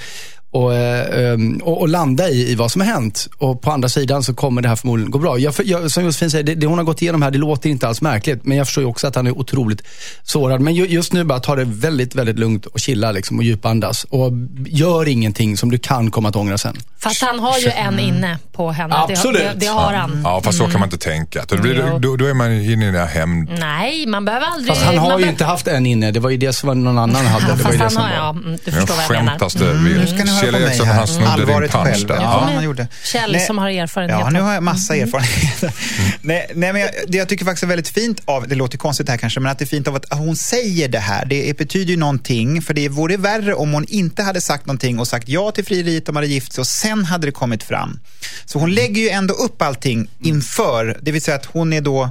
och, 0.52 0.74
eh, 0.74 1.32
ehm, 1.32 1.56
och, 1.56 1.80
och 1.80 1.88
landa 1.88 2.28
i, 2.28 2.50
i 2.50 2.54
vad 2.54 2.70
som 2.72 2.80
har 2.80 2.88
hänt. 2.88 3.28
Och 3.38 3.62
på 3.62 3.70
andra 3.70 3.88
sidan 3.88 4.22
så 4.22 4.34
kommer 4.34 4.62
det 4.62 4.68
här 4.68 4.76
förmodligen 4.76 5.10
gå 5.10 5.18
bra. 5.18 5.38
Jag, 5.38 5.54
jag, 5.64 5.90
som 5.90 6.04
Josefin 6.04 6.30
säger, 6.30 6.44
det, 6.44 6.54
det 6.54 6.66
hon 6.66 6.78
har 6.78 6.84
gått 6.84 7.02
igenom 7.02 7.22
här, 7.22 7.30
det 7.30 7.38
låter 7.38 7.70
inte 7.70 7.88
alls 7.88 8.02
märkligt. 8.02 8.44
Men 8.44 8.56
jag 8.56 8.66
förstår 8.66 8.84
ju 8.84 8.90
också 8.90 9.06
att 9.06 9.14
han 9.14 9.26
är 9.26 9.38
otroligt 9.38 9.82
sårad. 10.22 10.60
Men 10.60 10.74
ju, 10.74 10.86
just 10.86 11.12
nu 11.12 11.24
bara 11.24 11.40
ta 11.40 11.56
det 11.56 11.64
väldigt, 11.64 12.14
väldigt 12.14 12.38
lugnt 12.38 12.66
och 12.66 12.80
chilla 12.80 13.12
liksom, 13.12 13.38
och 13.38 13.44
djupandas. 13.44 14.04
Och 14.04 14.32
gör 14.66 15.08
ingenting 15.08 15.56
som 15.56 15.70
du 15.70 15.78
kan 15.78 16.10
komma 16.10 16.28
att 16.28 16.36
ångra 16.36 16.58
sen. 16.58 16.76
Fast 16.98 17.22
han 17.22 17.40
har 17.40 17.58
ju 17.58 17.68
en 17.68 17.98
inne 17.98 18.38
på 18.52 18.70
henne. 18.70 18.94
Absolut. 18.94 19.42
Det, 19.42 19.48
det, 19.48 19.54
det 19.58 19.66
har 19.66 19.92
han. 19.92 20.20
Ja, 20.24 20.40
fast 20.44 20.58
så 20.58 20.64
kan 20.64 20.80
man 20.80 20.86
inte 20.86 20.98
tänka. 20.98 21.44
Då, 21.48 21.56
blir, 21.56 21.98
då, 21.98 22.16
då 22.16 22.26
är 22.26 22.34
man 22.34 22.52
inne 22.52 22.82
i 22.82 22.86
den 22.86 22.94
här 22.94 23.06
hämnd... 23.06 23.48
Nej, 23.58 24.06
man 24.06 24.24
behöver 24.24 24.46
aldrig... 24.46 24.68
Fast 24.68 24.82
han 24.82 24.98
har 24.98 25.10
man 25.10 25.20
ju 25.20 25.28
inte 25.28 25.44
haft 25.44 25.66
en 25.66 25.86
inne. 25.86 26.10
Det 26.10 26.20
var 26.20 26.30
ju 26.30 26.36
det 26.36 26.52
som 26.52 26.84
någon 26.84 26.98
annan 26.98 27.26
hade. 27.26 27.46
Det 27.46 27.62
var 27.62 27.72
ju 27.72 27.78
det 27.78 27.82
han 27.82 27.90
som 27.90 28.02
har, 28.02 28.10
var. 28.10 28.16
ja, 28.16 28.30
mm, 28.30 28.58
du 28.64 28.72
förstår 28.72 28.94
vad 28.94 29.04
jag 29.04 29.10
menar. 29.10 29.30
skämtaste 29.30 29.64
Nu 29.64 29.98
vill. 29.98 30.08
ska 30.08 30.24
ni 30.24 30.30
höra 30.30 30.41
Kjell 30.42 30.54
Eriksson, 30.54 30.86
han 30.86 31.06
snodde 31.06 31.36
din 31.36 31.46
punch 31.46 31.72
själv. 31.72 32.06
där. 32.06 32.14
Ja, 32.14 32.22
Ja. 32.22 32.50
han 32.54 32.64
gjorde. 32.64 32.88
Kjell 33.04 33.32
Nej. 33.32 33.46
som 33.46 33.58
har 33.58 33.70
erfarenhet. 33.70 34.18
Ja, 34.20 34.30
nu 34.30 34.40
har 34.40 34.54
jag 34.54 34.62
massa 34.62 34.96
erfarenhet. 34.96 35.74
nej, 36.20 36.50
nej, 36.54 36.72
men 36.72 36.80
jag, 36.82 36.90
det 37.08 37.18
jag 37.18 37.28
tycker 37.28 37.44
faktiskt 37.44 37.62
är 37.62 37.66
väldigt 37.66 37.88
fint 37.88 38.20
av, 38.24 38.48
det 38.48 38.54
låter 38.54 38.78
konstigt 38.78 39.08
här 39.08 39.16
kanske, 39.16 39.40
men 39.40 39.52
att 39.52 39.58
det 39.58 39.64
är 39.64 39.66
fint 39.66 39.88
av 39.88 39.94
att 39.96 40.04
hon 40.10 40.36
säger 40.36 40.88
det 40.88 40.98
här. 40.98 41.24
Det 41.24 41.56
betyder 41.58 41.90
ju 41.90 41.96
någonting, 41.96 42.62
för 42.62 42.74
det 42.74 42.88
vore 42.88 43.16
värre 43.16 43.54
om 43.54 43.72
hon 43.72 43.84
inte 43.88 44.22
hade 44.22 44.40
sagt 44.40 44.66
någonting 44.66 44.98
och 44.98 45.08
sagt 45.08 45.28
ja 45.28 45.50
till 45.50 45.64
frieriet, 45.64 46.06
de 46.06 46.16
hade 46.16 46.28
gift 46.28 46.52
sig 46.52 46.62
och 46.62 46.66
sen 46.66 47.04
hade 47.04 47.26
det 47.26 47.32
kommit 47.32 47.62
fram. 47.62 48.00
Så 48.44 48.58
hon 48.58 48.74
lägger 48.74 49.02
ju 49.02 49.08
ändå 49.08 49.34
upp 49.34 49.62
allting 49.62 50.08
inför, 50.22 50.98
det 51.02 51.12
vill 51.12 51.22
säga 51.22 51.36
att 51.36 51.46
hon 51.46 51.72
är 51.72 51.80
då 51.80 52.10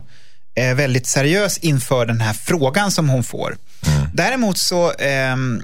eh, 0.55 0.73
väldigt 0.75 1.07
seriös 1.07 1.57
inför 1.57 2.05
den 2.05 2.21
här 2.21 2.33
frågan 2.33 2.91
som 2.91 3.09
hon 3.09 3.23
får. 3.23 3.57
Däremot 4.13 4.57
så, 4.57 4.91
ehm, 4.99 5.61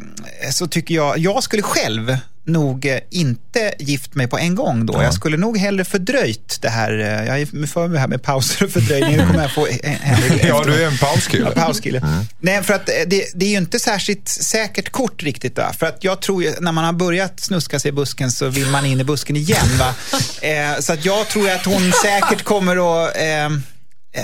så 0.52 0.68
tycker 0.68 0.96
jag, 0.96 1.18
jag 1.18 1.44
skulle 1.44 1.62
själv 1.64 2.18
nog 2.48 2.86
eh, 2.86 3.00
inte 3.12 3.74
gift 3.80 4.16
mig 4.16 4.28
på 4.28 4.38
en 4.38 4.56
gång 4.56 4.86
då. 4.86 5.04
Jag 5.04 5.14
skulle 5.14 5.38
nog 5.38 5.58
hellre 5.58 5.86
fördröjt 5.86 6.58
det 6.62 6.70
här. 6.70 6.92
eh, 7.00 7.28
Jag 7.28 7.42
är 7.42 7.68
för 7.68 7.88
mig 7.88 8.00
här 8.00 8.08
med 8.08 8.24
pauser 8.24 8.66
och 8.66 8.72
fördröjning. 8.72 9.18
Kommer 9.28 9.42
jag 9.42 9.52
få 9.52 9.68
eh, 9.68 10.46
Ja, 10.48 10.64
du 10.64 10.84
är 10.84 10.88
en 10.88 10.98
pauskille. 10.98 11.52
Ja, 11.56 11.62
pauskille. 11.62 12.02
Nej, 12.40 12.64
för 12.64 12.74
att 12.74 12.86
det, 12.86 13.26
det 13.36 13.46
är 13.46 13.50
ju 13.50 13.58
inte 13.58 13.80
särskilt 13.80 14.28
säkert 14.30 14.90
kort 14.90 15.24
riktigt. 15.24 15.56
Då. 15.56 15.64
För 15.80 15.86
att 15.86 16.04
jag 16.04 16.22
tror 16.22 16.44
ju, 16.44 16.54
när 16.60 16.72
man 16.72 16.84
har 16.84 16.94
börjat 16.94 17.40
snuska 17.40 17.80
sig 17.80 17.90
i 17.90 17.92
busken 17.92 18.32
så 18.32 18.48
vill 18.50 18.68
man 18.68 18.86
in 18.86 19.00
i 19.00 19.04
busken 19.04 19.36
igen. 19.36 19.68
Va? 19.80 19.94
Eh, 20.42 20.80
så 20.80 20.94
att 20.94 21.06
jag 21.06 21.28
tror 21.28 21.50
att 21.50 21.66
hon 21.66 21.92
säkert 22.04 22.44
kommer 22.44 23.06
att... 23.06 23.16
Eh, 23.18 23.58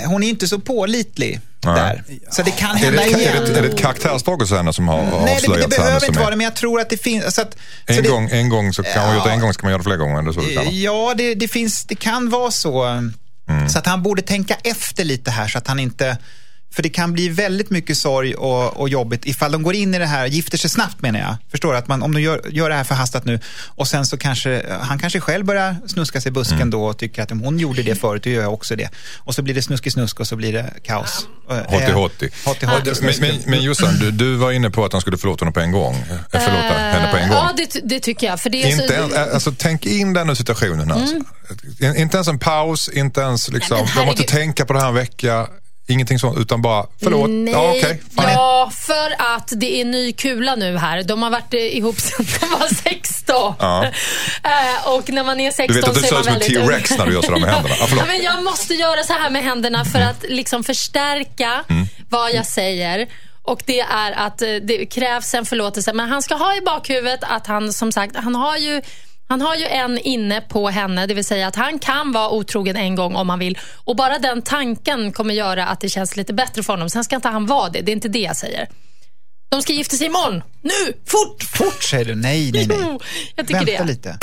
hon 0.06 0.22
är 0.22 0.28
inte 0.28 0.48
så 0.48 0.58
pålitlig 0.58 1.40
Nej. 1.64 1.74
där. 1.74 2.04
Så 2.30 2.42
det 2.42 2.50
kan 2.50 2.70
Är 2.70 2.80
det, 2.80 2.86
hända 2.86 3.02
är, 3.02 3.06
igen. 3.06 3.44
det, 3.44 3.58
är 3.58 3.62
det 3.62 3.68
ett 3.68 3.78
karaktärsdrag 3.78 4.36
hos 4.40 4.50
henne 4.50 4.72
som 4.72 4.88
har 4.88 5.02
Nej, 5.02 5.10
det, 5.10 5.26
det 5.26 5.32
avslöjats 5.32 5.76
behöver 5.76 6.06
inte 6.06 6.20
vara 6.20 6.30
det, 6.30 6.36
men 6.36 6.44
jag 6.44 6.56
tror 6.56 6.80
att 6.80 6.90
det 6.90 6.96
finns... 6.96 7.34
Så 7.34 7.42
att, 7.42 7.52
så 7.86 7.92
En 7.92 8.02
det, 8.02 8.08
gång, 8.08 8.28
en 8.32 8.48
gång 8.48 8.72
så 8.72 8.82
kan 8.82 9.06
man 9.06 9.14
göra 9.14 9.24
det 9.24 9.30
en 9.30 9.40
gång 9.40 9.52
så 9.52 9.60
kan 9.60 9.66
man 9.66 9.72
göra 9.72 9.78
det 9.78 9.84
flera 9.84 9.96
gånger. 9.96 10.18
Eller 10.18 10.32
så, 10.32 10.40
man. 10.40 10.80
Ja, 10.80 11.14
det, 11.16 11.34
det, 11.34 11.48
finns, 11.48 11.84
det 11.84 11.94
kan 11.94 12.30
vara 12.30 12.50
så. 12.50 13.02
Så 13.72 13.78
att 13.78 13.86
han 13.86 14.02
borde 14.02 14.22
tänka 14.22 14.54
efter 14.64 15.04
lite 15.04 15.30
här 15.30 15.48
så 15.48 15.58
att 15.58 15.66
han 15.66 15.78
inte... 15.78 16.18
För 16.74 16.82
det 16.82 16.88
kan 16.88 17.12
bli 17.12 17.28
väldigt 17.28 17.70
mycket 17.70 17.98
sorg 17.98 18.34
och, 18.34 18.76
och 18.80 18.88
jobbigt 18.88 19.26
ifall 19.26 19.52
de 19.52 19.62
går 19.62 19.74
in 19.74 19.94
i 19.94 19.98
det 19.98 20.06
här, 20.06 20.26
gifter 20.26 20.58
sig 20.58 20.70
snabbt 20.70 21.02
menar 21.02 21.20
jag. 21.20 21.36
Förstår 21.50 21.72
du? 21.72 21.78
Att 21.78 21.88
man, 21.88 22.02
om 22.02 22.14
de 22.14 22.20
gör, 22.20 22.40
gör 22.50 22.68
det 22.70 22.74
här 22.76 22.84
förhastat 22.84 23.24
nu 23.24 23.40
och 23.66 23.88
sen 23.88 24.06
så 24.06 24.16
kanske 24.16 24.62
han 24.80 24.98
kanske 24.98 25.20
själv 25.20 25.44
börjar 25.46 25.76
snuska 25.86 26.20
sig 26.20 26.28
i 26.28 26.32
busken 26.32 26.70
då 26.70 26.84
och 26.84 26.98
tycker 26.98 27.22
att 27.22 27.32
om 27.32 27.40
hon 27.40 27.58
gjorde 27.58 27.82
det 27.82 27.94
förut, 27.94 28.22
då 28.24 28.30
gör 28.30 28.42
jag 28.42 28.52
också 28.54 28.76
det. 28.76 28.88
Och 29.18 29.34
så 29.34 29.42
blir 29.42 29.54
det 29.54 29.62
snusk-snusk 29.62 30.20
och 30.20 30.26
så 30.28 30.36
blir 30.36 30.52
det 30.52 30.70
kaos. 30.82 31.26
Eh, 31.50 31.56
Hotti-hotti. 31.56 32.30
Hotti-hotti. 32.44 32.92
Men, 33.02 33.14
men, 33.20 33.40
men 33.46 33.62
Jossan, 33.62 33.94
du, 34.00 34.10
du 34.10 34.34
var 34.36 34.52
inne 34.52 34.70
på 34.70 34.84
att 34.84 34.92
han 34.92 35.00
skulle 35.00 35.18
förlåta 35.18 35.44
henne 35.44 35.52
på 35.52 35.60
en 35.60 35.72
gång. 35.72 35.94
Eh, 35.94 36.16
Förlåta 36.30 36.74
henne 36.78 37.10
på 37.10 37.16
en 37.16 37.28
gång. 37.28 37.38
Ja, 37.38 37.50
det, 37.56 37.80
det 37.84 38.00
tycker 38.00 38.26
jag. 38.26 38.40
För 38.40 38.50
det 38.50 38.62
är 38.62 38.70
Inte 38.70 38.86
så, 38.88 38.92
ens, 38.94 39.14
alltså, 39.14 39.54
tänk 39.58 39.86
in 39.86 40.12
den 40.12 40.26
nu 40.26 40.34
situationen. 40.34 40.92
Alltså. 40.92 41.14
In- 41.80 41.96
Inte 41.96 42.16
ens 42.16 42.28
en 42.28 42.38
paus, 42.38 42.88
inte 42.88 43.20
ens 43.20 43.48
liksom, 43.48 43.78
Nej, 43.78 43.88
jag 43.96 44.06
måste 44.06 44.22
tänka 44.22 44.64
på 44.66 44.72
det 44.72 44.80
här 44.80 44.88
en 44.88 44.94
vecka. 44.94 45.46
Ingenting 45.86 46.18
sånt, 46.18 46.38
utan 46.38 46.62
bara 46.62 46.86
förlåt. 47.02 47.30
Nej, 47.30 47.52
Ja, 47.52 47.72
fine. 47.72 48.00
ja, 48.16 48.70
för 48.86 49.34
att 49.36 49.52
det 49.56 49.80
är 49.80 49.84
ny 49.84 50.12
kula 50.12 50.54
nu 50.54 50.76
här. 50.78 51.02
De 51.02 51.22
har 51.22 51.30
varit 51.30 51.54
eh, 51.54 51.60
ihop 51.76 52.00
sedan 52.00 52.26
de 52.40 52.46
var 52.50 52.68
16. 52.68 53.54
Ja. 53.58 53.84
Eh, 54.44 54.88
och 54.94 55.08
när 55.10 55.24
man 55.24 55.40
är 55.40 55.50
16 55.50 55.66
Du 55.66 55.80
vet 55.80 55.88
att 55.88 55.94
du 55.94 56.00
så 56.00 56.06
är 56.18 56.22
ser 56.22 56.30
man 56.30 56.36
ut 56.38 56.44
som 56.44 56.54
en 56.56 56.60
väldigt. 56.68 56.86
T-rex 56.88 56.98
när 56.98 57.06
du 57.06 57.12
gör 57.12 57.22
sådär 57.22 57.40
med 57.40 57.50
händerna. 57.54 57.74
Ja, 57.80 57.86
förlåt. 57.88 58.06
men 58.06 58.22
jag 58.22 58.44
måste 58.44 58.74
göra 58.74 59.02
så 59.02 59.12
här 59.12 59.30
med 59.30 59.42
händerna 59.44 59.84
för 59.84 60.00
att 60.00 60.24
liksom 60.28 60.64
förstärka 60.64 61.64
Mm. 61.70 61.86
vad 62.10 62.32
jag 62.34 62.46
säger. 62.46 63.06
Och 63.42 63.62
det 63.66 63.80
är 63.80 64.12
att 64.12 64.42
eh, 64.42 64.48
det 64.62 64.86
krävs 64.86 65.34
en 65.34 65.46
förlåtelse. 65.46 65.92
Men 65.92 66.08
han 66.08 66.22
ska 66.22 66.34
ha 66.34 66.56
i 66.56 66.60
bakhuvudet 66.60 67.20
att 67.22 67.46
han 67.46 67.72
som 67.72 67.92
sagt, 67.92 68.16
han 68.16 68.34
har 68.34 68.56
ju 68.56 68.82
han 69.28 69.40
har 69.40 69.54
ju 69.56 69.64
en 69.66 69.98
inne 69.98 70.40
på 70.40 70.68
henne, 70.68 71.06
det 71.06 71.14
vill 71.14 71.24
säga 71.24 71.46
att 71.46 71.56
han 71.56 71.78
kan 71.78 72.12
vara 72.12 72.30
otrogen 72.30 72.76
en 72.76 72.94
gång 72.94 73.14
om 73.16 73.28
han 73.28 73.38
vill. 73.38 73.58
Och 73.74 73.96
bara 73.96 74.18
den 74.18 74.42
tanken 74.42 75.12
kommer 75.12 75.34
göra 75.34 75.66
att 75.66 75.80
det 75.80 75.88
känns 75.88 76.16
lite 76.16 76.32
bättre 76.34 76.62
för 76.62 76.72
honom. 76.72 76.90
Sen 76.90 77.04
ska 77.04 77.16
inte 77.16 77.28
han 77.28 77.46
vara 77.46 77.68
det, 77.70 77.80
det 77.80 77.90
är 77.92 77.94
inte 77.94 78.08
det 78.08 78.18
jag 78.18 78.36
säger. 78.36 78.68
De 79.50 79.62
ska 79.62 79.72
gifta 79.72 79.96
sig 79.96 80.06
imorgon, 80.06 80.42
nu, 80.62 80.92
fort! 81.06 81.42
Fort 81.42 81.82
säger 81.82 82.04
du? 82.04 82.14
Nej, 82.14 82.50
nej, 82.52 82.66
nej. 82.66 82.78
Jo, 82.82 83.00
jag 83.36 83.46
tycker 83.46 83.66
Vänta 83.66 83.82
det. 83.84 83.88
lite. 83.92 84.18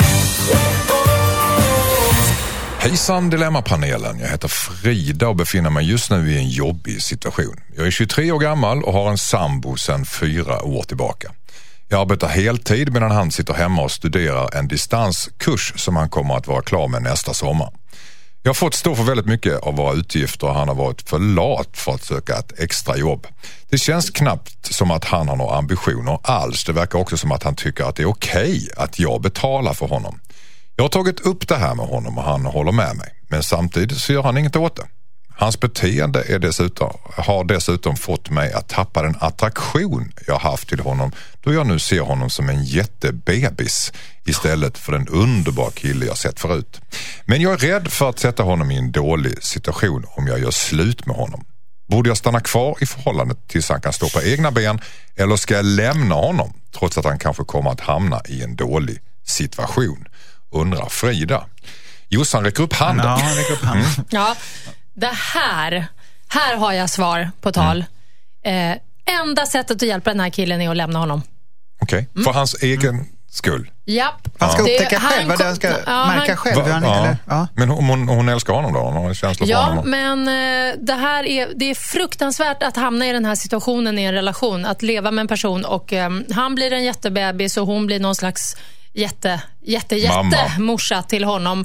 Hejsan 2.78 3.30
Dilemmapanelen. 3.30 4.18
Jag 4.20 4.28
heter 4.28 4.48
Frida 4.48 5.28
och 5.28 5.36
befinner 5.36 5.70
mig 5.70 5.90
just 5.90 6.10
nu 6.10 6.32
i 6.32 6.38
en 6.38 6.48
jobbig 6.48 7.02
situation. 7.02 7.56
Jag 7.76 7.86
är 7.86 7.90
23 7.90 8.32
år 8.32 8.38
gammal 8.38 8.82
och 8.84 8.92
har 8.92 9.10
en 9.10 9.18
sambo 9.18 9.76
sedan 9.76 10.04
fyra 10.06 10.62
år 10.62 10.82
tillbaka. 10.82 11.32
Jag 11.92 12.00
arbetar 12.00 12.28
heltid 12.28 12.92
medan 12.92 13.10
han 13.10 13.30
sitter 13.30 13.54
hemma 13.54 13.82
och 13.82 13.90
studerar 13.90 14.56
en 14.56 14.68
distanskurs 14.68 15.72
som 15.76 15.96
han 15.96 16.10
kommer 16.10 16.36
att 16.36 16.46
vara 16.46 16.62
klar 16.62 16.88
med 16.88 17.02
nästa 17.02 17.34
sommar. 17.34 17.70
Jag 18.42 18.48
har 18.48 18.54
fått 18.54 18.74
stå 18.74 18.94
för 18.94 19.02
väldigt 19.02 19.26
mycket 19.26 19.60
av 19.60 19.76
våra 19.76 19.94
utgifter 19.94 20.46
och 20.46 20.54
han 20.54 20.68
har 20.68 20.74
varit 20.74 21.08
för 21.08 21.18
lat 21.18 21.68
för 21.72 21.92
att 21.92 22.04
söka 22.04 22.38
ett 22.38 22.60
extra 22.60 22.96
jobb. 22.96 23.26
Det 23.70 23.78
känns 23.78 24.10
knappt 24.10 24.74
som 24.74 24.90
att 24.90 25.04
han 25.04 25.28
har 25.28 25.36
några 25.36 25.56
ambitioner 25.56 26.18
alls. 26.22 26.64
Det 26.64 26.72
verkar 26.72 26.98
också 26.98 27.16
som 27.16 27.32
att 27.32 27.42
han 27.42 27.54
tycker 27.54 27.84
att 27.84 27.96
det 27.96 28.02
är 28.02 28.08
okej 28.08 28.68
att 28.76 28.98
jag 28.98 29.20
betalar 29.22 29.74
för 29.74 29.86
honom. 29.86 30.20
Jag 30.76 30.84
har 30.84 30.88
tagit 30.88 31.20
upp 31.20 31.48
det 31.48 31.56
här 31.56 31.74
med 31.74 31.86
honom 31.86 32.18
och 32.18 32.24
han 32.24 32.46
håller 32.46 32.72
med 32.72 32.96
mig. 32.96 33.08
Men 33.28 33.42
samtidigt 33.42 33.98
så 33.98 34.12
gör 34.12 34.22
han 34.22 34.38
inget 34.38 34.56
åt 34.56 34.76
det. 34.76 34.86
Hans 35.36 35.60
beteende 35.60 36.22
är 36.22 36.38
dessutom, 36.38 36.96
har 37.16 37.44
dessutom 37.44 37.96
fått 37.96 38.30
mig 38.30 38.52
att 38.52 38.68
tappa 38.68 39.02
den 39.02 39.16
attraktion 39.20 40.12
jag 40.26 40.38
haft 40.38 40.68
till 40.68 40.80
honom 40.80 41.12
då 41.40 41.52
jag 41.52 41.66
nu 41.66 41.78
ser 41.78 42.00
honom 42.00 42.30
som 42.30 42.48
en 42.48 42.64
jättebebis 42.64 43.92
istället 44.24 44.78
för 44.78 44.92
den 44.92 45.08
underbara 45.08 45.70
kille 45.70 46.06
jag 46.06 46.18
sett 46.18 46.40
förut. 46.40 46.80
Men 47.24 47.40
jag 47.40 47.52
är 47.52 47.56
rädd 47.56 47.88
för 47.88 48.10
att 48.10 48.18
sätta 48.18 48.42
honom 48.42 48.70
i 48.70 48.78
en 48.78 48.92
dålig 48.92 49.44
situation 49.44 50.06
om 50.08 50.26
jag 50.26 50.40
gör 50.40 50.50
slut 50.50 51.06
med 51.06 51.16
honom. 51.16 51.44
Borde 51.88 52.10
jag 52.10 52.16
stanna 52.16 52.40
kvar 52.40 52.76
i 52.80 52.86
förhållandet 52.86 53.48
tills 53.48 53.68
han 53.68 53.80
kan 53.80 53.92
stå 53.92 54.08
på 54.08 54.22
egna 54.22 54.50
ben 54.50 54.80
eller 55.16 55.36
ska 55.36 55.54
jag 55.54 55.64
lämna 55.64 56.14
honom 56.14 56.52
trots 56.78 56.98
att 56.98 57.04
han 57.04 57.18
kanske 57.18 57.44
kommer 57.44 57.70
att 57.70 57.80
hamna 57.80 58.20
i 58.28 58.42
en 58.42 58.56
dålig 58.56 58.98
situation? 59.24 60.04
Undrar 60.50 60.88
Frida. 60.88 61.46
Jossan 62.08 62.44
räcker 62.44 62.62
upp 62.62 62.72
handen. 62.72 63.06
Ja, 63.06 63.32
räck 63.36 63.50
upp 63.50 63.64
handen. 63.64 63.90
Ja, 64.10 64.36
det 64.94 65.10
här, 65.34 65.86
här 66.28 66.56
har 66.56 66.72
jag 66.72 66.90
svar 66.90 67.30
på 67.40 67.52
tal. 67.52 67.84
Mm. 68.44 68.72
Eh, 68.72 68.78
enda 69.20 69.46
sättet 69.46 69.76
att 69.76 69.88
hjälpa 69.88 70.10
den 70.10 70.20
här 70.20 70.30
killen 70.30 70.60
är 70.60 70.70
att 70.70 70.76
lämna 70.76 70.98
honom. 70.98 71.22
Okej, 71.80 72.08
för 72.24 72.32
hans 72.32 72.54
egen 72.62 73.04
skull. 73.30 73.70
Japp. 73.86 74.28
Han 74.38 74.50
ska 74.52 74.62
Det- 74.62 74.72
upptäcka 74.74 74.98
han 74.98 75.12
själv, 75.12 75.28
han 75.28 75.38
kom- 75.38 75.56
ska 75.56 75.68
ja, 75.86 76.06
märka 76.06 76.26
han- 76.32 76.36
själv. 76.36 76.62
Hur 76.64 76.72
han, 76.72 76.82
Ja. 76.82 76.96
eller? 76.98 77.16
Ja. 77.26 77.46
Men 77.54 77.68
hon, 77.68 77.84
hon, 77.84 78.08
hon 78.08 78.28
älskar 78.28 78.52
honom 78.52 78.72
då? 78.72 78.80
Hon 78.80 78.92
har 78.94 79.08
en 79.08 79.14
känsla 79.14 79.46
för 79.46 79.52
Ja, 79.52 79.62
honom? 79.62 79.90
men 79.90 80.20
eh, 80.28 80.74
det 80.80 80.94
här 80.94 81.24
är, 81.26 81.48
det 81.56 81.70
är 81.70 81.74
fruktansvärt 81.74 82.62
att 82.62 82.76
hamna 82.76 83.06
i 83.06 83.12
den 83.12 83.24
här 83.24 83.34
situationen 83.34 83.98
i 83.98 84.02
en 84.02 84.14
relation. 84.14 84.64
Att 84.66 84.82
leva 84.82 85.10
med 85.10 85.22
en 85.22 85.28
person 85.28 85.64
och 85.64 85.92
eh, 85.92 86.10
han 86.34 86.54
blir 86.54 86.72
en 86.72 86.84
jättebebis 86.84 87.56
och 87.56 87.66
hon 87.66 87.86
blir 87.86 88.00
någon 88.00 88.14
slags 88.14 88.56
jätte, 88.94 89.40
jätte, 89.62 89.96
jätte 89.96 90.16
Mamma. 90.16 90.36
morsa 90.58 91.02
till 91.02 91.24
honom. 91.24 91.64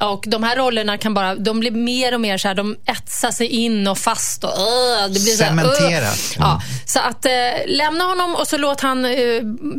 Och 0.00 0.24
de 0.26 0.42
här 0.42 0.56
rollerna 0.56 0.98
kan 0.98 1.14
bara, 1.14 1.34
de 1.34 1.60
blir 1.60 1.70
mer 1.70 2.14
och 2.14 2.20
mer 2.20 2.38
så 2.38 2.48
här, 2.48 2.54
de 2.54 2.76
etsar 2.86 3.30
sig 3.30 3.46
in 3.46 3.88
och 3.88 3.98
fast 3.98 4.44
och 4.44 4.50
uh, 4.50 5.04
det 5.04 5.20
blir 5.20 5.36
så 5.36 5.44
här, 5.44 5.50
Cementerat. 5.50 6.36
Ja, 6.38 6.62
så 6.84 6.98
att 6.98 7.26
eh, 7.26 7.32
lämna 7.66 8.04
honom 8.04 8.34
och 8.34 8.46
så 8.46 8.56
låt 8.56 8.80
han 8.80 9.04
eh, 9.04 9.10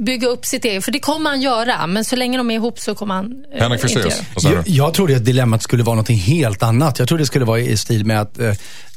bygga 0.06 0.28
upp 0.28 0.46
sitt 0.46 0.66
eget, 0.66 0.86
för 0.86 0.92
det 0.92 1.00
kommer 1.00 1.30
han 1.30 1.42
göra. 1.42 1.88
Men 1.88 2.06
så 2.06 2.16
länge 2.16 2.38
de 2.38 2.52
är 2.52 2.56
ihop 2.56 2.80
så 2.80 2.96
kommer 2.96 3.16
han 3.16 3.46
eh, 3.54 3.62
Henrik 3.62 3.82
Fexeus, 3.82 4.22
göra. 4.40 4.54
Jag, 4.56 4.64
jag 4.68 4.94
trodde 4.94 5.16
att 5.16 5.26
dilemmat 5.26 5.64
skulle 5.64 5.84
vara 5.84 5.96
något 5.96 6.10
helt 6.10 6.64
annat. 6.64 7.00
Jag 7.00 7.08
trodde 7.08 7.22
det 7.22 7.28
skulle 7.28 7.46
vara 7.46 7.60
i 7.60 7.78
stil 7.78 8.06
med 8.06 8.22
att, 8.22 8.40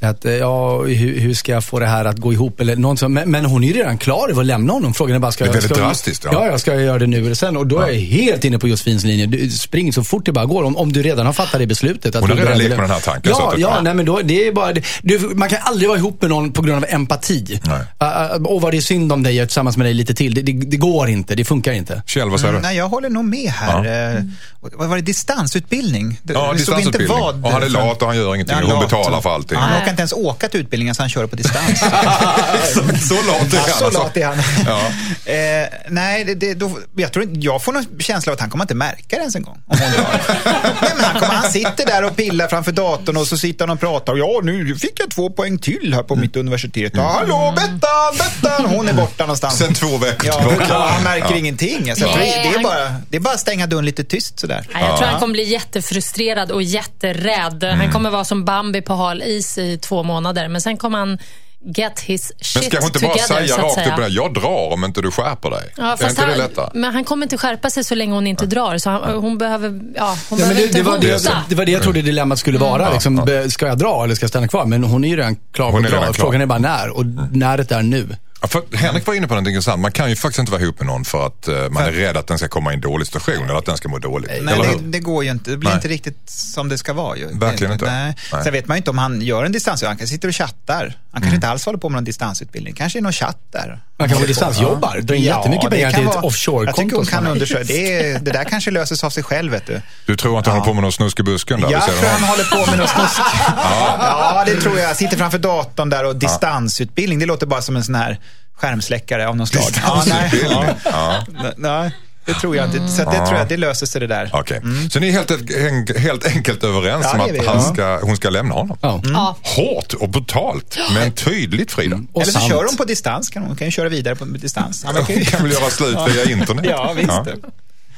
att 0.01 0.25
ja, 0.25 0.83
hur, 0.83 1.21
hur 1.21 1.35
ska 1.35 1.53
jag 1.53 1.65
få 1.65 1.79
det 1.79 1.87
här 1.87 2.05
att 2.05 2.19
gå 2.19 2.33
ihop? 2.33 2.61
Eller 2.61 3.09
men, 3.09 3.31
men 3.31 3.45
hon 3.45 3.65
är 3.65 3.69
ju 3.69 3.75
redan 3.75 3.99
klar 3.99 4.29
över 4.31 4.41
att 4.41 4.47
lämna 4.47 4.73
honom. 4.73 4.95
Frågan 4.95 5.17
är 5.17 5.21
bara, 5.21 5.33
ska 5.33 5.45
Det 5.45 5.49
är 5.51 5.55
jag... 5.55 5.61
väldigt 5.61 5.77
ska, 5.77 5.85
drastiskt, 5.85 6.25
ja. 6.25 6.31
Ja, 6.33 6.47
jag 6.47 6.61
ska 6.61 6.75
jag 6.75 6.83
göra 6.83 6.99
det 6.99 7.07
nu 7.07 7.19
eller 7.19 7.35
sen? 7.35 7.57
Och 7.57 7.67
då 7.67 7.79
är 7.79 7.89
jag 7.89 8.01
helt 8.01 8.45
inne 8.45 8.59
på 8.59 8.69
Josefins 8.69 9.05
linje. 9.05 9.27
Du, 9.27 9.51
spring 9.51 9.93
så 9.93 10.05
fort 10.05 10.27
det 10.27 10.33
bara 10.33 10.45
går. 10.45 10.63
Om, 10.63 10.77
om 10.77 10.93
du 10.93 11.03
redan 11.13 11.27
har 11.27 11.33
fattat 11.33 11.59
det 11.61 11.67
beslutet. 11.67 12.15
Att 12.15 12.21
Hon 12.21 12.31
har 12.31 12.37
du 12.37 12.43
redan 12.43 12.59
lekt 12.59 12.71
med 12.71 12.79
den 12.79 12.91
här 12.91 13.01
tanken, 13.01 13.35
så 13.35 13.41
Ja, 13.41 13.55
ja, 13.59 13.75
ja. 13.77 13.81
nej 13.81 13.95
men 13.95 14.05
då, 14.07 14.21
det 14.25 14.47
är 14.47 14.53
bara, 14.53 14.73
det, 14.73 14.85
du, 15.03 15.19
man 15.19 15.49
kan 15.49 15.59
aldrig 15.63 15.89
vara 15.89 15.99
ihop 15.99 16.21
med 16.23 16.31
någon 16.31 16.53
på 16.53 16.63
grund 16.63 16.85
av 16.85 16.91
empati. 16.95 17.61
Nej. 17.65 17.79
Uh, 18.03 18.37
uh, 18.37 18.47
och 18.47 18.61
vad 18.61 18.73
det 18.73 18.77
är 18.77 18.81
synd 18.81 19.13
om 19.13 19.23
dig, 19.23 19.35
jag 19.37 19.43
är 19.43 19.47
tillsammans 19.47 19.77
med 19.77 19.87
dig 19.87 19.95
lite 19.95 20.15
till. 20.15 20.35
Det, 20.35 20.43
det, 20.43 20.53
det 20.53 20.77
går 20.77 21.09
inte, 21.09 21.35
det 21.35 21.45
funkar 21.45 21.73
inte. 21.73 22.03
Kjell, 22.07 22.31
vad 22.31 22.41
säger 22.41 22.55
du? 22.55 22.61
Nej, 22.61 22.77
jag 22.77 22.89
håller 22.89 23.11
nog 23.11 23.25
med 23.25 23.51
här. 23.51 24.15
Eh, 24.17 24.23
Vad 24.61 24.89
var 24.89 24.97
det? 24.97 25.03
Distansutbildning? 25.03 26.21
Det, 26.23 26.33
Ja, 26.33 26.53
det 26.53 26.59
stod 26.59 26.79
inte 26.81 26.99
distansutbildning. 26.99 27.21
vad. 27.21 27.45
Och 27.45 27.53
han 27.53 27.63
är 27.63 27.69
lat 27.69 28.03
och 28.03 28.09
han 28.09 28.17
gör 28.17 28.35
ingenting. 28.35 28.55
Han 28.57 28.65
Hon 28.71 28.81
betalar 28.85 29.21
för 29.21 29.31
allting. 29.35 29.59
Han 29.59 29.73
orkar 29.83 29.91
inte 29.91 30.01
ens 30.01 30.13
åka 30.13 30.49
till 30.49 30.61
utbildningen 30.61 30.95
så 30.95 31.03
han 31.03 31.09
kör 31.11 31.27
på 31.27 31.37
distans. 31.37 31.81
Så 33.09 33.15
lat 33.15 33.53
är 33.53 33.57
Ja, 33.57 33.61
han. 33.67 33.71
så 33.79 33.85
alltså. 33.85 34.03
lat 34.03 34.17
är 34.17 34.27
han. 34.27 34.37
Ja. 34.67 34.81
eh, 35.33 35.69
nej, 35.89 36.25
det, 36.25 36.35
det, 36.35 36.55
då, 36.55 36.79
jag, 36.97 37.13
tror, 37.13 37.25
inte- 37.25 37.41
jag 37.41 37.63
får 37.63 37.73
någon 37.73 37.87
känsla 37.99 38.33
av 38.33 38.35
att 38.35 38.41
han 38.41 38.51
kommer 38.51 38.65
inte 38.65 38.75
märka 38.75 39.03
det 39.09 39.17
ens 39.17 39.37
en 39.37 39.43
gång. 39.43 39.59
Om 39.67 39.79
hon 39.81 39.91
drar. 39.93 40.21
nej, 40.83 40.91
men 40.97 41.02
han, 41.03 41.21
kommer, 41.21 41.35
han 41.35 41.51
sitter 41.51 41.87
där 41.87 42.05
och 42.05 42.17
pillar 42.17 42.49
framför 42.49 42.73
datorn 42.73 43.17
och 43.17 43.27
så 43.27 43.39
sitter 43.39 43.67
han 43.67 43.75
och 43.75 43.81
pratar. 43.81 44.17
Ja, 44.17 44.41
nu 44.43 44.75
fick 44.77 45.01
jag 45.01 45.11
två 45.11 45.31
poäng 45.31 45.59
till 45.59 45.95
här 45.95 46.03
på 46.03 46.17
mitt 46.17 46.37
universitet. 46.37 46.93
Ja, 46.97 47.03
hallå, 47.21 47.53
Bettan, 47.57 47.79
Bettan! 48.19 48.67
Hon 48.67 48.89
är 48.89 48.93
borta 48.93 49.23
någonstans. 49.25 49.59
Sen 49.59 49.75
två 49.75 49.97
veckor 49.99 50.27
Ja, 50.27 50.39
tillbaka. 50.39 50.67
ja, 50.69 50.89
han 50.93 51.03
märker 51.03 51.35
ingenting. 51.35 51.91
Alltså, 51.91 52.07
Nej, 52.07 52.41
det, 52.43 52.49
är 52.49 52.53
han- 52.55 52.63
bara, 52.63 52.97
det 53.11 53.17
är 53.17 53.21
bara 53.21 53.35
att 53.35 53.41
stänga 53.41 53.67
dörren 53.67 53.85
lite 53.85 54.05
tyst 54.05 54.39
sådär. 54.41 54.67
Nej, 54.75 54.85
jag 54.89 54.97
tror 54.99 55.09
han 55.09 55.21
kommer 55.21 55.33
bli 55.33 55.45
jättefrustrerad 55.51 56.51
och 56.51 56.63
jätterädd. 56.63 57.65
Mm. 57.65 57.81
Han 57.81 57.93
kommer 57.93 58.11
vara 58.11 58.25
som 58.25 58.45
Bambi 58.45 58.83
på 58.83 58.95
hal 58.95 59.23
is 59.23 59.59
i 59.59 59.79
två 59.79 60.03
månader. 60.03 60.49
Men 60.49 60.61
sen 60.61 60.77
kommer 60.77 60.99
han 60.99 61.19
get 61.65 62.01
his 62.01 62.33
shit 62.41 62.63
Men 62.63 62.71
ska 62.71 62.79
hon 62.79 62.87
inte 62.87 62.99
bara 62.99 63.13
together, 63.13 63.47
säga 63.47 63.63
rakt 63.63 63.75
säga. 63.75 63.91
upp 63.95 63.97
det? 64.03 64.09
Jag 64.09 64.35
drar 64.35 64.73
om 64.73 64.85
inte 64.85 65.01
du 65.03 65.11
skärper 65.11 65.51
dig. 65.51 65.73
Ja, 65.77 65.97
är 66.01 66.09
inte 66.09 66.23
det 66.23 66.29
han, 66.29 66.39
lättare? 66.39 66.71
men 66.75 66.93
han 66.95 67.05
kommer 67.05 67.27
inte 67.27 67.39
skärpa 67.39 67.71
sig 67.71 67.85
så 67.85 67.95
länge 67.95 68.13
hon 68.13 68.27
inte 68.27 68.47
drar. 68.47 68.79
Så 68.79 68.91
han, 68.91 69.15
hon 69.23 69.39
behöver, 69.39 69.81
ja, 69.97 70.17
hon 70.31 70.39
Ja, 70.39 70.45
behöver 70.45 70.55
det, 70.55 70.63
inte 70.67 70.79
det, 70.79 70.83
var 70.83 70.99
det, 70.99 71.13
hota. 71.13 71.45
det 71.49 71.55
var 71.55 71.65
det 71.65 71.73
jag 71.73 71.83
trodde 71.83 72.03
dilemmat 72.03 72.39
skulle 72.39 72.59
vara. 72.59 72.83
Ja, 72.83 72.93
liksom, 72.93 73.25
ja. 73.29 73.51
Ska 73.51 73.67
jag 73.67 73.79
dra 73.79 74.05
eller 74.05 74.15
ska 74.15 74.23
jag 74.25 74.31
stanna 74.31 74.49
kvar? 74.49 74.65
Men 74.67 74.85
hon 74.85 75.05
är 75.05 75.09
ju 75.09 75.17
redan 75.17 75.37
klar 75.53 75.71
på 75.71 75.77
Hon 75.77 75.85
är 75.85 75.87
att 75.89 75.93
dra. 75.93 76.01
redan 76.01 76.13
klar. 76.15 76.25
Frågan 76.25 76.41
är 76.41 76.47
bara 76.47 76.59
när. 76.59 76.91
Och 76.97 77.07
näret 77.33 77.73
är 77.73 77.83
nu. 77.83 78.09
Ja, 78.43 78.49
för 78.49 78.77
Henrik 78.77 79.07
var 79.07 79.15
inne 79.15 79.29
på 79.29 79.35
något 79.35 79.47
intressant. 79.49 79.81
Man 79.83 79.93
kan 79.93 80.11
ju 80.11 80.17
faktiskt 80.17 80.39
inte 80.39 80.53
vara 80.53 80.63
ihop 80.63 80.79
med 80.79 80.87
någon 80.87 81.05
för 81.05 81.27
att 81.27 81.49
eh, 81.49 81.55
man 81.71 81.83
är 81.85 81.93
rädd 81.93 82.17
att 82.17 82.27
den 82.27 82.39
ska 82.39 82.49
komma 82.49 82.71
i 82.71 82.75
en 82.75 82.81
dålig 82.81 83.07
situation 83.07 83.45
eller 83.45 83.55
att 83.59 83.67
den 83.67 83.77
ska 83.77 83.89
må 83.89 83.99
dåligt. 83.99 84.31
Nej, 84.43 84.55
eller 84.55 84.65
det, 84.65 84.79
det 84.83 84.99
går 84.99 85.25
ju 85.25 85.31
inte. 85.31 85.51
Det 85.51 85.57
blir 85.57 85.69
Nej. 85.71 85.77
inte 85.77 85.89
riktigt 85.89 86.31
som 86.31 86.69
det 86.69 86.79
ska 86.79 86.93
vara. 86.93 87.17
Ju. 87.17 87.27
Verkligen 87.39 87.71
Det- 87.71 87.75
inte. 87.75 87.85
Nej. 87.87 88.15
Nej. 88.33 88.45
Sen 88.45 88.53
vet 88.53 88.67
man 88.67 88.77
ju 88.77 88.79
inte 88.79 88.91
om 88.91 88.99
han 88.99 89.21
gör 89.23 89.45
en 89.45 89.53
distans. 89.53 89.83
Han 89.83 89.97
kanske 89.97 90.15
sitter 90.15 90.29
och 90.29 90.35
chattar. 90.35 90.83
Han 90.83 90.93
kanske 91.13 91.27
Mm. 91.29 91.35
inte 91.35 91.49
alls 91.49 91.67
håller 91.67 91.79
på 91.79 91.89
med 91.89 91.95
någon 91.97 92.05
distansutbildning. 92.05 92.75
kanske 92.75 92.99
är 92.99 93.03
någon 93.03 93.13
chatt 93.13 93.39
där. 93.53 93.83
Man 93.99 94.09
kanske 94.09 94.27
distansjobbar. 94.27 94.99
Drar 95.01 95.15
in 95.17 95.23
jättemycket 95.23 95.71
det 95.71 95.77
pengar 95.77 95.91
till 95.91 96.01
ett 96.01 96.07
vara- 96.07 96.17
Jag 96.17 96.25
offshore-konto. 96.25 96.83
tycker 96.83 96.97
hon 96.97 97.07
kan 97.07 97.23
han- 97.25 97.33
undersöka. 97.33 97.65
Det, 97.65 98.03
är- 98.03 98.19
det 98.19 98.31
där 98.33 98.45
kanske 98.45 98.71
löses 98.71 99.05
av 99.05 99.11
sig 99.11 99.23
själv, 99.23 99.53
vet 99.53 99.67
du. 99.67 99.81
Du 100.07 100.17
tror 100.17 100.39
att 100.39 100.47
han 100.47 100.55
håller 100.55 100.67
på 100.67 100.75
med 100.75 100.83
någon 100.83 100.93
snusk 100.93 101.21
i 101.21 101.23
busken 101.23 101.61
där? 101.61 101.71
Jag 101.71 101.83
tror 101.85 102.09
han 102.09 102.23
håller 102.23 102.45
på 102.45 102.71
med 102.71 102.79
något 102.79 102.89
snusk. 102.91 103.21
ja, 103.57 104.43
det 104.47 104.61
tror 104.61 104.79
jag. 104.79 104.97
Sitter 104.97 105.17
framför 105.17 105.39
datorn 105.39 105.91
där 105.91 106.05
och 106.05 106.17
distansutbildning. 106.17 107.19
Det 107.19 107.27
låter 107.27 107.47
bara 107.47 107.63
som 107.63 107.77
en 107.77 107.85
sån 107.85 107.95
här 107.95 108.19
skärmsläckare 108.57 109.29
av 109.29 109.37
något 109.37 109.49
slag. 109.49 109.65
Ja, 109.83 110.05
nej, 110.07 110.31
ja. 110.51 110.65
Ja. 110.85 111.25
nej, 111.57 111.91
det 112.25 112.35
tror 112.35 112.57
jag 112.57 112.65
inte. 112.67 112.89
Så 112.89 113.11
det 113.11 113.27
tror 113.27 113.39
jag, 113.39 113.49
det 113.49 113.57
löser 113.57 113.87
sig 113.87 114.01
det 114.01 114.07
där. 114.07 114.31
Okej, 114.33 114.61
så 114.91 115.01
ni 115.01 115.09
är 115.09 115.13
helt, 115.13 115.31
en- 115.31 116.03
helt 116.03 116.27
enkelt 116.27 116.65
överens 116.65 117.05
Ja, 117.05 117.15
om 117.15 117.21
att 117.21 117.47
han 117.47 117.57
ja. 117.57 117.73
ska, 117.75 117.99
hon 118.03 118.17
ska 118.17 118.31
lämna 118.31 118.55
honom? 118.55 118.79
Ja. 118.83 119.01
Ja. 119.05 119.37
Hårt 119.43 119.93
och 119.95 120.09
brutalt, 120.09 120.79
men 120.95 121.13
tydligt 121.13 121.73
Frida. 121.73 122.01
Och 122.13 122.23
Eller 122.23 122.33
så 122.33 122.39
sant. 122.39 122.53
kör 122.53 122.65
hon 122.65 122.77
på 122.77 122.85
distans. 122.85 123.29
Kan 123.31 123.43
hon 123.43 123.57
kan 123.57 123.67
ju 123.67 123.71
köra 123.71 123.89
vidare 123.89 124.17
på 124.17 124.25
distans. 124.25 124.85
Han 124.85 124.97
Hon 124.97 125.17
ju- 125.17 125.25
kan 125.25 125.43
väl 125.43 125.53
göra 125.53 125.71
slut 125.71 125.97
via 126.09 126.25
internet? 126.31 126.65
Ja, 126.69 126.93
visst. 126.97 127.11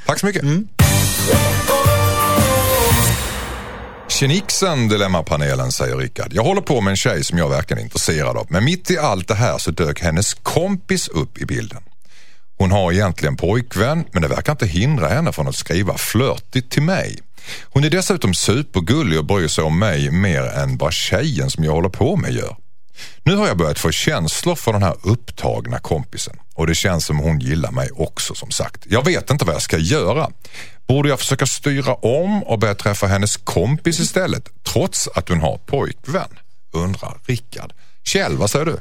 Tack 0.06 0.18
så 0.20 0.26
mycket. 0.26 0.42
Tjenixen, 4.24 4.88
Dilemmapanelen, 4.88 5.72
säger 5.72 5.96
Rickard. 5.96 6.32
Jag 6.32 6.42
håller 6.42 6.60
på 6.60 6.80
med 6.80 6.90
en 6.90 6.96
tjej 6.96 7.24
som 7.24 7.38
jag 7.38 7.48
verkligen 7.48 7.78
är 7.78 7.84
intresserad 7.84 8.36
av. 8.36 8.46
Men 8.50 8.64
mitt 8.64 8.90
i 8.90 8.98
allt 8.98 9.28
det 9.28 9.34
här 9.34 9.58
så 9.58 9.70
dök 9.70 10.00
hennes 10.00 10.34
kompis 10.34 11.08
upp 11.08 11.38
i 11.38 11.46
bilden. 11.46 11.82
Hon 12.58 12.70
har 12.70 12.92
egentligen 12.92 13.36
pojkvän, 13.36 14.04
men 14.12 14.22
det 14.22 14.28
verkar 14.28 14.52
inte 14.52 14.66
hindra 14.66 15.08
henne 15.08 15.32
från 15.32 15.48
att 15.48 15.54
skriva 15.54 15.98
flörtigt 15.98 16.70
till 16.70 16.82
mig. 16.82 17.18
Hon 17.62 17.84
är 17.84 17.90
dessutom 17.90 18.34
supergullig 18.34 19.18
och 19.18 19.24
bryr 19.24 19.48
sig 19.48 19.64
om 19.64 19.78
mig 19.78 20.10
mer 20.10 20.42
än 20.42 20.78
vad 20.78 20.92
tjejen 20.92 21.50
som 21.50 21.64
jag 21.64 21.72
håller 21.72 21.88
på 21.88 22.16
med 22.16 22.32
gör. 22.32 22.56
Nu 23.22 23.36
har 23.36 23.46
jag 23.46 23.56
börjat 23.56 23.78
få 23.78 23.90
känslor 23.90 24.54
för 24.54 24.72
den 24.72 24.82
här 24.82 24.96
upptagna 25.02 25.78
kompisen 25.78 26.36
och 26.54 26.66
det 26.66 26.74
känns 26.74 27.06
som 27.06 27.18
hon 27.18 27.40
gillar 27.40 27.70
mig 27.70 27.90
också 27.94 28.34
som 28.34 28.50
sagt. 28.50 28.86
Jag 28.88 29.04
vet 29.04 29.30
inte 29.30 29.44
vad 29.44 29.54
jag 29.54 29.62
ska 29.62 29.78
göra. 29.78 30.30
Borde 30.88 31.08
jag 31.08 31.18
försöka 31.18 31.46
styra 31.46 31.94
om 31.94 32.42
och 32.42 32.58
börja 32.58 32.74
träffa 32.74 33.06
hennes 33.06 33.36
kompis 33.36 34.00
istället 34.00 34.48
trots 34.62 35.08
att 35.14 35.28
hon 35.28 35.40
har 35.40 35.58
pojkvän? 35.58 36.28
Undrar 36.72 37.16
Rickard. 37.26 37.72
Kjell, 38.04 38.36
vad 38.36 38.50
säger 38.50 38.64
du? 38.64 38.76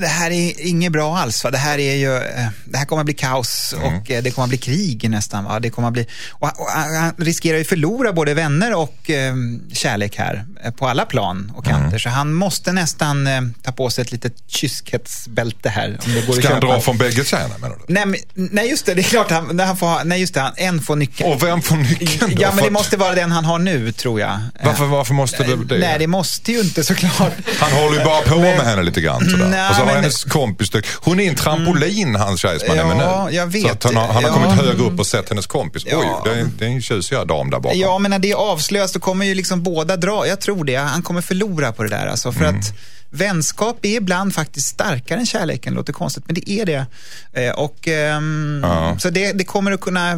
Det 0.00 0.06
här 0.06 0.30
är 0.30 0.66
inget 0.66 0.92
bra 0.92 1.16
alls. 1.16 1.44
Va? 1.44 1.50
Det, 1.50 1.58
här 1.58 1.78
är 1.78 1.94
ju, 1.94 2.16
eh, 2.16 2.48
det 2.64 2.78
här 2.78 2.84
kommer 2.84 3.00
att 3.00 3.06
bli 3.06 3.14
kaos 3.14 3.74
Mm. 3.76 3.86
och 3.94 4.10
eh, 4.10 4.22
det 4.22 4.30
kommer 4.30 4.44
att 4.44 4.48
bli 4.48 4.58
krig 4.58 5.10
nästan. 5.10 5.44
Va? 5.44 5.60
Det 5.60 5.70
kommer 5.70 5.88
att 5.88 5.94
bli, 5.94 6.06
och, 6.30 6.48
han 6.68 7.14
riskerar 7.18 7.58
ju 7.58 7.64
förlora 7.64 8.12
både 8.12 8.34
vänner 8.34 8.74
och 8.74 9.10
eh, 9.10 9.34
kärlek 9.72 10.18
här 10.18 10.44
på 10.76 10.88
alla 10.88 11.04
plan 11.04 11.52
och 11.56 11.64
kanter. 11.64 11.86
Mm. 11.86 11.98
Så 12.00 12.08
han 12.08 12.32
måste 12.34 12.72
nästan 12.72 13.26
eh, 13.26 13.40
ta 13.62 13.72
på 13.72 13.90
sig 13.90 14.02
ett 14.02 14.12
litet 14.12 14.34
kyskhetsbälte 14.46 15.68
här. 15.68 15.98
Om 16.06 16.12
det 16.14 16.26
går 16.26 16.34
Ska 16.34 16.48
han 16.52 16.60
dra 16.60 16.80
från 16.80 16.98
bägge 16.98 17.24
tjejerna 17.24 17.54
menar 17.58 17.76
du? 17.76 17.94
Nej, 17.94 18.06
men, 18.06 18.20
nej, 18.34 18.70
just 18.70 18.86
det. 18.86 18.94
Det 18.94 19.00
är 19.00 19.02
klart 19.02 19.30
han, 19.30 19.60
han 19.60 19.76
får 19.76 19.86
ha, 19.86 20.02
nej, 20.04 20.20
just 20.20 20.34
det. 20.34 20.40
Han, 20.40 20.52
en 20.56 20.80
får 20.80 20.96
nyckeln. 20.96 21.32
Och 21.32 21.42
vem 21.42 21.62
får 21.62 21.76
nyckeln 21.76 22.34
då? 22.36 22.42
Ja, 22.42 22.52
men 22.54 22.64
det 22.64 22.70
måste 22.70 22.96
vara 22.96 23.14
den 23.14 23.32
han 23.32 23.44
har 23.44 23.58
nu, 23.58 23.92
tror 23.92 24.20
jag. 24.20 24.38
Varför, 24.64 24.84
varför 24.84 25.14
måste 25.14 25.44
det 25.44 25.64
det? 25.64 25.78
Nej, 25.78 25.98
det 25.98 26.06
måste 26.06 26.52
ju 26.52 26.60
inte 26.60 26.84
såklart. 26.84 27.32
Han 27.60 27.72
håller 27.72 27.98
ju 27.98 28.04
bara 28.04 28.20
på 28.22 28.38
med 28.38 28.60
henne 28.60 28.82
lite 28.82 29.00
grann 29.00 29.30
sådär. 29.30 29.46
Nej, 29.48 29.68
och 29.68 29.74
så 29.74 29.80
har 29.80 29.86
men- 29.86 29.94
hennes 29.96 30.24
kompis 30.24 30.70
dök. 30.70 30.86
Hon 31.00 31.20
är 31.20 31.28
en 31.28 31.34
trampolin 31.34 32.14
hans 32.14 32.40
tjej 32.40 32.58
som 32.60 32.68
han 32.68 32.78
är 32.78 32.84
med 32.84 32.96
nu. 32.96 33.02
Ja, 33.02 33.30
jag 33.30 33.46
vet. 33.46 33.62
Så 33.62 33.68
att 33.68 33.84
han 33.84 33.96
har, 33.96 34.06
han 34.06 34.24
har 34.24 34.30
Ja. 34.30 34.34
kommit 34.34 34.50
högre 34.60 34.82
upp 34.82 34.98
och 35.00 35.06
sett 35.06 35.28
hennes 35.28 35.46
kompis. 35.46 35.84
Oj, 35.86 35.92
Ja. 35.92 36.22
det 36.24 36.30
är, 36.40 36.46
det 36.58 36.64
är 36.64 36.68
en 36.68 36.82
tjusig 36.82 37.18
dam 37.28 37.50
där 37.50 37.60
bakom. 37.60 37.78
Ja, 37.80 37.98
men 37.98 38.10
när 38.10 38.18
det 38.18 38.34
avslöjas 38.34 38.92
då 38.92 39.00
kommer 39.00 39.26
ju 39.26 39.34
liksom 39.34 39.62
båda 39.62 39.96
dra. 39.96 40.26
Jag 40.26 40.40
tror 40.40 40.51
det. 40.54 40.76
Han 40.76 41.02
kommer 41.02 41.20
förlora 41.20 41.72
på 41.72 41.82
det 41.82 41.88
där. 41.88 42.06
Alltså, 42.06 42.32
för 42.32 42.44
Mm. 42.44 42.60
att 42.60 42.72
vänskap 43.14 43.78
är 43.82 43.96
ibland 43.96 44.34
faktiskt 44.34 44.66
starkare 44.68 45.18
än 45.18 45.26
kärleken. 45.26 45.74
Låter 45.74 45.92
konstigt, 45.92 46.24
men 46.26 46.34
det 46.34 46.50
är 46.50 46.66
det. 46.66 46.86
Eh, 47.32 47.50
och, 47.52 47.88
ehm, 47.88 48.60
Ja. 48.64 48.96
Så 48.98 49.10
det, 49.10 49.32
det 49.32 49.44
kommer 49.44 49.72
att 49.72 49.80
kunna 49.80 50.16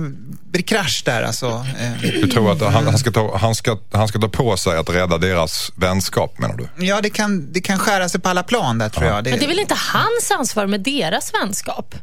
bli 0.50 0.62
krasch 0.62 1.02
där. 1.04 1.22
Alltså. 1.22 1.66
Eh, 1.80 2.10
Du 2.20 2.26
tror 2.30 2.52
att 2.52 2.60
han, 2.60 2.86
han, 2.86 2.98
ska 2.98 3.10
ta, 3.10 3.36
han, 3.38 3.54
ska, 3.54 3.78
han 3.92 4.08
ska 4.08 4.18
ta 4.18 4.28
på 4.28 4.56
sig 4.56 4.78
att 4.78 4.90
rädda 4.90 5.18
deras 5.18 5.72
vänskap 5.76 6.38
menar 6.38 6.56
du? 6.56 6.86
ja, 6.86 7.00
det 7.00 7.10
kan, 7.10 7.52
det 7.52 7.60
kan 7.60 7.78
skära 7.78 8.08
sig 8.08 8.20
på 8.20 8.28
alla 8.28 8.42
plan 8.42 8.78
där 8.78 8.88
tror 8.88 9.06
jag. 9.06 9.14
Men 9.14 9.24
det 9.38 9.44
är 9.44 9.48
väl 9.48 9.58
inte 9.58 9.76
hans 9.92 10.30
ansvar 10.38 10.66
med 10.66 10.80
deras 10.80 11.32
vänskap? 11.42 11.94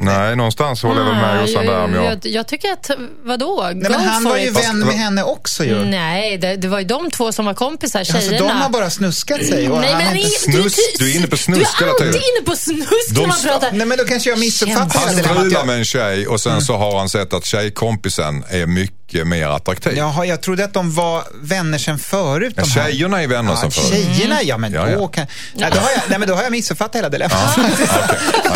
Nej, 0.00 0.36
någonstans 0.36 0.82
håller 0.82 1.00
jag 1.00 1.06
väl 1.08 1.16
med 1.16 1.40
Jossan 1.40 1.66
där. 1.66 1.84
om 1.84 1.94
jag, 1.94 2.04
jag... 2.04 2.18
jag, 2.26 2.48
tycker 2.48 2.72
att, 2.72 2.90
vadå? 3.24 3.62
Nej, 3.74 3.90
men 3.90 4.00
han 4.00 4.24
var 4.24 4.36
ju 4.36 4.48
it. 4.48 4.56
vän 4.64 4.78
med 4.78 4.94
henne 4.94 5.22
också 5.22 5.64
ju. 5.64 5.84
Nej, 5.84 6.38
det, 6.38 6.56
det 6.56 6.68
var 6.68 6.78
ju 6.78 6.84
de 6.84 7.10
två 7.10 7.32
som 7.32 7.44
var 7.46 7.54
kompisar, 7.54 7.98
Alltså, 7.98 8.18
tjejerna. 8.20 8.38
de 8.48 8.50
har 8.50 8.68
bara 8.70 8.90
snuskat 8.90 9.46
sig. 9.46 9.70
Och 9.70 9.80
Nej, 9.80 9.90
han 9.92 9.98
men 9.98 10.06
har 10.06 10.14
inte... 10.16 10.28
i- 10.28 10.30
Snus, 10.52 10.76
du 10.98 11.10
är 11.12 11.16
inne 11.16 11.26
på 11.26 11.36
snusk 11.36 11.78
Du 11.78 11.84
är 11.84 11.88
alltid 11.90 12.06
inne 12.06 12.44
på 12.44 12.56
snusk 12.56 13.10
De 13.10 13.20
när 13.20 13.26
man 13.28 13.36
pratar. 13.42 13.72
Nej, 13.72 13.86
men 13.86 13.98
då 13.98 14.04
kanske 14.04 14.30
jag 14.30 14.38
missuppfattar 14.38 15.00
Han 15.00 15.16
strular 15.16 15.64
med 15.64 15.76
en 15.78 15.84
tjej 15.84 16.26
och 16.26 16.40
sen 16.40 16.52
Mm. 16.52 16.64
så 16.64 16.76
har 16.76 16.98
han 16.98 17.08
sett 17.08 17.32
att 17.32 17.44
tjejkompisen 17.44 18.44
är 18.48 18.66
mycket 18.66 18.97
mycket 19.12 19.26
mer 19.26 19.48
attraktiv. 19.48 19.96
Jaha, 19.96 20.24
jag 20.24 20.40
trodde 20.42 20.64
att 20.64 20.74
de 20.74 20.94
var 20.94 21.22
vänner 21.42 21.78
sen 21.78 21.98
förut. 21.98 22.54
Ja, 22.56 22.62
här. 22.64 22.70
tjejerna 22.90 23.22
är 23.22 23.26
vänner 23.26 23.50
Ja, 23.50 23.56
sen 23.56 23.70
förut. 23.70 23.88
Tjejerna, 23.90 24.42
ja 24.42 24.58
men 24.58 24.72
Ja, 24.72 24.84
då 24.86 24.90
ja. 24.90 25.08
kan... 25.08 25.26
Nej, 25.54 25.70
då 25.74 25.78
har 25.80 25.90
jag, 25.90 26.00
nej, 26.08 26.18
men 26.18 26.28
då 26.28 26.34
har 26.34 26.42
jag 26.42 26.52
missuppfattat 26.52 26.96
hela 26.96 27.08
dilemmat. 27.08 27.56
Ja, 27.56 27.62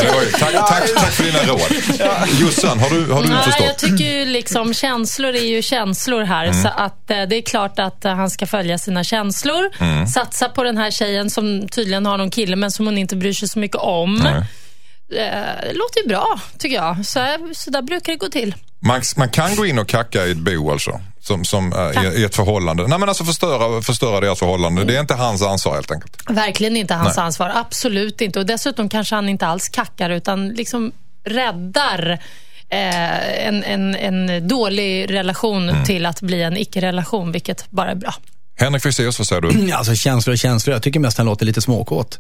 det 0.03 0.13
var 0.13 0.23
ju, 0.23 0.31
tack, 0.31 0.69
tack, 0.69 0.95
tack 0.97 1.11
för 1.13 1.25
dina 1.25 1.39
råd. 1.43 1.61
Jossan, 2.41 2.79
har 2.79 2.91
du, 2.91 3.13
har 3.13 3.23
du 3.23 3.29
Nej, 3.29 3.37
jag 3.37 3.45
förstått? 3.45 3.79
tycker 3.79 4.19
ju 4.19 4.25
liksom 4.25 4.75
känslor 4.75 5.35
är 5.35 5.45
ju 5.47 5.63
känslor 5.63 6.23
här. 6.23 6.45
Mm. 6.45 6.63
Så 6.63 6.69
att 6.69 7.11
eh, 7.11 7.23
det 7.23 7.37
är 7.37 7.43
klart 7.43 7.79
att 7.79 8.05
eh, 8.05 8.15
han 8.15 8.31
ska 8.31 8.47
följa 8.47 8.79
sina 8.79 9.05
känslor. 9.05 9.71
Mm. 9.81 10.07
Satsa 10.07 10.49
på 10.49 10.63
den 10.63 10.77
här 10.79 10.91
tjejen 10.91 11.31
som 11.31 11.69
tydligen 11.69 12.07
har 12.07 12.19
någon 12.19 12.31
kille 12.31 12.57
men 12.57 12.71
som 12.71 12.87
hon 12.87 12.99
inte 12.99 13.17
bryr 13.17 13.33
sig 13.33 13.49
så 13.49 13.59
mycket 13.59 13.77
om. 13.77 14.15
Nej. 14.15 14.45
Eh, 15.17 15.69
Det 15.69 15.73
låter 15.75 16.03
ju 16.03 16.09
bra, 16.09 16.41
tycker 16.59 16.77
jag. 16.77 17.07
Så, 17.07 17.21
här- 17.21 17.55
så 17.55 17.71
där 17.71 17.83
brukar 17.83 18.13
det 18.13 18.17
gå 18.19 18.29
till. 18.29 18.55
Man, 18.81 19.03
man 19.17 19.29
kan 19.29 19.57
gå 19.57 19.67
in 19.67 19.79
och 19.79 19.89
kacka 19.89 20.27
i 20.27 20.31
ett 20.31 20.37
bo 20.39 20.71
alltså, 20.73 21.01
som, 21.21 21.45
som 21.45 21.73
äh, 21.73 22.13
i 22.13 22.25
ett 22.25 22.37
förhållande. 22.37 22.87
Nej 22.87 22.99
men 22.99 23.09
alltså 23.09 23.25
förstöra, 23.25 23.83
förstöra 23.83 24.21
deras 24.21 24.39
förhållande. 24.39 24.85
Det 24.85 24.97
är 24.97 25.01
inte 25.01 25.15
hans 25.15 25.43
ansvar 25.43 25.75
helt 25.75 25.91
enkelt. 25.91 26.17
Verkligen 26.31 26.77
inte 26.77 26.95
hans 26.95 27.17
Nej. 27.17 27.25
ansvar. 27.25 27.53
Absolut 27.55 28.21
inte. 28.21 28.39
Och 28.39 28.47
dessutom 28.47 28.89
kanske 28.89 29.15
han 29.15 29.29
inte 29.29 29.47
alls 29.47 29.69
kackar 29.69 30.11
utan 30.11 30.49
liksom 30.49 30.93
räddar 31.25 32.19
eh, 32.69 33.47
en, 33.49 33.65
en, 33.65 33.95
en 33.95 34.49
dålig 34.49 35.13
relation 35.15 35.69
Mm. 35.69 35.85
till 35.85 36.07
att 36.07 36.21
bli 36.21 36.43
en 36.43 36.57
icke-relation, 36.57 37.33
vilket 37.33 37.71
bara 37.71 37.91
är 37.91 37.95
bra. 37.95 38.15
Henrik 38.57 38.83
Fexeus, 38.83 39.19
vad 39.19 39.27
säger 39.29 39.43
du? 39.43 39.73
Alltså 39.73 39.95
känslor 39.95 40.33
och 40.33 40.39
känslor. 40.39 40.73
Jag 40.73 40.83
tycker 40.83 41.01
mest 41.01 41.19
han 41.19 41.27
låter 41.27 41.47
lite 41.47 41.61
småkåt. 41.61 42.19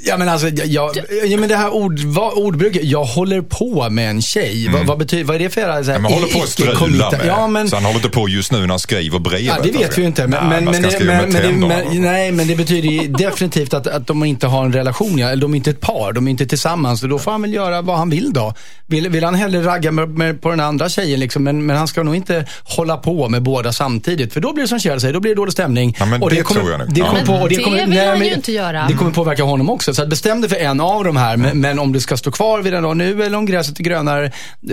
Ja 0.00 0.16
men 0.16 0.28
alltså, 0.28 0.48
jag, 0.48 0.66
jag, 0.66 0.96
ja, 1.26 1.38
men 1.38 1.48
det 1.48 1.56
här 1.56 1.70
ord, 1.70 2.00
ordbruket, 2.34 2.84
jag 2.84 3.04
håller 3.04 3.42
på 3.42 3.90
med 3.90 4.10
en 4.10 4.22
tjej. 4.22 4.68
Vad, 4.72 4.86
vad, 4.86 4.98
betyder, 4.98 5.24
vad 5.24 5.36
är 5.36 5.38
det 5.38 5.50
för 5.50 5.60
jävla 5.60 5.76
Mm. 5.76 6.02
Man 6.02 6.12
håller 6.12 6.28
på 6.28 6.42
att 6.42 6.48
strula 6.48 7.10
med. 7.10 7.26
Ja, 7.26 7.46
men, 7.46 7.70
Så 7.70 7.76
han 7.76 7.84
håller 7.84 7.96
inte 7.96 8.08
på 8.08 8.28
just 8.28 8.52
nu 8.52 8.60
när 8.60 8.68
han 8.68 8.78
skriver 8.78 9.18
brevet. 9.18 9.44
Ja, 9.44 9.56
det 9.62 9.70
vet 9.70 9.76
alltså. 9.76 9.96
vi 9.96 10.02
ju 10.02 10.08
inte. 10.08 10.26
Men, 10.26 10.48
Nej, 10.48 10.60
men, 10.60 10.72
men, 10.72 10.82
det, 10.82 11.04
men, 11.04 11.32
men, 11.32 11.68
men, 11.68 12.02
nej, 12.02 12.32
men 12.32 12.46
det 12.46 12.56
betyder 12.56 12.88
ju 12.88 13.08
definitivt 13.08 13.74
att, 13.74 13.86
att 13.86 14.06
de 14.06 14.24
inte 14.24 14.46
har 14.46 14.64
en 14.64 14.72
relation. 14.72 15.18
Ja. 15.18 15.36
De 15.36 15.52
är 15.52 15.56
inte 15.56 15.70
ett 15.70 15.80
par, 15.80 16.12
de 16.12 16.26
är 16.26 16.30
inte 16.30 16.46
tillsammans. 16.46 17.00
Då 17.00 17.18
får 17.18 17.30
han 17.30 17.42
väl 17.42 17.54
göra 17.54 17.82
vad 17.82 17.98
han 17.98 18.10
vill 18.10 18.32
då. 18.32 18.54
Vill, 18.86 19.08
vill 19.08 19.24
han 19.24 19.34
hellre 19.34 19.62
ragga 19.62 19.92
med, 19.92 20.08
med, 20.08 20.42
på 20.42 20.50
den 20.50 20.60
andra 20.60 20.88
tjejen, 20.88 21.20
liksom, 21.20 21.44
men, 21.44 21.66
men 21.66 21.76
han 21.76 21.88
ska 21.88 22.02
nog 22.02 22.16
inte 22.16 22.46
hålla 22.64 22.96
på 22.96 23.28
med 23.28 23.42
båda 23.42 23.72
samtidigt. 23.72 24.32
För 24.32 24.40
då 24.40 24.52
blir 24.52 24.64
det 24.64 24.68
som 24.68 24.80
Kjell 24.80 25.00
säger, 25.00 25.14
då 25.14 25.20
blir 25.20 25.30
det 25.30 25.36
dålig 25.46 25.52
stämning. 25.52 25.96
Ja, 25.98 26.06
men 26.06 26.22
och 26.22 26.30
det 26.30 26.42
kommer, 26.42 26.60
tror 26.60 26.70
jag 26.72 26.80
nog. 26.80 26.94
Det, 26.94 27.00
Ja. 27.00 27.06
kommer 27.06 27.18
Men 27.18 27.26
på, 27.26 27.34
och 27.34 27.48
det 27.48 27.56
kommer, 27.56 27.76
vill 27.76 27.88
nej, 27.88 28.06
han 28.08 28.20
ju 28.20 28.34
inte 28.34 28.52
göra. 28.52 28.86
Det 28.88 28.94
kommer 28.94 29.10
påverka 29.10 29.42
honom 29.42 29.70
också. 29.70 29.94
Så 29.94 30.02
att 30.02 30.08
bestäm 30.08 30.40
dig 30.40 30.50
för 30.50 30.56
en 30.56 30.80
av 30.80 31.04
de 31.04 31.16
här. 31.16 31.36
Men, 31.36 31.60
men 31.60 31.78
om 31.78 31.92
du 31.92 32.00
ska 32.00 32.16
stå 32.16 32.30
kvar 32.30 32.62
vid 32.62 32.72
den 32.72 32.82
då, 32.82 32.94
nu 32.94 33.22
eller 33.22 33.38
om 33.38 33.46
gräset 33.46 33.78
är 33.80 33.84
grönare 33.84 34.32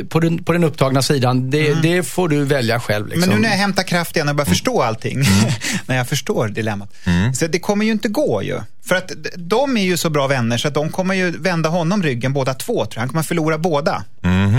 på 0.10 0.20
den, 0.20 0.44
på 0.44 0.54
den 0.54 0.64
upptagna 0.64 1.02
sidan, 1.02 1.50
det, 1.50 1.74
det 1.74 2.04
får 2.04 2.30
du 2.30 2.44
välja 2.44 2.80
själv. 2.80 3.08
Liksom. 3.08 3.20
Men 3.20 3.30
nu 3.30 3.42
när 3.42 3.50
jag 3.50 3.58
hämtar 3.58 3.84
kraft 3.84 4.16
igen 4.16 4.30
och 4.30 4.36
börjar 4.36 4.50
förstå 4.50 4.82
allting, 4.82 5.24
när 5.86 5.96
jag 5.98 6.08
förstår 6.08 6.48
dilemmat. 6.48 6.90
Så 7.36 7.48
det 7.48 7.60
kommer 7.60 7.86
ju 7.86 7.92
inte 7.92 8.08
gå 8.08 8.44
ju. 8.44 8.60
För 8.86 8.96
att 8.96 9.12
de 9.36 9.78
är 9.78 9.84
ju 9.84 9.98
så 9.98 10.10
bra 10.10 10.28
vänner 10.28 10.58
så 10.58 10.68
att 10.68 10.74
de 10.74 10.90
kommer 10.90 11.16
ju 11.16 11.32
vända 11.32 11.70
honom 11.70 12.04
ryggen 12.04 12.34
båda 12.34 12.54
två 12.54 12.74
tror 12.74 12.90
jag. 12.96 13.00
Han 13.00 13.10
kommer 13.10 13.24
förlora 13.24 13.58
båda. 13.58 14.04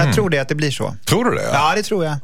Jag 0.04 0.14
tror 0.14 0.30
det 0.30 0.38
att 0.38 0.48
det 0.48 0.54
blir 0.54 0.70
så. 0.70 0.96
Tror 1.04 1.24
du 1.24 1.30
det? 1.36 1.48
Ja, 1.52 1.72
det 1.76 1.82
tror 1.82 2.04
jag. 2.04 2.16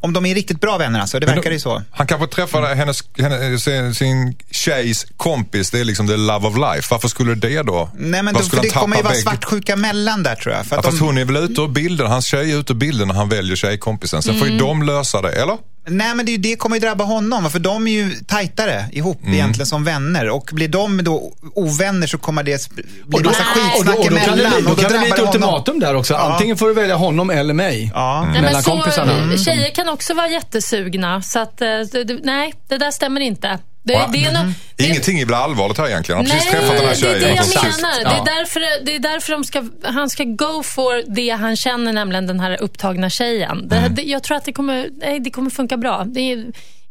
Om 0.00 0.12
de 0.12 0.26
är 0.26 0.34
riktigt 0.34 0.60
bra 0.60 0.78
vänner 0.78 1.00
alltså, 1.00 1.20
det 1.20 1.26
Men 1.26 1.34
verkar 1.34 1.50
ju 1.50 1.60
så. 1.60 1.82
Han 1.90 2.06
kanske 2.06 2.26
träffade 2.26 2.74
hennes, 2.74 3.02
henne, 3.18 3.33
sin, 3.58 3.94
sin 3.94 4.36
tjejs 4.50 5.06
kompis, 5.16 5.70
det 5.70 5.80
är 5.80 5.84
liksom 5.84 6.08
the 6.08 6.16
love 6.16 6.48
of 6.48 6.56
life. 6.56 6.88
Varför 6.90 7.08
skulle 7.08 7.34
det 7.34 7.62
då? 7.62 7.90
Nej 7.94 8.22
men 8.22 8.34
då, 8.34 8.40
skulle 8.40 8.62
det 8.62 8.68
kommer 8.68 8.96
ju 8.96 9.02
vara 9.02 9.14
svartsjuka 9.14 9.76
mellan 9.76 10.22
där 10.22 10.34
tror 10.34 10.54
jag. 10.54 10.66
För 10.66 10.76
Ja, 10.76 10.80
att 10.80 10.84
fast 10.84 10.98
de, 10.98 11.04
hon 11.04 11.18
är 11.18 11.24
väl 11.24 11.36
ute 11.36 11.60
ur 11.60 11.68
bilden, 11.68 12.06
hans 12.06 12.26
tjej 12.26 12.52
är 12.52 12.58
ute 12.58 12.72
ur 12.72 12.76
bilden 12.76 13.08
när 13.08 13.14
han 13.14 13.28
väljer 13.28 13.56
tjejkompisen. 13.56 14.22
Sen 14.22 14.38
får 14.38 14.48
ju 14.48 14.58
de 14.58 14.82
lösa 14.82 15.22
det, 15.22 15.32
eller? 15.32 15.56
Nej 15.86 16.14
men 16.14 16.26
det, 16.26 16.36
det 16.36 16.56
kommer 16.56 16.76
ju 16.76 16.80
drabba 16.80 17.04
honom, 17.04 17.50
för 17.50 17.58
de 17.58 17.86
är 17.86 17.90
ju 17.92 18.10
tajtare 18.10 18.84
ihop 18.92 19.22
Mm. 19.22 19.34
egentligen 19.34 19.66
som 19.66 19.84
vänner. 19.84 20.28
Och 20.30 20.50
blir 20.52 20.68
de 20.68 21.04
då 21.04 21.32
ovänner 21.54 22.06
så 22.06 22.18
kommer 22.18 22.42
det 22.42 22.68
bli 23.06 23.22
massa 23.24 23.42
och 23.78 23.84
då, 23.84 23.92
skitsnack 23.92 23.98
och 23.98 24.04
då 24.10 24.16
kan 24.16 24.36
det 24.36 24.44
emellan. 24.44 24.64
då 24.64 24.70
och 24.70 24.76
då 24.76 24.82
kan 24.82 24.92
det 24.92 24.98
bli 24.98 25.08
ett 25.10 25.16
det 25.16 25.22
ultimatum 25.22 25.80
där 25.80 25.94
också. 25.94 26.14
Ja. 26.14 26.32
Antingen 26.32 26.56
får 26.56 26.66
du 26.68 26.74
välja 26.74 26.96
honom 26.96 27.30
eller 27.30 27.54
mig. 27.54 27.90
Ja. 27.94 28.22
Nej, 28.22 28.32
Mellan 28.32 28.52
men 28.52 28.62
så, 28.62 28.70
kompisarna. 28.70 29.12
Mm. 29.12 29.38
Tjejer 29.38 29.70
kan 29.70 29.88
också 29.88 30.14
vara 30.14 30.28
jättesugna. 30.28 31.22
Så 31.22 31.38
att, 31.38 31.60
eh, 31.60 31.68
det, 31.92 32.04
det- 32.04 32.20
nej, 32.24 32.54
det 32.68 32.78
där 32.78 32.90
stämmer 32.90 33.20
inte. 33.20 33.58
Det, 33.86 33.94
Va? 33.94 34.10
det 34.12 34.24
är 34.24 34.32
no, 34.32 34.52
det, 34.76 34.86
Ingenting 34.86 35.26
blir 35.26 35.36
allvarligt 35.36 35.78
här 35.78 35.88
egentligen. 35.88 36.16
Han 36.16 36.26
har 36.26 36.34
precis 36.34 36.50
träffat 36.50 36.76
den 36.76 36.78
här 36.78 36.84
det 36.84 36.90
är 36.90 37.20
tjejen. 37.20 37.36
det 37.36 37.54
jag 37.54 37.64
menar. 37.64 38.00
Ja. 38.02 38.24
Det 38.24 38.30
är 38.30 38.38
därför, 38.38 38.84
det 38.84 38.94
är 38.94 38.98
därför 38.98 39.32
de 39.32 39.44
ska, 39.44 39.64
han 39.82 40.10
ska 40.10 40.24
go 40.24 40.62
for 40.62 41.14
det 41.14 41.30
han 41.30 41.56
känner, 41.56 41.92
nämligen 41.92 42.26
den 42.26 42.40
här 42.40 42.62
upptagna 42.62 43.10
tjejen. 43.10 43.68
Mm. 43.72 43.94
det, 43.94 44.02
jag 44.02 44.22
tror 44.22 44.36
att 44.36 44.44
det 44.44 44.52
kommer, 44.52 44.88
nej, 45.00 45.20
det 45.20 45.30
kommer 45.30 45.50
funka 45.50 45.76
bra. 45.76 46.04
Det 46.06 46.20
är 46.20 46.44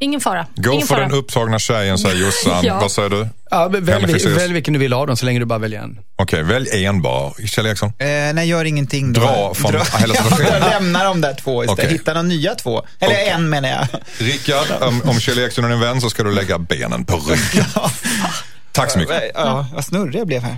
ingen 0.03 0.21
fara. 0.21 0.45
Gå 0.55 0.73
ingen 0.73 0.87
för 0.87 0.95
fara. 0.95 1.07
den 1.07 1.17
upptagna 1.17 1.59
tjejen, 1.59 1.97
säger 1.97 2.15
Jossan. 2.25 2.63
Ja. 2.65 2.79
Vad 2.79 2.91
säger 2.91 3.09
du? 3.09 3.27
Ja, 3.51 3.67
välj, 3.67 4.27
välj 4.27 4.53
vilken 4.53 4.73
du 4.73 4.79
vill 4.79 4.93
ha 4.93 5.05
dem 5.05 5.17
så 5.17 5.25
länge 5.25 5.39
du 5.39 5.45
bara 5.45 5.59
väljer 5.59 5.81
en. 5.81 5.99
Okej, 6.15 6.43
välj 6.43 6.85
en 6.85 7.01
bara. 7.01 7.31
Kjell 7.45 7.65
Eriksson? 7.65 7.89
Eh, 7.99 8.07
nej, 8.33 8.47
gör 8.47 8.65
ingenting 8.65 9.13
då. 9.13 9.21
Dra 9.21 9.53
från 9.53 9.71
hela 9.71 9.85
situationen. 10.15 10.47
ja, 10.61 10.69
lämna 10.69 11.03
de 11.03 11.21
där 11.21 11.33
två 11.33 11.63
istället. 11.63 11.85
Okej. 11.85 11.97
Hitta 11.97 12.13
några 12.13 12.27
nya 12.27 12.55
två. 12.55 12.85
Eller 12.99 13.13
Okej. 13.13 13.27
en 13.27 13.49
menar 13.49 13.69
jag. 13.69 13.87
Rickard, 14.17 14.67
om, 14.81 15.01
om 15.05 15.19
Kjell 15.19 15.39
Eriksson 15.39 15.65
är 15.65 15.69
din 15.69 15.79
vän 15.79 16.01
så 16.01 16.09
ska 16.09 16.23
du 16.23 16.31
lägga 16.31 16.59
benen 16.59 17.05
på 17.05 17.17
ryggen. 17.17 17.65
Tack 18.71 18.91
så 18.91 18.99
mycket. 18.99 19.31
Ja, 19.33 19.65
vad 19.73 19.85
snurrig 19.85 20.15
jag 20.19 20.27
blev 20.27 20.41
här. 20.43 20.57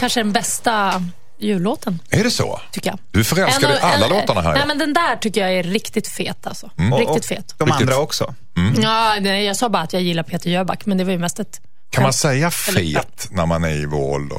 Kanske 0.00 0.20
den 0.20 0.32
bästa 0.32 1.02
jullåten, 1.38 1.98
Är 2.10 2.24
det 2.24 2.30
så? 2.30 2.60
tycker 2.72 2.90
jag. 2.90 2.98
Du 3.10 3.20
är 3.20 3.24
förälskad 3.24 3.70
i 3.70 3.78
alla 3.80 4.04
en- 4.06 4.10
låtarna 4.12 4.40
här. 4.40 4.52
Nej, 4.52 4.64
men 4.66 4.78
den 4.78 4.92
där 4.94 5.16
tycker 5.16 5.40
jag 5.40 5.52
är 5.52 5.62
riktigt 5.62 6.08
fet 6.08 6.46
alltså. 6.46 6.66
Och, 6.92 6.98
Riktigt 6.98 7.16
och 7.18 7.24
fet. 7.24 7.54
de 7.58 7.70
andra 7.72 7.96
också. 7.96 8.34
Ja, 8.82 9.14
nej, 9.20 9.44
jag 9.44 9.56
sa 9.56 9.68
bara 9.68 9.82
att 9.82 9.92
jag 9.92 10.02
gillar 10.02 10.22
Peter 10.22 10.50
Jöback, 10.50 10.86
men 10.86 10.98
det 10.98 11.04
var 11.04 11.12
ju 11.12 11.18
mest 11.18 11.38
ett 11.40 11.60
Kan 11.90 12.02
man 12.02 12.12
säga 12.12 12.50
fet 12.50 13.28
när 13.30 13.46
man 13.46 13.64
är 13.64 13.68
i 13.82 13.84
vår 13.86 14.10
ålder? 14.14 14.38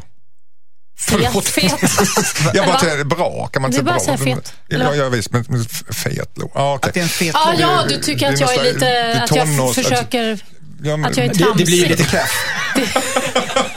Fet, 1.00 1.46
fet. 1.48 1.74
Jag 2.54 2.66
bara 2.66 2.74
Va? 2.74 2.80
tänkte, 2.80 3.06
bra, 3.06 3.48
kan 3.48 3.62
man 3.62 3.72
Det 3.72 3.78
inte 3.78 3.92
är 3.92 3.94
bara 3.94 4.00
säga 4.00 4.14
att 4.14 4.20
säga 4.20 4.36
fet, 4.36 4.54
Ja, 4.68 4.96
ja 4.96 5.10
visst, 5.10 5.32
men 5.32 5.46
men 5.48 5.66
fet 5.94 6.30
låt. 6.36 6.52
Ja, 6.56 6.74
okej. 6.76 6.88
Att 6.88 6.94
det 6.94 7.00
är 7.00 7.04
en 7.04 7.10
fet 7.10 7.36
låt. 7.46 7.60
ja, 7.60 7.84
du 7.90 7.98
tycker 7.98 8.28
det 8.28 8.34
att 8.34 8.40
jag 8.40 8.54
är 8.56 8.64
lite, 8.74 8.86
det 8.86 9.24
att 9.24 9.36
jag 9.36 9.76
försöker, 9.76 10.34
att 10.34 10.40
jag 10.84 11.00
är 11.04 11.14
Det, 11.14 11.14
tramsig. 11.14 11.46
det 11.58 11.66
blir 11.66 11.78
ju 11.78 11.86
lite 11.88 12.04
kräft. 12.04 12.34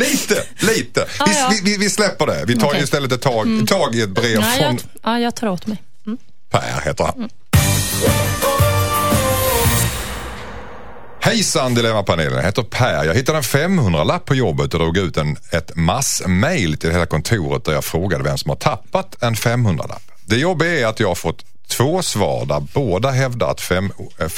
Lite, 0.00 0.42
lite. 0.60 1.06
Ja, 1.18 1.24
Vi, 1.28 1.32
ja. 1.38 1.52
vi, 1.64 1.76
vi 1.76 1.90
släpper 1.90 2.26
det. 2.26 2.44
Vi 2.46 2.58
tar 2.58 2.66
Okej. 2.66 2.82
istället 2.82 3.12
ett 3.12 3.22
tag, 3.22 3.46
tag 3.68 3.94
i 3.94 4.00
ett 4.02 4.10
brev 4.10 4.34
Ja, 4.34 4.42
från 4.42 4.64
jag, 4.66 4.80
ja, 5.02 5.18
jag 5.18 5.34
tar 5.36 5.48
åt 5.48 5.66
mig. 5.66 5.82
Per, 6.50 6.80
heter 6.84 7.04
han. 7.04 7.28
Hejsan 11.22 11.74
Dilemmapanelen, 11.74 12.34
jag 12.34 12.42
heter 12.42 12.62
Per. 12.62 13.04
Jag 13.04 13.14
hittade 13.14 13.38
en 13.38 13.44
500-lapp 13.44 14.24
på 14.24 14.34
jobbet 14.34 14.74
och 14.74 14.80
drog 14.80 14.96
ut 14.96 15.16
en, 15.16 15.36
ett 15.52 15.76
massmail 15.76 16.76
till 16.76 16.90
hela 16.90 17.06
kontoret 17.06 17.64
där 17.64 17.72
jag 17.72 17.84
frågade 17.84 18.24
vem 18.24 18.38
som 18.38 18.48
har 18.48 18.56
tappat 18.56 19.22
en 19.22 19.34
500-lapp. 19.34 20.02
Det 20.24 20.36
jobbiga 20.36 20.80
är 20.80 20.86
att 20.86 21.00
jag 21.00 21.08
har 21.08 21.14
fått 21.14 21.44
två 21.68 22.02
svar 22.02 22.46
där 22.46 22.60
båda 22.74 23.10
hävdar 23.10 23.50
att 23.50 23.60
fem, 23.60 23.92
eh, 24.18 24.28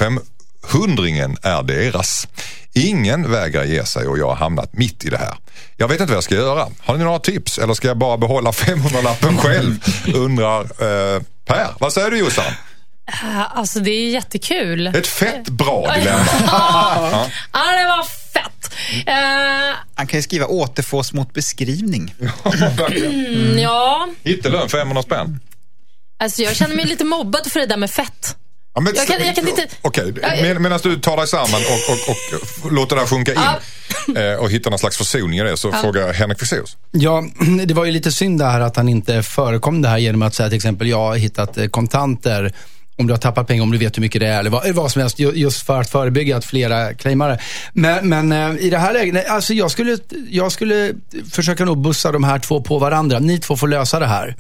femhundringen 0.63 1.37
är 1.43 1.63
deras. 1.63 2.29
Ingen 2.75 3.31
vägrar 3.31 3.65
ge 3.65 3.85
sig 3.85 4.07
och 4.07 4.19
jag 4.19 4.29
har 4.29 4.37
hamnat 4.37 4.73
mitt 4.73 5.05
i 5.05 5.09
det 5.11 5.19
här. 5.19 5.35
Jag 5.77 5.89
vet 5.89 6.01
inte 6.01 6.11
vad 6.11 6.17
jag 6.17 6.25
ska 6.25 6.35
göra. 6.35 6.67
Har 6.79 6.97
ni 6.97 7.05
några 7.05 7.19
tips 7.19 7.59
eller 7.59 7.75
ska 7.75 7.89
jag 7.89 7.99
bara 7.99 8.17
behålla 8.19 8.51
500-lappen 8.53 9.39
själv? 9.39 9.85
Undrar 10.15 10.61
eh, 10.61 11.23
Per. 11.47 11.69
Vad 11.81 11.93
säger 11.93 12.11
du 12.11 12.19
Jossan? 12.19 12.45
Äh, 13.09 13.59
Alltså 13.59 13.81
det 13.81 13.91
är 13.91 14.11
jättekul. 14.11 14.87
Ett 14.87 15.07
fett 15.07 15.49
bra 15.49 15.95
dilemma. 15.95 16.25
Ja, 17.53 17.73
det 17.79 17.85
var 17.87 18.05
fett. 18.33 18.73
Eh, 19.07 19.77
Han 19.95 20.07
kan 20.07 20.19
ju 20.19 20.23
skriva 20.23 20.47
återfås 20.47 21.13
mot 21.13 21.33
beskrivning. 21.35 22.15
mm, 22.91 23.59
ja, 23.59 24.09
Hittelön 24.23 24.69
500 24.69 25.03
spänn. 25.03 25.41
alltså 26.19 26.43
jag 26.43 26.57
känner 26.57 26.77
mig 26.77 26.85
lite 26.85 27.05
mobbad 27.05 27.53
för 27.53 27.61
det 27.61 27.67
där 27.67 27.77
med 27.77 27.91
fett. 27.91 28.37
Ja, 28.75 28.81
men, 28.81 28.93
Jag 28.97 29.07
kan- 29.07 29.27
jag 29.27 29.35
kan 29.35 29.49
inte- 29.49 29.67
Okej, 29.83 30.13
med, 30.43 30.61
medan 30.61 30.79
du 30.83 30.97
tar 30.97 31.17
dig 31.17 31.27
samman 31.29 31.61
och, 31.61 31.93
och, 32.11 32.67
och 32.67 32.73
låter 32.73 32.97
det 32.97 33.03
här 33.03 33.09
sjunka 33.09 33.33
in 33.33 34.17
eh, 34.17 34.35
och 34.35 34.51
hittar 34.51 34.71
någon 34.71 34.79
slags 34.79 34.97
försoning 34.97 35.39
i 35.39 35.43
det 35.43 35.57
så 35.57 35.73
frågar 35.73 36.07
jag 36.07 36.13
Henrik 36.15 36.39
Fexeus. 36.39 36.77
Ja, 36.91 37.25
det 37.67 37.75
var 37.75 37.85
ju 37.85 37.91
lite 37.93 38.13
synd 38.13 38.39
det 38.39 38.45
här 38.45 38.61
att 38.61 38.77
han 38.77 38.89
inte 38.89 39.23
förekom 39.23 39.83
det 39.83 39.89
här 39.89 39.99
genom 39.99 40.23
att 40.23 40.35
säga 40.35 40.49
till 40.49 40.57
exempel, 40.57 40.89
jag 40.89 40.99
har 40.99 41.17
hittat 41.17 41.59
eh, 41.59 41.67
kontanter 41.67 42.53
om 42.97 43.07
du 43.07 43.13
har 43.13 43.19
tappat 43.19 43.47
pengar, 43.47 43.63
om 43.63 43.71
du 43.73 43.79
vet 43.79 43.97
hur 43.97 44.01
mycket 44.01 44.21
det 44.21 44.27
är 44.27 44.39
eller 44.39 44.51
vad, 44.51 44.69
vad 44.75 44.93
som 44.93 45.01
helst, 45.03 45.19
ju- 45.19 45.33
just 45.33 45.67
för 45.67 45.81
att 45.81 45.91
förebygga 45.91 46.37
att 46.37 46.45
flera 46.45 46.95
claimar 46.95 47.29
det. 47.29 47.39
Men, 47.73 48.09
men 48.09 48.33
eh, 48.33 48.65
i 48.67 48.71
det 48.71 48.79
här 48.79 48.93
läget, 48.93 49.27
alltså 49.29 49.55
jag 49.55 49.71
skulle, 49.71 49.99
jag 50.31 50.53
skulle 50.53 50.93
försöka 51.33 51.65
nog 51.65 51.79
bussa 51.83 52.13
de 52.13 52.25
här 52.25 52.39
två 52.39 52.63
på 52.63 52.79
varandra. 52.79 53.19
Ni 53.19 53.39
två 53.39 53.57
får 53.57 53.69
lösa 53.69 53.99
det 53.99 54.07
här. 54.07 54.35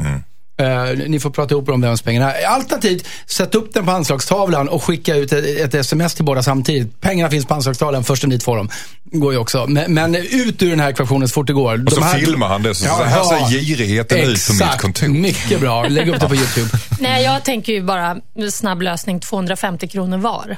Eh, 0.62 1.08
ni 1.08 1.20
får 1.20 1.30
prata 1.30 1.54
ihop 1.54 1.68
om 1.68 1.80
vems 1.80 2.02
pengarna 2.02 2.32
är. 2.34 2.46
Alternativt, 2.46 3.06
sätt 3.26 3.54
upp 3.54 3.74
den 3.74 3.84
på 3.84 3.90
anslagstavlan 3.90 4.68
och 4.68 4.82
skicka 4.84 5.16
ut 5.16 5.32
ett, 5.32 5.44
ett 5.60 5.74
sms 5.74 6.14
till 6.14 6.24
båda 6.24 6.42
samtidigt. 6.42 7.00
Pengarna 7.00 7.30
finns 7.30 7.46
på 7.46 7.54
anslagstavlan, 7.54 8.04
först 8.04 8.26
ni 8.26 8.40
får 8.40 8.56
dem. 8.56 8.68
Går 9.04 9.32
ju 9.32 9.38
också. 9.38 9.66
Men, 9.66 9.94
men 9.94 10.14
ut 10.16 10.62
ur 10.62 10.70
den 10.70 10.80
här 10.80 10.90
ekvationen 10.90 11.28
så 11.28 11.32
fort 11.32 11.46
det 11.46 11.52
går. 11.52 11.84
Och 11.86 11.92
så 11.92 12.00
De 12.00 12.06
här- 12.06 12.18
filmar 12.18 12.48
han 12.48 12.62
det. 12.62 12.74
Så, 12.74 12.86
Ja, 12.86 12.96
så 12.98 13.04
här 13.04 13.16
ja. 13.16 13.48
ser 13.50 13.58
girigheten 13.58 14.18
ut 14.18 14.24
på 14.46 14.52
mitt 14.52 14.62
Exakt. 14.62 14.80
kontor. 14.82 15.08
Mycket 15.08 15.60
bra. 15.60 15.88
Lägg 15.88 16.08
upp 16.08 16.20
det 16.20 16.28
på 16.28 16.34
YouTube. 16.36 16.68
Nej, 17.00 17.24
jag 17.24 17.44
tänker 17.44 17.72
ju 17.72 17.82
bara 17.82 18.16
snabb 18.52 18.82
lösning, 18.82 19.20
250 19.20 19.88
kronor 19.88 20.18
var. 20.18 20.56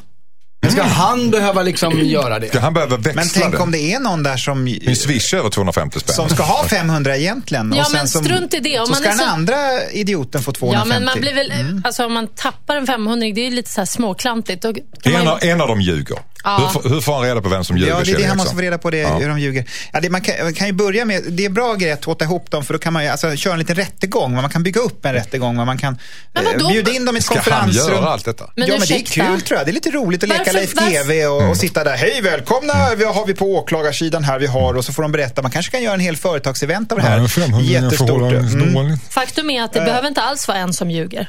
Ska 0.70 0.82
han 0.82 1.30
behöva 1.30 1.62
liksom 1.62 1.98
göra 1.98 2.38
det? 2.38 2.48
Ska 2.48 2.60
han 2.60 2.74
behöva 2.74 2.96
växla 2.96 3.12
Men 3.14 3.28
tänk 3.34 3.52
det? 3.52 3.58
om 3.58 3.70
det 3.70 3.92
är 3.92 4.00
någon 4.00 4.22
där 4.22 4.36
som, 4.36 4.64
Min 4.64 4.96
swish 4.96 5.34
är 5.34 5.38
över 5.38 5.50
250 5.50 6.00
spänn. 6.00 6.14
som 6.14 6.28
ska 6.28 6.42
ha 6.42 6.64
500 6.64 7.16
egentligen. 7.16 7.72
Ja, 7.76 7.80
och 7.82 7.86
sen 7.90 7.96
men 7.98 8.08
som, 8.08 8.24
strunt 8.24 8.54
i 8.54 8.60
det. 8.60 8.80
Om 8.80 8.86
så 8.86 8.92
man 8.92 9.00
ska 9.00 9.08
är 9.08 9.12
den 9.12 9.18
så- 9.18 9.24
andra 9.24 9.82
idioten 9.90 10.42
få 10.42 10.52
250. 10.52 10.88
Ja, 10.92 10.98
men 10.98 11.04
man 11.04 11.20
blir 11.20 11.34
väl, 11.34 11.50
Mm. 11.50 11.82
alltså 11.84 12.06
om 12.06 12.12
man 12.12 12.26
tappar 12.28 12.76
en 12.76 12.86
500 12.86 13.26
det 13.34 13.40
är 13.40 13.44
ju 13.44 13.50
lite 13.56 13.70
så 13.70 13.80
här 13.80 13.86
småklantigt. 13.86 14.62
Då 14.62 14.72
kan 14.74 14.82
man 15.12 15.14
En, 15.14 15.22
ju, 15.26 15.30
av- 15.30 15.38
en 15.44 15.60
av 15.60 15.68
dem 15.68 15.80
ljuger. 15.80 16.18
Ja. 16.44 16.56
Hur, 16.58 16.68
får- 16.82 16.88
hur 16.88 17.00
får 17.00 17.14
han 17.14 17.22
reda 17.22 17.40
på 17.42 17.48
vem 17.48 17.64
som 17.64 17.76
ljuger? 17.76 17.92
Ja, 17.92 18.00
det 18.04 18.12
är 18.12 18.16
det 18.18 18.24
han 18.24 18.36
måste 18.36 18.54
få 18.54 18.60
reda 18.60 18.78
på, 18.78 18.90
det, 18.90 18.98
Ja. 18.98 19.18
hur 19.18 19.28
de 19.28 19.38
ljuger. 19.40 19.64
Ja, 19.92 20.00
det, 20.00 20.10
man, 20.10 20.20
kan, 20.20 20.34
man 20.42 20.54
kan 20.54 20.66
ju 20.66 20.72
börja 20.72 21.04
med, 21.04 21.22
det 21.28 21.44
är 21.44 21.48
bra 21.48 21.74
grej 21.74 21.92
att 21.92 22.00
tåta 22.02 22.24
ihop 22.24 22.50
dem, 22.50 22.64
för 22.64 22.74
då 22.74 22.78
kan 22.78 22.92
man 22.92 23.02
ju 23.04 23.08
alltså, 23.08 23.36
köra 23.36 23.52
en 23.52 23.58
liten 23.58 23.76
rättegång. 23.76 24.34
Man 24.34 24.50
kan 24.50 24.62
bygga 24.62 24.80
upp 24.80 25.04
en 25.04 25.12
rättegång, 25.12 25.56
man 25.56 25.78
kan 25.78 25.98
eh, 26.34 26.68
bjuda 26.68 26.90
in 26.90 27.04
dem 27.04 27.16
i 27.16 27.18
ett 27.18 27.24
Ska 27.24 27.34
han 27.34 27.42
konferensrum. 27.44 27.94
göra 27.96 28.08
allt 28.08 28.24
detta? 28.24 28.50
Men 28.56 28.68
ja, 28.68 28.74
men 28.78 28.88
det 28.88 28.94
är 28.94 29.04
kul 29.04 29.40
tror 29.40 29.58
jag. 29.58 29.66
Det 29.66 29.70
är 29.70 29.72
lite 29.72 29.90
roligt 29.90 30.22
att 30.22 30.28
leka 30.28 30.52
Leif 30.52 30.74
GW 30.74 31.26
och, 31.26 31.50
och 31.50 31.56
sitta 31.56 31.84
där. 31.84 31.96
Hej, 31.96 32.20
välkomna! 32.22 32.94
Vi 32.96 33.04
har 33.04 33.26
vi 33.26 33.34
på 33.34 33.44
åklagarsidan 33.56 34.24
här 34.24 34.38
vi 34.38 34.46
har 34.46 34.74
och 34.74 34.84
så 34.84 34.92
får 34.92 35.02
de 35.02 35.12
berätta. 35.12 35.42
Man 35.42 35.50
kanske 35.50 35.72
kan 35.72 35.82
göra 35.82 35.94
en 35.94 36.00
hel 36.00 36.16
företagsevent 36.16 36.92
av 36.92 36.98
det 36.98 37.04
här. 37.04 37.60
Jättestort. 37.62 38.32
Mm. 38.32 38.98
faktum 39.10 39.50
är 39.50 39.62
att 39.62 39.72
det 39.72 39.80
behöver 39.80 40.08
inte 40.08 40.22
alls 40.22 40.48
vara 40.48 40.58
en 40.58 40.72
som 40.72 40.90
ljuger. 40.90 41.28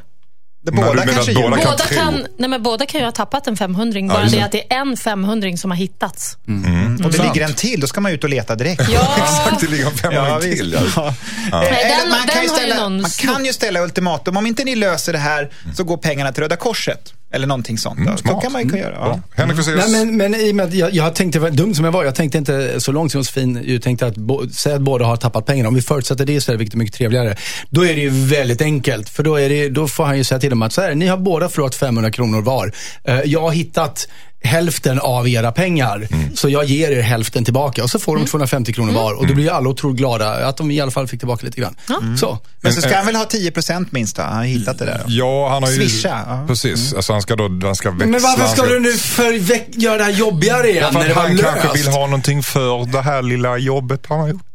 Men 0.72 0.76
Båda 0.76 0.94
menar 0.94 1.14
kanske 1.14 1.34
båda 1.34 1.58
kan 1.58 1.66
Båda 1.72 1.86
kan, 1.86 2.28
nej 2.38 2.50
men 2.50 2.64
båda 2.64 2.86
kan 2.86 3.00
ju 3.00 3.06
ha 3.06 3.12
tappat 3.12 3.48
en 3.48 3.58
500 3.58 4.00
Ja, 4.00 4.08
bara 4.08 4.26
det 4.26 4.42
att 4.42 4.52
det 4.52 4.74
är 4.74 4.78
en 4.82 4.98
500 4.98 5.58
som 5.58 5.72
har 5.72 5.78
hittats. 5.78 6.38
Och 7.04 7.12
det 7.12 7.18
Sant. 7.18 7.34
ligger 7.36 7.48
en 7.48 7.54
till, 7.54 7.80
då 7.80 7.88
ska 7.88 8.02
man 8.02 8.12
ut 8.12 8.24
och 8.24 8.30
leta 8.30 8.56
direkt. 8.56 8.90
Ja, 8.90 9.08
Exakt, 9.18 9.60
det 9.62 9.68
ligger 9.68 9.86
en 9.86 9.92
500 9.98 10.40
visst. 10.40 10.58
till. 10.58 10.78
Ja. 10.96 11.14
Ja. 11.52 11.62
Nej, 11.62 11.96
den- 12.02 12.10
man, 12.10 12.28
kan 12.28 12.50
ställa, 12.50 12.76
någon 12.76 13.02
man 13.02 13.12
kan 13.12 13.46
ju 13.46 13.54
ställa 13.54 13.80
ultimatum. 13.84 14.38
Om 14.38 14.46
inte 14.46 14.64
ni 14.64 14.76
löser 14.76 15.14
det 15.14 15.20
här 15.20 15.52
så 15.76 15.84
går 15.84 15.98
pengarna 15.98 16.32
till 16.32 16.44
Röda 16.44 16.56
Korset. 16.56 17.14
Eller 17.32 17.48
någonting 17.48 17.78
sånt. 17.78 18.00
Mm, 18.00 18.12
då. 18.12 18.18
smart. 18.18 18.44
kan 18.44 18.52
man 18.52 18.64
ju 18.64 18.70
kunna 18.70 18.82
göra. 18.82 18.96
Ja. 18.96 19.20
Henrik 19.36 19.58
Fexeus. 19.58 19.92
Nej, 19.92 20.06
men, 20.06 20.18
men 20.18 20.36
i 20.36 20.52
och 20.52 20.56
med 20.56 20.66
att 20.66 20.74
jag, 20.74 20.94
jag 20.94 21.16
tänkte, 21.16 21.40
vad 21.40 21.54
dum 21.54 21.74
som 21.74 21.86
jag 21.86 21.92
var, 21.92 22.04
jag 22.04 22.16
tänkte 22.16 22.38
inte 22.38 22.80
så 22.80 22.92
långt 22.92 23.12
som 23.12 23.20
Josefin, 23.20 23.64
jag 23.66 23.82
tänkte 23.82 24.08
att 24.08 24.18
bo, 24.18 24.50
säga 24.50 24.76
att 24.76 24.82
båda 24.82 25.06
har 25.06 25.18
tappat 25.18 25.46
pengarna. 25.46 25.70
Om 25.70 25.76
vi 25.76 25.82
förutsätter 25.82 26.26
det 26.26 26.34
istället, 26.34 26.62
vilket 26.62 26.74
är 26.74 26.78
mycket 26.78 26.96
trevligare, 26.96 27.36
då 27.70 27.86
är 27.86 27.94
det 27.94 28.02
ju 28.02 28.10
väldigt 28.10 28.62
enkelt. 28.62 29.10
För 29.10 29.24
då, 29.24 29.36
är 29.36 29.50
det, 29.50 29.70
då 29.70 29.88
får 29.88 30.04
han 30.06 30.18
ju 30.18 30.24
säga 30.24 30.40
till 30.40 30.50
dem 30.50 30.62
att 30.62 30.74
så 30.74 30.82
här, 30.82 30.96
ni 30.96 31.08
har 31.08 31.18
båda 31.18 31.50
förlorat 31.50 31.76
500 31.76 32.12
kronor 32.12 32.42
var. 32.42 32.72
Eh, 33.04 33.20
jag 33.26 33.42
har 33.42 33.52
hittat 33.52 34.08
hälften 34.46 35.00
av 35.00 35.28
era 35.30 35.52
pengar, 35.52 36.08
så 36.36 36.50
jag 36.50 36.66
ger 36.66 36.92
er 36.92 37.02
hälften 37.02 37.46
tillbaka. 37.46 37.84
Och 37.84 37.90
så 37.90 38.00
får 38.00 38.16
de 38.18 38.26
250 38.26 38.74
kronor 38.74 38.94
var. 38.94 39.14
Och 39.14 39.28
då 39.28 39.34
blir 39.34 39.44
ju 39.44 39.50
alla 39.50 39.70
otroligt 39.70 39.98
glada 39.98 40.48
att 40.48 40.58
de 40.58 40.72
i 40.72 40.82
alla 40.82 40.92
fall 40.92 41.08
fick 41.08 41.20
tillbaka 41.20 41.46
lite 41.46 41.62
grann. 41.62 41.76
Så. 42.18 42.40
Men 42.62 42.74
så 42.74 42.82
ska 42.82 42.96
han 42.96 43.06
väl 43.06 43.16
ha 43.16 43.26
10% 43.26 43.88
minst 43.90 44.16
då? 44.16 44.22
Han 44.22 44.36
har 44.36 44.44
hittat 44.44 44.80
det 44.80 44.86
där. 44.86 44.98
Då. 44.98 45.04
Ja, 45.08 45.50
han 45.50 45.64
har 45.64 45.72
ju... 45.72 45.76
Swisha. 45.76 46.46
Precis, 46.48 46.94
alltså 46.94 47.14
han 47.14 47.22
ska 47.22 47.36
då 47.36 47.68
han 47.68 47.76
ska 47.76 47.92
växla. 47.92 48.06
Men 48.06 48.22
varför 48.22 48.48
ska 48.48 48.62
han 48.62 48.72
du 48.72 48.80
nu 48.80 48.94
för, 48.94 49.32
göra 49.80 49.98
det 49.98 50.04
här 50.04 50.12
jobbigare 50.12 50.70
igen 50.70 50.84
Därför 50.84 51.00
när 51.00 51.08
det 51.08 51.12
att 51.12 51.28
han 51.28 51.38
kanske 51.38 51.68
löst? 51.68 51.88
vill 51.88 51.94
ha 51.94 52.06
någonting 52.06 52.44
för 52.44 52.86
det 52.86 53.02
här 53.02 53.22
lilla 53.22 53.58
jobbet 53.58 54.06
han 54.10 54.20
har 54.20 54.28
gjort. 54.28 54.55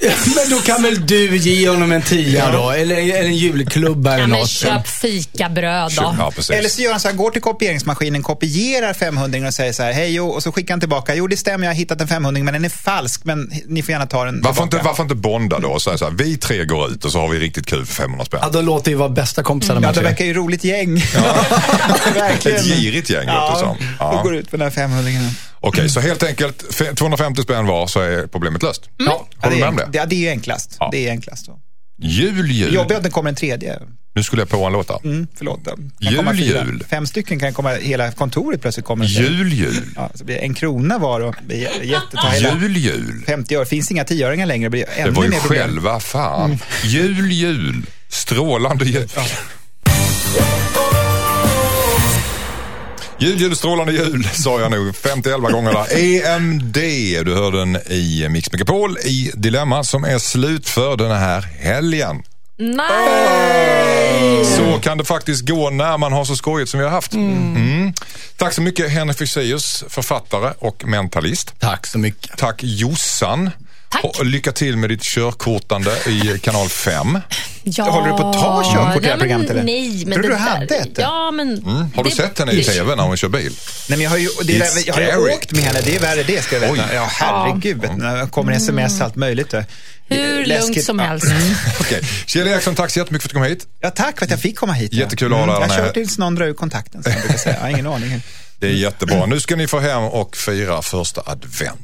Men 0.36 0.50
då 0.50 0.56
kan 0.58 0.82
väl 0.82 1.06
du 1.06 1.36
ge 1.36 1.68
honom 1.68 1.92
en 1.92 2.02
tia 2.02 2.52
då? 2.52 2.70
Eller, 2.70 2.96
eller 2.96 3.22
en 3.22 3.34
julklubba 3.36 4.10
eller 4.10 4.20
ja, 4.22 4.26
men 4.26 4.38
något. 4.38 4.48
köp 4.50 4.88
fikabröd 4.88 5.92
då. 5.96 6.14
Ja, 6.18 6.32
precis. 6.34 6.50
Eller 6.50 6.68
så 6.68 6.82
gör 6.82 6.90
han 6.90 7.00
så 7.00 7.08
här, 7.08 7.14
går 7.14 7.30
till 7.30 7.42
kopieringsmaskinen, 7.42 8.22
kopierar 8.22 8.94
500 8.94 9.46
och 9.46 9.54
säger 9.54 9.72
så 9.72 9.82
här, 9.82 9.92
hej 9.92 10.14
jo, 10.14 10.28
och 10.28 10.42
så 10.42 10.52
skickar 10.52 10.74
han 10.74 10.80
tillbaka, 10.80 11.14
jo 11.14 11.26
det 11.26 11.36
stämmer, 11.36 11.66
jag 11.66 11.72
har 11.72 11.76
hittat 11.76 12.00
en 12.00 12.08
500 12.08 12.42
men 12.44 12.54
den 12.54 12.64
är 12.64 12.68
falsk, 12.68 13.24
men 13.24 13.52
ni 13.66 13.82
får 13.82 13.92
gärna 13.92 14.06
ta 14.06 14.24
den 14.24 14.40
varför, 14.42 14.62
inte, 14.62 14.80
varför 14.84 15.02
inte 15.02 15.14
bonda 15.14 15.58
då 15.58 15.68
och 15.68 15.82
säga 15.82 15.98
så 15.98 16.04
här, 16.04 16.12
vi 16.12 16.36
tre 16.36 16.64
går 16.64 16.90
ut 16.90 17.04
och 17.04 17.12
så 17.12 17.20
har 17.20 17.28
vi 17.28 17.38
riktigt 17.38 17.66
kul 17.66 17.86
för 17.86 17.94
500 17.94 18.24
spänn. 18.24 18.40
Ja, 18.42 18.48
de 18.48 18.64
låter 18.64 18.90
ju 18.90 18.96
vara 18.96 19.08
bästa 19.08 19.42
kompisar 19.42 19.74
de 19.74 19.84
Ja, 19.84 19.92
det 19.92 20.00
verkar 20.00 20.24
ju 20.24 20.34
roligt 20.34 20.64
gäng. 20.64 20.94
Verkligen. 22.14 22.58
Ett 22.58 22.64
girigt 22.66 23.10
gäng 23.10 23.26
låter 23.26 23.52
det 23.54 23.58
som. 23.60 23.76
Ja, 23.80 23.86
Ja. 23.98 24.18
och 24.18 24.22
går 24.22 24.34
ut 24.36 24.50
på 24.50 24.56
den 24.56 24.64
här 24.66 24.70
500 24.70 25.10
Okej, 25.60 25.88
så 25.88 26.00
helt 26.00 26.22
enkelt 26.22 26.62
fe- 26.70 26.94
250 26.94 27.42
spänn 27.42 27.66
var 27.66 27.86
så 27.86 28.00
är 28.00 28.26
problemet 28.26 28.62
löst. 28.62 28.82
Ja, 28.96 29.04
Ja, 29.06 29.26
Håller 29.48 29.56
du 29.56 29.62
det, 29.62 29.70
med 29.72 29.84
om 29.84 29.90
det? 29.92 29.98
ja, 29.98 30.06
det 30.06 30.14
är 30.14 30.20
ju 30.20 30.28
enklast. 30.28 30.76
Ja. 30.80 30.88
Det 30.92 31.06
är 31.06 31.10
enklast. 31.10 31.46
Då. 31.46 31.58
Jul, 32.02 32.50
jul. 32.50 32.74
Jobbigt 32.74 32.96
att 32.96 33.02
det 33.02 33.10
kommer 33.10 33.28
en 33.30 33.34
tredje. 33.36 33.78
Nu 34.14 34.22
skulle 34.22 34.42
jag 34.42 34.48
på 34.48 34.64
en 34.64 34.72
låt 34.72 34.88
här. 34.90 35.00
Mm, 35.04 35.26
förlåt. 35.36 35.64
Kan 35.64 36.36
Jul, 36.36 36.40
jul. 36.46 36.84
Fem 36.90 37.06
stycken 37.06 37.38
kan 37.40 37.52
komma, 37.54 37.70
hela 37.72 38.10
kontoret 38.12 38.60
plötsligt 38.60 38.86
kommer. 38.86 39.04
Jul, 39.04 39.52
jul. 39.52 39.84
Ja, 39.96 40.10
så 40.14 40.24
blir 40.24 40.34
det 40.36 40.40
en 40.42 40.54
krona 40.54 40.98
var 40.98 41.20
och 41.20 41.34
det 41.40 41.46
blir 41.46 41.56
jä- 41.68 41.84
jätte, 41.84 42.16
ta 42.16 42.28
hela 42.28 42.58
Jul, 42.60 42.76
jul. 42.76 43.22
50 43.26 43.54
öre. 43.56 43.66
Finns 43.66 43.90
inga 43.90 44.04
tioöringar 44.04 44.46
längre. 44.46 44.66
Det 44.66 44.70
blir 44.70 44.84
Det 44.96 45.00
ännu 45.02 45.10
var 45.10 45.24
ju 45.24 45.30
mer 45.30 45.38
själva 45.38 46.00
fan. 46.00 46.58
Jul, 46.84 47.32
jul. 47.32 47.86
Strålande 48.08 48.84
jul. 48.84 49.08
Jul, 53.20 53.40
jul, 53.40 53.56
strålande 53.56 53.92
jul 53.92 54.24
sa 54.32 54.60
jag 54.60 54.70
nog 54.70 54.96
51 54.96 55.40
gånger 55.40 55.72
där. 55.72 55.96
EMD, 56.36 56.74
du 57.26 57.34
hör 57.34 57.52
den 57.52 57.76
i 57.76 58.28
Mix 58.28 58.52
Megapol 58.52 58.98
i 58.98 59.30
Dilemma 59.34 59.84
som 59.84 60.04
är 60.04 60.18
slut 60.18 60.68
för 60.68 60.96
den 60.96 61.10
här 61.10 61.40
helgen. 61.40 62.22
Nej! 62.58 64.44
Så 64.44 64.78
kan 64.80 64.98
det 64.98 65.04
faktiskt 65.04 65.48
gå 65.48 65.70
när 65.70 65.98
man 65.98 66.12
har 66.12 66.24
så 66.24 66.36
skojigt 66.36 66.70
som 66.70 66.80
vi 66.80 66.84
har 66.86 66.92
haft. 66.92 67.12
Mm. 67.12 67.92
Tack 68.36 68.52
så 68.52 68.62
mycket 68.62 68.90
Henrik 68.90 69.18
Fexeus, 69.18 69.84
författare 69.88 70.52
och 70.58 70.84
mentalist. 70.84 71.54
Tack 71.58 71.86
så 71.86 71.98
mycket. 71.98 72.38
Tack 72.38 72.60
Jossan. 72.62 73.50
Tack. 73.90 74.04
Och 74.04 74.24
lycka 74.26 74.52
till 74.52 74.76
med 74.76 74.90
ditt 74.90 75.02
körkortande 75.02 75.90
i 76.06 76.38
kanal 76.38 76.68
5. 76.68 77.18
Ja, 77.62 77.84
Håller 77.84 78.06
du 78.12 78.16
på 78.18 78.28
att 78.28 78.32
ta 78.40 78.62
körkort 78.74 79.02
i 79.02 79.06
det 79.06 79.10
här 79.12 79.18
programmet, 79.18 79.50
eller? 79.50 79.62
Nej, 79.62 80.04
men 80.06 80.12
Tror 80.12 80.22
du 80.22 80.28
det 80.28 80.34
du 80.34 80.38
hade 80.40 80.74
ett? 80.76 80.88
Ja, 80.96 81.30
men... 81.30 81.48
Mm. 81.58 81.74
Har 81.94 82.04
du 82.04 82.10
det- 82.10 82.16
sett 82.16 82.38
henne 82.38 82.52
i 82.52 82.64
tv 82.64 82.94
när 82.96 83.02
hon 83.02 83.16
kör 83.16 83.28
bil? 83.28 83.52
Nej, 83.88 83.98
men 83.98 84.00
jag 84.00 84.10
har 84.10 84.16
ju, 84.16 84.28
det 84.44 84.56
är, 84.56 84.60
It's 84.64 84.82
jag 84.86 84.94
har 84.94 85.00
ju 85.00 85.06
scary. 85.06 85.34
åkt 85.34 85.52
med 85.52 85.62
henne. 85.64 85.80
Det 85.84 85.96
är 85.96 86.00
värre 86.00 86.22
det 86.22 86.42
ska 86.42 86.54
jag 86.56 86.60
veta. 86.60 86.72
Oj. 86.72 86.80
Ja, 86.94 87.08
herregud. 87.12 87.80
vet 87.80 87.90
du, 87.90 87.96
När 87.96 88.16
det 88.16 88.26
kommer 88.30 88.52
sms 88.52 89.00
allt 89.00 89.16
möjligt. 89.16 89.50
det. 89.50 89.66
Hur 90.10 90.46
Läskigt. 90.46 90.68
lugnt 90.76 90.84
som 90.86 90.98
Ja. 90.98 91.04
helst. 91.04 91.26
Okej. 91.80 92.00
Kjell 92.26 92.48
Eriksson, 92.48 92.74
tack 92.74 92.90
så 92.90 92.98
jättemycket 92.98 93.22
för 93.22 93.28
att 93.28 93.42
du 93.42 93.48
kom 93.48 93.50
hit. 93.50 93.66
Ja, 93.80 93.90
tack 93.90 94.18
för 94.18 94.24
att 94.24 94.30
jag 94.30 94.40
fick 94.40 94.56
komma 94.58 94.72
hit. 94.72 94.92
ja. 94.92 95.00
Jättekul 95.00 95.32
att 95.32 95.38
ha 95.38 95.46
dig 95.46 95.54
Jag 95.60 95.68
här. 95.68 95.76
kör 95.84 95.92
tills 95.92 96.18
någon 96.18 96.34
drar 96.34 96.46
ur 96.46 96.54
kontakten, 96.54 97.02
som 97.02 97.12
jag 97.12 97.20
brukar 97.20 97.38
säga. 97.38 97.54
Jag 97.54 97.62
har 97.62 97.68
ingen 97.70 97.86
aning. 97.86 98.22
Det 98.60 98.66
är 98.66 98.70
jättebra. 98.72 99.26
Nu 99.26 99.40
ska 99.40 99.56
ni 99.56 99.66
få 99.66 99.78
hem 99.78 100.02
och 100.02 100.36
fira 100.36 100.82
första 100.82 101.22
advent. 101.26 101.80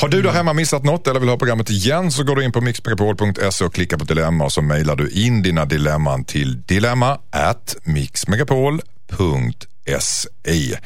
Har 0.00 0.08
du 0.08 0.22
där 0.22 0.32
hemma 0.32 0.52
missat 0.52 0.84
något 0.84 1.06
eller 1.08 1.20
vill 1.20 1.28
ha 1.28 1.36
programmet 1.36 1.70
igen 1.70 2.12
så 2.12 2.22
går 2.24 2.36
du 2.36 2.44
in 2.44 2.52
på 2.52 2.60
mixmegapol.se 2.60 3.64
och 3.64 3.74
klickar 3.74 3.96
på 3.96 4.04
dilemma 4.04 4.44
och 4.44 4.52
så 4.52 4.62
mejlar 4.62 4.96
du 4.96 5.10
in 5.10 5.42
dina 5.42 5.64
dilemman 5.64 6.24
till 6.24 6.62
dilemma 6.62 7.18
at 7.30 7.76
mixmegapol.se. 7.84 10.78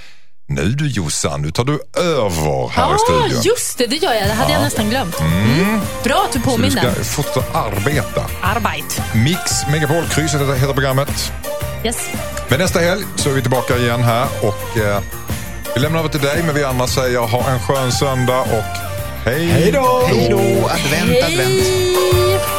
Nu 0.48 0.72
du 0.72 0.88
Jossan, 0.88 1.42
nu 1.42 1.50
tar 1.50 1.64
du 1.64 1.80
över 2.00 2.68
här 2.68 2.88
i 2.88 2.90
Ja, 2.90 2.98
studion. 2.98 3.42
just 3.44 3.78
det. 3.78 3.86
Det 3.86 3.96
gör 3.96 4.14
jag. 4.14 4.26
Det 4.28 4.32
hade 4.32 4.52
jag 4.52 4.62
nästan 4.62 4.90
glömt. 4.90 5.20
Mm. 5.20 5.80
Bra 6.04 6.24
att 6.28 6.32
du 6.32 6.40
Så 6.40 6.48
du 6.48 6.52
påminner. 6.56 6.92
ska 6.94 7.04
fortsätta 7.04 7.58
arbeta. 7.58 8.24
Arbeit. 8.42 9.02
Mix 9.14 9.66
Megapol, 9.70 10.04
krysset 10.08 10.40
heter 10.40 10.72
programmet. 10.72 11.32
Yes. 11.84 11.96
Men 12.48 12.58
nästa 12.58 12.80
helg 12.80 13.04
så 13.16 13.30
är 13.30 13.34
vi 13.34 13.40
tillbaka 13.40 13.76
igen 13.76 14.02
här 14.02 14.26
och 14.42 14.78
eh, 14.78 15.00
vi 15.74 15.80
lämnar 15.80 15.98
över 15.98 16.08
till 16.08 16.20
dig 16.20 16.42
men 16.42 16.54
vi 16.54 16.64
andra 16.64 16.86
säger 16.86 17.18
ha 17.18 17.50
en 17.50 17.60
skön 17.60 17.92
söndag 17.92 18.40
och 18.40 18.76
hej 19.24 19.46
Hej 19.46 19.72
då! 19.72 20.02
Hej 20.06 20.28
då, 20.30 20.38
advent, 20.68 21.24
advent. 21.24 21.62
Hej! 21.62 22.55